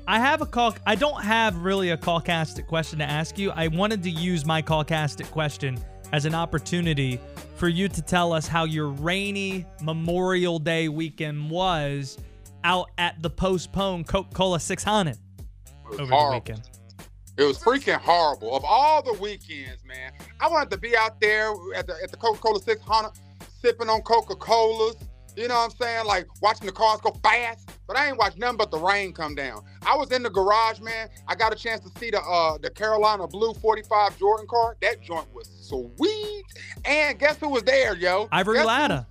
I 0.07 0.19
have 0.19 0.41
a 0.41 0.45
call. 0.45 0.75
I 0.85 0.95
don't 0.95 1.21
have 1.23 1.57
really 1.57 1.89
a 1.89 1.97
caucastic 1.97 2.67
question 2.67 2.99
to 2.99 3.05
ask 3.05 3.37
you. 3.37 3.51
I 3.51 3.67
wanted 3.67 4.03
to 4.03 4.09
use 4.09 4.45
my 4.45 4.61
caucastic 4.61 5.29
question 5.31 5.79
as 6.11 6.25
an 6.25 6.35
opportunity 6.35 7.19
for 7.55 7.67
you 7.67 7.87
to 7.87 8.01
tell 8.01 8.33
us 8.33 8.47
how 8.47 8.65
your 8.65 8.89
rainy 8.89 9.65
Memorial 9.81 10.59
Day 10.59 10.89
weekend 10.89 11.49
was 11.49 12.17
out 12.63 12.89
at 12.97 13.21
the 13.21 13.29
postponed 13.29 14.07
Coca-Cola 14.07 14.59
600 14.59 15.17
over 15.93 16.05
the 16.05 16.29
weekend. 16.33 16.61
It 17.37 17.43
was 17.43 17.57
freaking 17.57 17.99
horrible. 17.99 18.55
Of 18.55 18.63
all 18.63 19.03
the 19.03 19.13
weekends, 19.13 19.83
man, 19.85 20.11
I 20.39 20.47
wanted 20.47 20.71
to 20.71 20.77
be 20.77 20.95
out 20.95 21.19
there 21.19 21.51
at 21.75 21.87
the 21.87 21.95
at 22.01 22.11
the 22.11 22.17
Coca-Cola 22.17 22.61
600, 22.61 23.11
sipping 23.61 23.89
on 23.89 24.01
Coca-Colas. 24.03 24.95
You 25.35 25.47
know 25.47 25.55
what 25.55 25.71
I'm 25.71 25.77
saying? 25.77 26.05
Like 26.05 26.27
watching 26.41 26.65
the 26.65 26.71
cars 26.71 27.01
go 27.01 27.11
fast. 27.23 27.69
But 27.87 27.97
I 27.97 28.07
ain't 28.07 28.17
watched 28.17 28.37
nothing 28.37 28.57
but 28.57 28.71
the 28.71 28.77
rain 28.79 29.13
come 29.13 29.35
down. 29.35 29.63
I 29.85 29.95
was 29.95 30.11
in 30.11 30.23
the 30.23 30.29
garage, 30.29 30.79
man. 30.79 31.09
I 31.27 31.35
got 31.35 31.53
a 31.53 31.55
chance 31.55 31.81
to 31.81 31.99
see 31.99 32.09
the 32.09 32.19
uh 32.21 32.57
the 32.57 32.69
Carolina 32.69 33.27
Blue 33.27 33.53
45 33.53 34.17
Jordan 34.17 34.47
car. 34.47 34.75
That 34.81 35.01
joint 35.01 35.27
was 35.33 35.49
sweet. 35.67 36.43
And 36.85 37.19
guess 37.19 37.37
who 37.37 37.49
was 37.49 37.63
there, 37.63 37.95
yo? 37.95 38.27
Ivory 38.31 38.55
Guess 38.55 38.63
who- 38.63 38.67
Latta. 38.67 39.07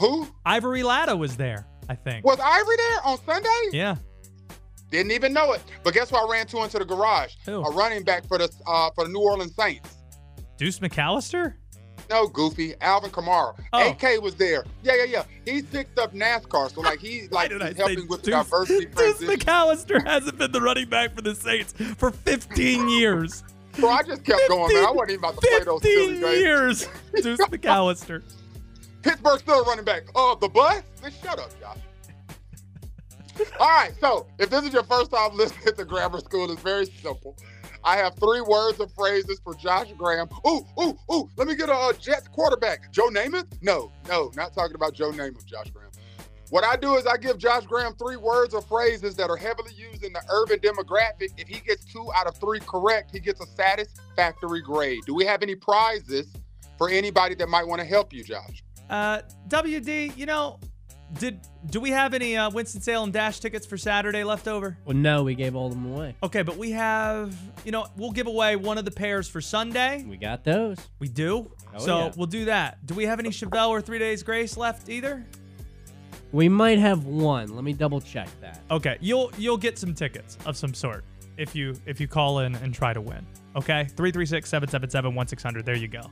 Who? 0.00 0.28
Ivory 0.44 0.82
Latta 0.82 1.16
was 1.16 1.36
there, 1.36 1.64
I 1.88 1.94
think. 1.94 2.24
Was 2.26 2.40
Ivory 2.40 2.76
there 2.76 3.06
on 3.06 3.18
Sunday? 3.24 3.48
Yeah. 3.72 3.96
Didn't 4.90 5.12
even 5.12 5.32
know 5.32 5.52
it. 5.52 5.62
But 5.84 5.94
guess 5.94 6.10
who 6.10 6.16
I 6.16 6.26
ran 6.30 6.46
to 6.48 6.62
into 6.62 6.78
the 6.78 6.84
garage? 6.84 7.34
Who? 7.44 7.64
A 7.64 7.70
running 7.70 8.02
back 8.02 8.26
for 8.26 8.38
the 8.38 8.50
uh 8.66 8.90
for 8.94 9.04
the 9.04 9.10
New 9.10 9.20
Orleans 9.20 9.54
Saints. 9.54 9.96
Deuce 10.58 10.78
McAllister? 10.80 11.54
No, 12.10 12.28
Goofy. 12.28 12.74
Alvin 12.80 13.10
Kamara. 13.10 13.58
Oh. 13.72 13.90
AK 13.90 14.22
was 14.22 14.34
there. 14.36 14.64
Yeah, 14.82 14.94
yeah, 14.96 15.04
yeah. 15.04 15.24
He 15.44 15.62
picked 15.62 15.98
up 15.98 16.12
NASCAR, 16.14 16.72
so 16.72 16.80
like 16.80 17.00
he's 17.00 17.30
like 17.32 17.50
he's 17.52 17.76
helping 17.76 18.06
with 18.08 18.22
the 18.22 18.30
Deuce- 18.32 18.44
diversity 18.50 18.86
Deuce. 18.96 19.20
McAllister 19.20 20.04
hasn't 20.06 20.38
been 20.38 20.52
the 20.52 20.60
running 20.60 20.88
back 20.88 21.14
for 21.14 21.22
the 21.22 21.34
Saints 21.34 21.74
for 21.96 22.10
15 22.10 22.88
years. 22.98 23.42
Bro, 23.78 23.90
I 23.90 24.02
just 24.04 24.24
kept 24.24 24.40
going, 24.48 24.72
man. 24.74 24.84
I 24.86 24.90
wasn't 24.90 25.10
even 25.10 25.24
about 25.24 25.34
to 25.40 25.46
play 25.48 25.64
those 25.64 25.82
silly 25.82 26.06
15 26.14 26.20
games. 26.22 26.40
years. 26.40 26.88
Deuce 27.22 27.40
McAllister. 27.40 28.22
Pittsburgh 29.02 29.38
still 29.40 29.64
running 29.64 29.84
back. 29.84 30.04
Oh, 30.14 30.36
the 30.40 30.48
bus? 30.48 30.82
Man, 31.02 31.12
shut 31.22 31.38
up, 31.38 31.50
Josh. 31.60 31.76
All 33.60 33.68
right, 33.68 33.92
so 34.00 34.26
if 34.38 34.48
this 34.48 34.64
is 34.64 34.72
your 34.72 34.82
first 34.84 35.10
time 35.10 35.36
listening 35.36 35.74
to 35.76 35.84
Grammar 35.84 36.20
School, 36.20 36.50
it's 36.50 36.62
very 36.62 36.86
simple. 36.86 37.36
I 37.86 37.96
have 37.98 38.16
three 38.16 38.40
words 38.40 38.80
or 38.80 38.88
phrases 38.88 39.40
for 39.44 39.54
Josh 39.54 39.92
Graham. 39.96 40.28
Ooh, 40.44 40.66
ooh, 40.82 40.98
ooh, 41.12 41.30
let 41.36 41.46
me 41.46 41.54
get 41.54 41.68
a, 41.68 41.72
uh 41.72 41.92
Jets 41.92 42.26
quarterback. 42.26 42.92
Joe 42.92 43.08
Namath? 43.10 43.46
No, 43.62 43.92
no, 44.08 44.32
not 44.34 44.52
talking 44.52 44.74
about 44.74 44.92
Joe 44.92 45.12
Namath, 45.12 45.46
Josh 45.46 45.70
Graham. 45.70 45.90
What 46.50 46.64
I 46.64 46.74
do 46.74 46.96
is 46.96 47.06
I 47.06 47.16
give 47.16 47.38
Josh 47.38 47.64
Graham 47.64 47.94
three 47.94 48.16
words 48.16 48.54
or 48.54 48.60
phrases 48.60 49.14
that 49.16 49.30
are 49.30 49.36
heavily 49.36 49.72
used 49.72 50.02
in 50.02 50.12
the 50.12 50.22
urban 50.28 50.58
demographic. 50.58 51.30
If 51.36 51.46
he 51.46 51.60
gets 51.60 51.84
two 51.84 52.08
out 52.14 52.26
of 52.26 52.36
three 52.36 52.60
correct, 52.60 53.12
he 53.12 53.20
gets 53.20 53.40
a 53.40 53.46
satisfactory 53.46 54.62
grade. 54.62 55.02
Do 55.06 55.14
we 55.14 55.24
have 55.24 55.42
any 55.42 55.54
prizes 55.54 56.26
for 56.78 56.88
anybody 56.88 57.36
that 57.36 57.48
might 57.48 57.66
want 57.66 57.80
to 57.80 57.86
help 57.86 58.12
you, 58.12 58.24
Josh? 58.24 58.64
Uh, 58.90 59.22
WD, 59.48 60.16
you 60.16 60.26
know, 60.26 60.58
did 61.14 61.40
do 61.70 61.80
we 61.80 61.90
have 61.90 62.14
any 62.14 62.36
uh, 62.36 62.50
Winston 62.50 62.80
Salem 62.80 63.10
Dash 63.10 63.40
tickets 63.40 63.66
for 63.66 63.76
Saturday 63.76 64.24
left 64.24 64.48
over? 64.48 64.76
Well, 64.84 64.96
no, 64.96 65.22
we 65.22 65.34
gave 65.34 65.54
all 65.54 65.66
of 65.66 65.72
them 65.72 65.92
away. 65.92 66.16
Okay, 66.22 66.42
but 66.42 66.56
we 66.56 66.72
have, 66.72 67.36
you 67.64 67.72
know, 67.72 67.86
we'll 67.96 68.12
give 68.12 68.26
away 68.26 68.56
one 68.56 68.78
of 68.78 68.84
the 68.84 68.90
pairs 68.90 69.28
for 69.28 69.40
Sunday. 69.40 70.04
We 70.08 70.16
got 70.16 70.44
those. 70.44 70.78
We 70.98 71.08
do. 71.08 71.50
Oh, 71.74 71.78
so 71.78 71.98
yeah. 71.98 72.12
we'll 72.16 72.26
do 72.26 72.46
that. 72.46 72.84
Do 72.86 72.94
we 72.94 73.04
have 73.04 73.18
any 73.18 73.30
Chevelle 73.30 73.68
or 73.68 73.80
Three 73.80 73.98
Days 73.98 74.22
Grace 74.22 74.56
left 74.56 74.88
either? 74.88 75.24
We 76.32 76.48
might 76.48 76.78
have 76.78 77.06
one. 77.06 77.54
Let 77.54 77.64
me 77.64 77.72
double 77.72 78.00
check 78.00 78.28
that. 78.40 78.60
Okay, 78.70 78.98
you'll 79.00 79.30
you'll 79.38 79.56
get 79.56 79.78
some 79.78 79.94
tickets 79.94 80.36
of 80.44 80.56
some 80.56 80.74
sort 80.74 81.04
if 81.36 81.54
you 81.54 81.76
if 81.86 82.00
you 82.00 82.08
call 82.08 82.40
in 82.40 82.54
and 82.56 82.74
try 82.74 82.92
to 82.92 83.00
win. 83.00 83.24
Okay, 83.54 83.88
336-777-1600. 83.96 85.64
There 85.64 85.76
you 85.76 85.88
go. 85.88 86.02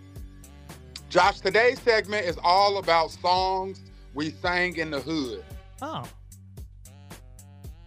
Josh, 1.11 1.41
today's 1.41 1.79
segment 1.81 2.27
is 2.27 2.39
all 2.43 2.79
about 2.79 3.11
songs 3.11 3.83
we 4.15 4.31
sang 4.31 4.77
in 4.77 4.91
the 4.91 5.01
hood. 5.01 5.45
Oh. 5.83 6.05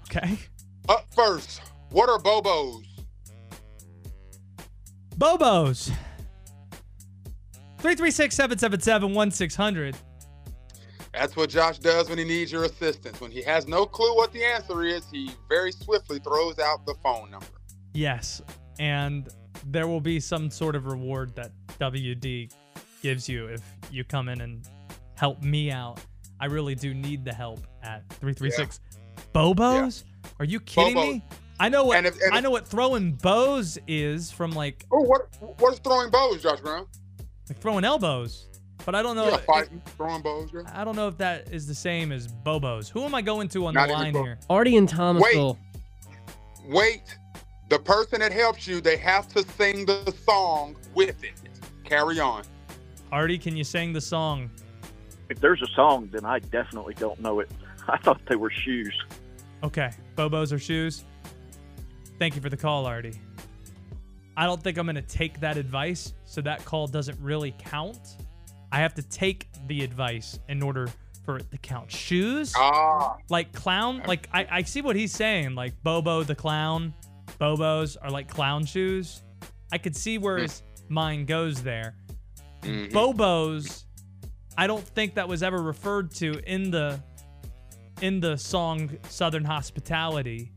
Okay. 0.03 0.37
Up 0.89 1.05
first, 1.13 1.61
what 1.89 2.09
are 2.09 2.19
Bobos? 2.19 2.83
Bobos. 5.17 5.91
336-777-1600. 7.79 9.95
That's 11.13 11.35
what 11.35 11.49
Josh 11.49 11.79
does 11.79 12.09
when 12.09 12.19
he 12.19 12.23
needs 12.23 12.51
your 12.51 12.65
assistance. 12.65 13.19
When 13.19 13.31
he 13.31 13.41
has 13.43 13.67
no 13.67 13.85
clue 13.85 14.15
what 14.15 14.31
the 14.33 14.43
answer 14.43 14.83
is, 14.83 15.05
he 15.11 15.31
very 15.49 15.71
swiftly 15.71 16.19
throws 16.19 16.59
out 16.59 16.85
the 16.85 16.93
phone 17.03 17.31
number. 17.31 17.47
Yes, 17.93 18.41
and 18.79 19.27
there 19.65 19.87
will 19.87 20.01
be 20.01 20.19
some 20.19 20.51
sort 20.51 20.75
of 20.75 20.85
reward 20.85 21.33
that 21.35 21.51
WD 21.79 22.53
gives 23.01 23.27
you 23.27 23.47
if 23.47 23.63
you 23.91 24.03
come 24.03 24.29
in 24.29 24.41
and 24.41 24.69
help 25.15 25.41
me 25.41 25.71
out. 25.71 25.99
I 26.39 26.45
really 26.45 26.75
do 26.75 26.93
need 26.93 27.25
the 27.25 27.33
help 27.33 27.59
at 27.83 28.07
336 28.19 28.79
Bobos? 29.33 30.03
Are 30.39 30.45
you 30.45 30.59
kidding 30.59 30.95
Bobos. 30.95 31.11
me? 31.13 31.23
I 31.59 31.69
know 31.69 31.85
what 31.85 31.97
And 31.97 32.05
if- 32.07 32.21
and 32.21 32.33
I 32.35 32.39
know 32.39 32.51
what 32.51 32.67
throwing 32.67 33.13
bows 33.13 33.79
is 33.87 34.31
from 34.31 34.51
like 34.51 34.85
Oh, 34.91 35.01
what 35.01 35.27
what 35.59 35.73
is 35.73 35.79
throwing 35.79 36.09
bows, 36.11 36.43
Josh 36.43 36.59
Brown? 36.59 36.85
like 37.49 37.59
throwing 37.59 37.83
elbows. 37.83 38.45
but 38.85 38.93
I 38.95 39.01
don't 39.01 39.15
know. 39.15 39.29
Yeah, 39.29 39.37
fighting, 39.37 39.81
throwing 39.97 40.21
bows. 40.21 40.49
Yeah. 40.53 40.61
I 40.73 40.83
don't 40.85 40.95
know 40.95 41.07
if 41.07 41.17
that 41.17 41.51
is 41.51 41.65
the 41.67 41.73
same 41.75 42.11
as 42.11 42.27
Bobo's. 42.27 42.87
Who 42.89 43.03
am 43.03 43.15
I 43.15 43.21
going 43.21 43.47
to 43.49 43.65
on 43.65 43.73
Not 43.73 43.87
the 43.87 43.93
line 43.93 44.11
close. 44.13 44.25
here? 44.25 44.39
Artie 44.49 44.77
and 44.77 44.87
Thomasville. 44.87 45.57
Wait, 46.67 47.03
the 47.69 47.79
person 47.79 48.19
that 48.19 48.31
helps 48.31 48.67
you, 48.67 48.79
they 48.81 48.97
have 48.97 49.27
to 49.29 49.43
sing 49.53 49.85
the 49.85 50.13
song 50.25 50.75
with 50.93 51.23
it. 51.23 51.33
Carry 51.83 52.19
on. 52.19 52.43
Artie, 53.11 53.37
can 53.37 53.55
you 53.57 53.63
sing 53.63 53.93
the 53.93 54.01
song? 54.01 54.49
If 55.29 55.39
there's 55.39 55.61
a 55.61 55.67
song, 55.75 56.09
then 56.11 56.25
I 56.25 56.39
definitely 56.39 56.93
don't 56.95 57.19
know 57.19 57.39
it. 57.39 57.49
I 57.87 57.97
thought 57.97 58.21
they 58.27 58.35
were 58.35 58.51
shoes. 58.51 58.93
Okay, 59.63 59.91
Bobo's 60.15 60.53
or 60.53 60.59
shoes. 60.59 61.03
Thank 62.19 62.35
you 62.35 62.41
for 62.41 62.49
the 62.49 62.57
call, 62.57 62.85
Artie. 62.85 63.19
I 64.35 64.45
don't 64.45 64.61
think 64.61 64.77
I'm 64.77 64.85
going 64.85 64.95
to 64.95 65.01
take 65.01 65.39
that 65.39 65.57
advice, 65.57 66.13
so 66.25 66.41
that 66.41 66.63
call 66.63 66.87
doesn't 66.87 67.17
really 67.19 67.55
count. 67.57 68.17
I 68.71 68.79
have 68.79 68.93
to 68.95 69.03
take 69.03 69.47
the 69.67 69.83
advice 69.83 70.39
in 70.47 70.61
order 70.61 70.87
for 71.25 71.37
it 71.37 71.49
to 71.51 71.57
count. 71.57 71.91
Shoes? 71.91 72.53
Ah. 72.55 73.17
Like 73.29 73.51
clown? 73.53 74.03
Like, 74.05 74.29
I, 74.33 74.47
I 74.49 74.61
see 74.63 74.81
what 74.81 74.95
he's 74.95 75.11
saying. 75.11 75.55
Like, 75.55 75.73
Bobo 75.83 76.23
the 76.23 76.35
clown. 76.35 76.93
Bobos 77.39 77.97
are 78.01 78.09
like 78.09 78.27
clown 78.29 78.65
shoes. 78.65 79.23
I 79.71 79.77
could 79.77 79.95
see 79.95 80.17
where 80.17 80.37
his 80.37 80.61
mind 80.87 81.27
goes 81.27 81.61
there. 81.61 81.95
Mhm. 82.61 82.91
Bobos, 82.91 83.85
I 84.57 84.67
don't 84.67 84.83
think 84.85 85.15
that 85.15 85.27
was 85.27 85.43
ever 85.43 85.61
referred 85.61 86.11
to 86.15 86.39
in 86.51 86.71
the 86.71 86.99
in 88.01 88.19
the 88.19 88.37
song 88.37 88.89
Southern 89.09 89.43
Hospitality. 89.45 90.51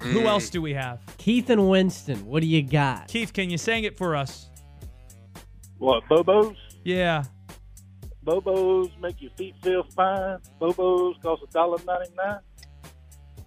Who 0.00 0.20
Mm. 0.20 0.26
else 0.26 0.48
do 0.48 0.62
we 0.62 0.72
have? 0.74 1.00
Keith 1.18 1.50
and 1.50 1.68
Winston, 1.68 2.24
what 2.26 2.40
do 2.40 2.46
you 2.46 2.62
got? 2.62 3.08
Keith, 3.08 3.32
can 3.34 3.50
you 3.50 3.58
sing 3.58 3.84
it 3.84 3.98
for 3.98 4.16
us? 4.16 4.48
What, 5.78 6.02
Bobos? 6.10 6.56
Yeah. 6.84 7.24
Bobos 8.24 8.90
make 9.00 9.20
your 9.20 9.30
feet 9.32 9.54
feel 9.62 9.82
fine. 9.94 10.38
Bobos 10.60 11.20
cost 11.22 11.42
a 11.42 11.46
dollar 11.52 11.78
ninety 11.86 12.12
nine. 12.16 12.38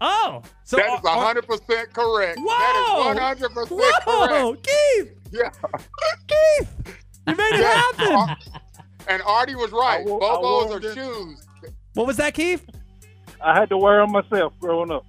Oh, 0.02 0.42
so 0.64 0.78
that 0.78 0.94
is 1.04 1.10
hundred 1.10 1.48
percent 1.48 1.94
correct. 1.94 2.38
Whoa! 2.40 2.48
That 2.48 2.76
is 3.00 3.06
one 3.06 3.18
hundred 3.18 3.50
percent 3.54 3.80
Whoa, 4.06 4.54
correct. 4.54 4.68
Keith! 4.68 5.14
Yeah. 5.32 5.50
Keith! 6.28 6.98
You 7.28 7.36
made 7.36 7.54
it 7.54 7.66
happen! 7.66 8.36
Ar- 9.08 9.14
And 9.14 9.22
Artie 9.24 9.56
was 9.56 9.72
right. 9.72 10.02
I 10.02 10.04
wo- 10.10 10.20
I 10.20 10.36
Bobos 10.36 10.76
are 10.76 10.80
them. 10.80 10.96
shoes. 10.96 11.48
What 11.94 12.08
was 12.08 12.18
that, 12.18 12.34
Keith? 12.34 12.66
I 13.42 13.54
had 13.60 13.70
to 13.70 13.78
wear 13.78 14.00
them 14.02 14.12
myself 14.12 14.54
growing 14.60 14.92
up. 14.92 15.06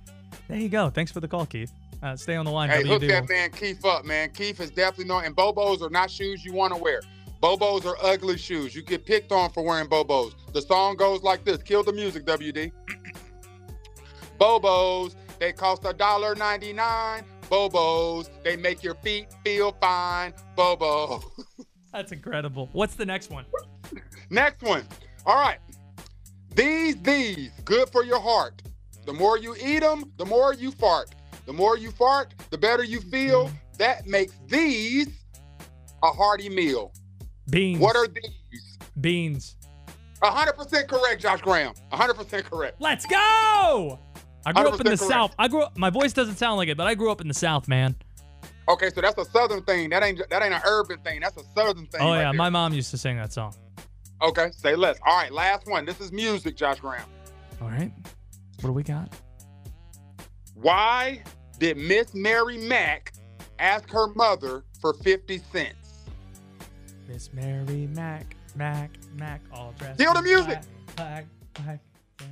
There 0.48 0.58
you 0.58 0.68
go. 0.68 0.90
Thanks 0.90 1.10
for 1.12 1.20
the 1.20 1.28
call, 1.28 1.46
Keith. 1.46 1.72
Uh, 2.02 2.14
stay 2.16 2.36
on 2.36 2.44
the 2.44 2.50
line. 2.50 2.68
Hey, 2.68 2.86
hook 2.86 3.00
WD. 3.02 3.08
that 3.08 3.28
man 3.28 3.50
Keith 3.50 3.82
up, 3.84 4.04
man. 4.04 4.30
Keith 4.30 4.60
is 4.60 4.70
definitely 4.70 5.06
not. 5.06 5.24
And 5.24 5.34
Bobos 5.34 5.80
are 5.80 5.88
not 5.90 6.10
shoes 6.10 6.44
you 6.44 6.52
want 6.52 6.74
to 6.74 6.80
wear. 6.80 7.00
Bobos 7.42 7.86
are 7.86 7.96
ugly 8.02 8.36
shoes. 8.36 8.74
You 8.74 8.82
get 8.82 9.06
picked 9.06 9.32
on 9.32 9.50
for 9.50 9.62
wearing 9.64 9.86
Bobos. 9.88 10.34
The 10.52 10.60
song 10.60 10.96
goes 10.96 11.22
like 11.22 11.44
this. 11.44 11.62
Kill 11.62 11.82
the 11.82 11.92
music, 11.92 12.24
WD. 12.26 12.72
Bobos, 14.38 15.14
they 15.38 15.52
cost 15.52 15.84
a 15.84 15.92
dollar 15.92 16.34
ninety-nine. 16.34 17.24
Bobos, 17.50 18.28
they 18.42 18.56
make 18.56 18.82
your 18.82 18.94
feet 18.96 19.28
feel 19.44 19.72
fine. 19.80 20.32
Bobo. 20.56 21.22
That's 21.92 22.12
incredible. 22.12 22.68
What's 22.72 22.94
the 22.96 23.06
next 23.06 23.30
one? 23.30 23.44
Next 24.30 24.62
one. 24.62 24.86
All 25.26 25.36
right. 25.36 25.58
These, 26.54 26.96
these, 27.02 27.50
good 27.64 27.88
for 27.90 28.04
your 28.04 28.20
heart. 28.20 28.62
The 29.06 29.12
more 29.12 29.38
you 29.38 29.54
eat 29.62 29.80
them, 29.80 30.12
the 30.16 30.24
more 30.24 30.54
you 30.54 30.70
fart. 30.70 31.14
The 31.46 31.52
more 31.52 31.76
you 31.76 31.90
fart, 31.90 32.34
the 32.50 32.58
better 32.58 32.84
you 32.84 33.00
feel. 33.00 33.50
That 33.78 34.06
makes 34.06 34.34
these 34.46 35.08
a 36.02 36.08
hearty 36.08 36.48
meal. 36.48 36.92
Beans. 37.50 37.80
What 37.80 37.96
are 37.96 38.06
these? 38.06 38.78
Beans. 39.00 39.56
100% 40.22 40.88
correct, 40.88 41.20
Josh 41.20 41.42
Graham. 41.42 41.74
100% 41.92 42.44
correct. 42.44 42.80
Let's 42.80 43.04
go! 43.04 43.98
I 44.46 44.52
grew 44.52 44.68
up 44.68 44.72
in 44.74 44.78
the 44.78 44.96
correct. 44.96 45.00
South. 45.00 45.34
I 45.38 45.48
grew 45.48 45.62
up. 45.62 45.76
My 45.76 45.90
voice 45.90 46.12
doesn't 46.12 46.36
sound 46.36 46.58
like 46.58 46.68
it, 46.68 46.76
but 46.76 46.86
I 46.86 46.94
grew 46.94 47.10
up 47.10 47.20
in 47.20 47.28
the 47.28 47.34
South, 47.34 47.66
man. 47.66 47.96
Okay, 48.68 48.90
so 48.94 49.00
that's 49.00 49.18
a 49.18 49.24
southern 49.26 49.62
thing. 49.62 49.90
That 49.90 50.02
ain't 50.02 50.22
that 50.30 50.42
ain't 50.42 50.54
an 50.54 50.62
urban 50.66 50.98
thing. 51.00 51.20
That's 51.20 51.36
a 51.36 51.44
southern 51.54 51.86
thing. 51.86 52.00
Oh 52.00 52.10
right 52.10 52.18
yeah, 52.18 52.22
there. 52.24 52.32
my 52.34 52.50
mom 52.50 52.72
used 52.72 52.90
to 52.92 52.98
sing 52.98 53.16
that 53.16 53.32
song. 53.32 53.54
Okay, 54.22 54.50
say 54.56 54.74
less. 54.74 54.98
All 55.06 55.16
right, 55.16 55.32
last 55.32 55.66
one. 55.66 55.84
This 55.84 56.00
is 56.00 56.12
music, 56.12 56.56
Josh 56.56 56.80
Graham. 56.80 57.04
All 57.60 57.68
right. 57.68 57.92
What 58.60 58.68
do 58.68 58.72
we 58.72 58.82
got? 58.82 59.12
Why 60.54 61.22
did 61.58 61.76
Miss 61.76 62.14
Mary 62.14 62.58
Mack 62.58 63.12
ask 63.58 63.90
her 63.90 64.08
mother 64.14 64.64
for 64.80 64.94
50 64.94 65.38
cents? 65.52 66.04
Miss 67.08 67.32
Mary 67.32 67.88
Mac, 67.94 68.36
Mac, 68.54 68.90
Mac, 69.14 69.42
all 69.52 69.74
dressed. 69.78 69.98
Kill 69.98 70.14
the 70.14 70.22
music. 70.22 70.60
Black, 70.96 71.26
black, 71.54 71.80
black. 72.16 72.30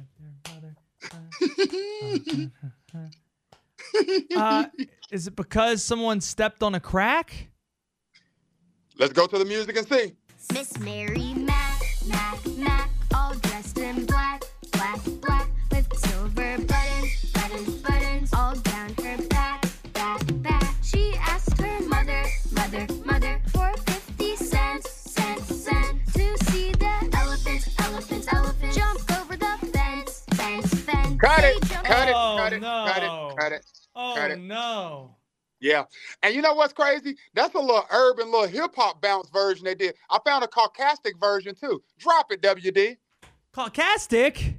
uh, 4.37 4.67
is 5.11 5.27
it 5.27 5.37
because 5.37 5.85
someone 5.85 6.21
stepped 6.21 6.63
on 6.63 6.75
a 6.75 6.81
crack? 6.81 7.49
Let's 8.99 9.13
go 9.13 9.27
to 9.27 9.39
the 9.39 9.45
music 9.45 9.77
and 9.77 9.89
see. 9.89 10.13
Miss 10.53 10.79
Mary 10.79 11.35
Cut 31.23 31.45
it, 31.45 31.61
cut 31.85 32.09
it, 32.09 32.15
Oh, 32.17 32.37
cut 32.39 32.53
it, 32.53 32.61
no. 32.61 32.85
cut 32.89 33.03
it, 33.03 33.37
cut 33.41 33.53
it. 33.53 33.67
Oh 33.95 34.15
Cut 34.17 34.31
it. 34.33 34.39
no! 34.41 35.17
Yeah. 35.61 35.85
And 36.23 36.35
you 36.35 36.43
know 36.43 36.55
what's 36.55 36.73
crazy? 36.73 37.17
That's 37.35 37.55
a 37.55 37.59
little 37.61 37.87
urban, 37.93 38.31
little 38.33 38.49
hip 38.49 38.73
hop 38.75 39.01
bounce 39.01 39.29
version 39.31 39.65
they 39.65 39.75
did. 39.77 39.95
I 40.11 40.19
found 40.27 40.43
a 40.45 40.49
sarcastic 40.53 41.19
version 41.21 41.55
too. 41.55 41.83
Drop 41.99 42.33
it, 42.33 42.43
WD. 42.43 42.97
Caucastic. 43.53 44.55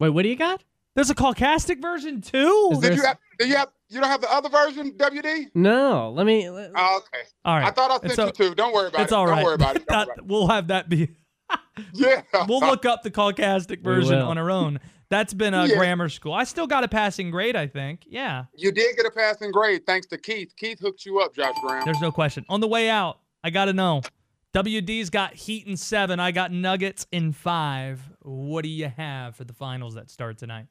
Wait, 0.00 0.08
what 0.08 0.22
do 0.22 0.28
you 0.28 0.36
got? 0.36 0.64
There's 0.96 1.10
a 1.10 1.14
caucastic 1.14 1.80
version 1.80 2.20
too. 2.20 2.70
Is 2.72 2.78
Did 2.78 2.90
there 2.92 2.96
you 2.98 3.02
have, 3.04 3.18
do 3.38 3.46
you 3.48 3.56
have 3.56 3.68
you 3.90 4.00
don't 4.00 4.08
have 4.10 4.20
the 4.20 4.32
other 4.32 4.48
version, 4.48 4.92
WD? 4.92 5.50
No, 5.54 6.10
let 6.10 6.26
me. 6.26 6.48
let- 6.50 6.72
Oh, 6.74 6.98
okay. 6.98 7.22
All 7.44 7.56
right. 7.56 7.66
I 7.66 7.70
thought 7.70 7.90
I 7.92 7.96
It's 8.06 8.14
sent 8.16 8.36
you 8.38 8.46
o- 8.46 8.48
two. 8.50 8.54
Don't 8.56 8.72
worry 8.74 8.88
about 8.88 9.02
It's 9.02 9.12
it. 9.12 9.14
all 9.14 9.26
Don't 9.26 9.42
worry 9.44 9.54
about 9.54 9.76
it. 9.76 9.86
Don't 9.86 9.96
worry 9.96 10.06
That- 10.06 10.12
about 10.18 10.26
we'll 10.26 10.48
have 10.48 10.68
that 10.68 10.88
be. 10.88 11.10
Yeah. 11.92 12.22
We'll 12.48 12.60
look 12.60 12.84
up 12.84 13.02
the 13.02 13.10
caucastic 13.10 13.82
version 13.82 14.18
on 14.18 14.38
our 14.38 14.50
own. 14.50 14.80
That's 15.14 15.32
been 15.32 15.54
a 15.54 15.66
Yeah. 15.66 15.76
grammar 15.76 16.08
school. 16.08 16.32
I 16.32 16.42
still 16.42 16.66
got 16.66 16.82
a 16.82 16.88
passing 16.88 17.30
grade, 17.30 17.54
I 17.54 17.68
think. 17.68 18.00
Yeah. 18.04 18.46
You 18.52 18.72
did 18.72 18.96
get 18.96 19.06
a 19.06 19.12
passing 19.12 19.52
grade 19.52 19.86
thanks 19.86 20.08
to 20.08 20.18
Keith. 20.18 20.52
Keith 20.56 20.80
hooked 20.80 21.06
you 21.06 21.20
up, 21.20 21.32
Josh 21.36 21.54
Graham. 21.64 21.84
There's 21.84 22.00
no 22.00 22.10
question. 22.10 22.44
On 22.48 22.58
the 22.58 22.66
way 22.66 22.90
out, 22.90 23.20
I 23.44 23.50
got 23.50 23.66
to 23.66 23.72
know. 23.72 24.02
WD's 24.52 25.10
got 25.10 25.34
Heat 25.34 25.68
in 25.68 25.76
seven. 25.76 26.18
I 26.18 26.32
got 26.32 26.50
Nuggets 26.50 27.06
in 27.12 27.30
five. 27.30 28.00
What 28.22 28.62
do 28.64 28.68
you 28.68 28.88
have 28.88 29.36
for 29.36 29.44
the 29.44 29.52
finals 29.52 29.94
that 29.94 30.10
start 30.10 30.36
tonight? 30.36 30.66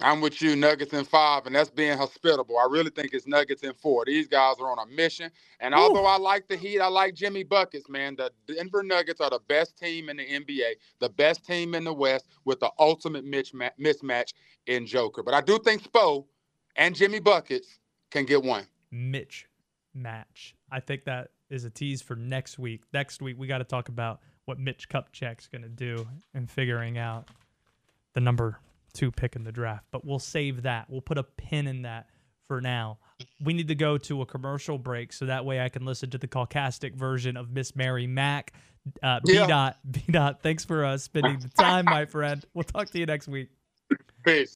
I'm 0.00 0.20
with 0.20 0.42
you, 0.42 0.56
Nuggets 0.56 0.92
in 0.92 1.04
five, 1.04 1.46
and 1.46 1.54
that's 1.54 1.70
being 1.70 1.96
hospitable. 1.96 2.58
I 2.58 2.66
really 2.68 2.90
think 2.90 3.10
it's 3.12 3.28
Nuggets 3.28 3.62
in 3.62 3.72
four. 3.74 4.04
These 4.04 4.26
guys 4.26 4.56
are 4.58 4.70
on 4.70 4.78
a 4.78 4.86
mission. 4.86 5.30
And 5.60 5.72
although 5.72 6.04
I 6.04 6.16
like 6.16 6.48
the 6.48 6.56
Heat, 6.56 6.80
I 6.80 6.88
like 6.88 7.14
Jimmy 7.14 7.44
Buckets, 7.44 7.88
man. 7.88 8.16
The 8.16 8.32
Denver 8.52 8.82
Nuggets 8.82 9.20
are 9.20 9.30
the 9.30 9.40
best 9.46 9.78
team 9.78 10.08
in 10.08 10.16
the 10.16 10.24
NBA, 10.24 10.72
the 10.98 11.10
best 11.10 11.44
team 11.44 11.74
in 11.74 11.84
the 11.84 11.92
West, 11.92 12.26
with 12.44 12.58
the 12.58 12.70
ultimate 12.78 13.24
misma- 13.24 13.70
mismatch 13.80 14.32
in 14.66 14.84
Joker. 14.84 15.22
But 15.22 15.34
I 15.34 15.40
do 15.40 15.58
think 15.60 15.82
Spo 15.84 16.24
and 16.74 16.94
Jimmy 16.94 17.20
Buckets 17.20 17.78
can 18.10 18.24
get 18.24 18.42
one. 18.42 18.66
Mitch 18.90 19.46
match. 19.94 20.56
I 20.72 20.80
think 20.80 21.04
that 21.04 21.28
is 21.50 21.64
a 21.64 21.70
tease 21.70 22.02
for 22.02 22.16
next 22.16 22.58
week. 22.58 22.82
Next 22.92 23.22
week, 23.22 23.36
we 23.38 23.46
got 23.46 23.58
to 23.58 23.64
talk 23.64 23.88
about 23.88 24.20
what 24.44 24.58
Mitch 24.58 24.88
Kupchak's 24.88 25.46
going 25.46 25.62
to 25.62 25.68
do 25.68 26.06
and 26.34 26.50
figuring 26.50 26.98
out 26.98 27.28
the 28.14 28.20
number 28.20 28.58
two 28.94 29.10
pick 29.10 29.36
in 29.36 29.44
the 29.44 29.52
draft. 29.52 29.84
But 29.90 30.04
we'll 30.06 30.18
save 30.18 30.62
that. 30.62 30.88
We'll 30.88 31.00
put 31.02 31.18
a 31.18 31.22
pin 31.24 31.66
in 31.66 31.82
that 31.82 32.08
for 32.48 32.60
now. 32.60 32.98
We 33.42 33.52
need 33.54 33.68
to 33.68 33.74
go 33.74 33.98
to 33.98 34.22
a 34.22 34.26
commercial 34.26 34.78
break 34.78 35.12
so 35.12 35.26
that 35.26 35.44
way 35.44 35.60
I 35.60 35.68
can 35.68 35.84
listen 35.84 36.10
to 36.10 36.18
the 36.18 36.26
caucastic 36.28 36.94
version 36.94 37.36
of 37.36 37.50
Miss 37.50 37.74
Mary 37.76 38.06
Mack. 38.06 38.52
Uh, 39.02 39.18
B 39.24 39.34
Yeah. 39.34 39.46
dot 39.46 39.78
B 39.90 40.04
dot. 40.10 40.42
Thanks 40.42 40.64
for 40.64 40.84
uh, 40.84 40.98
spending 40.98 41.38
the 41.38 41.48
time, 41.48 41.86
my 41.86 42.04
friend. 42.04 42.44
We'll 42.52 42.64
talk 42.64 42.90
to 42.90 42.98
you 42.98 43.06
next 43.06 43.28
week. 43.28 43.48
Peace. 44.26 44.52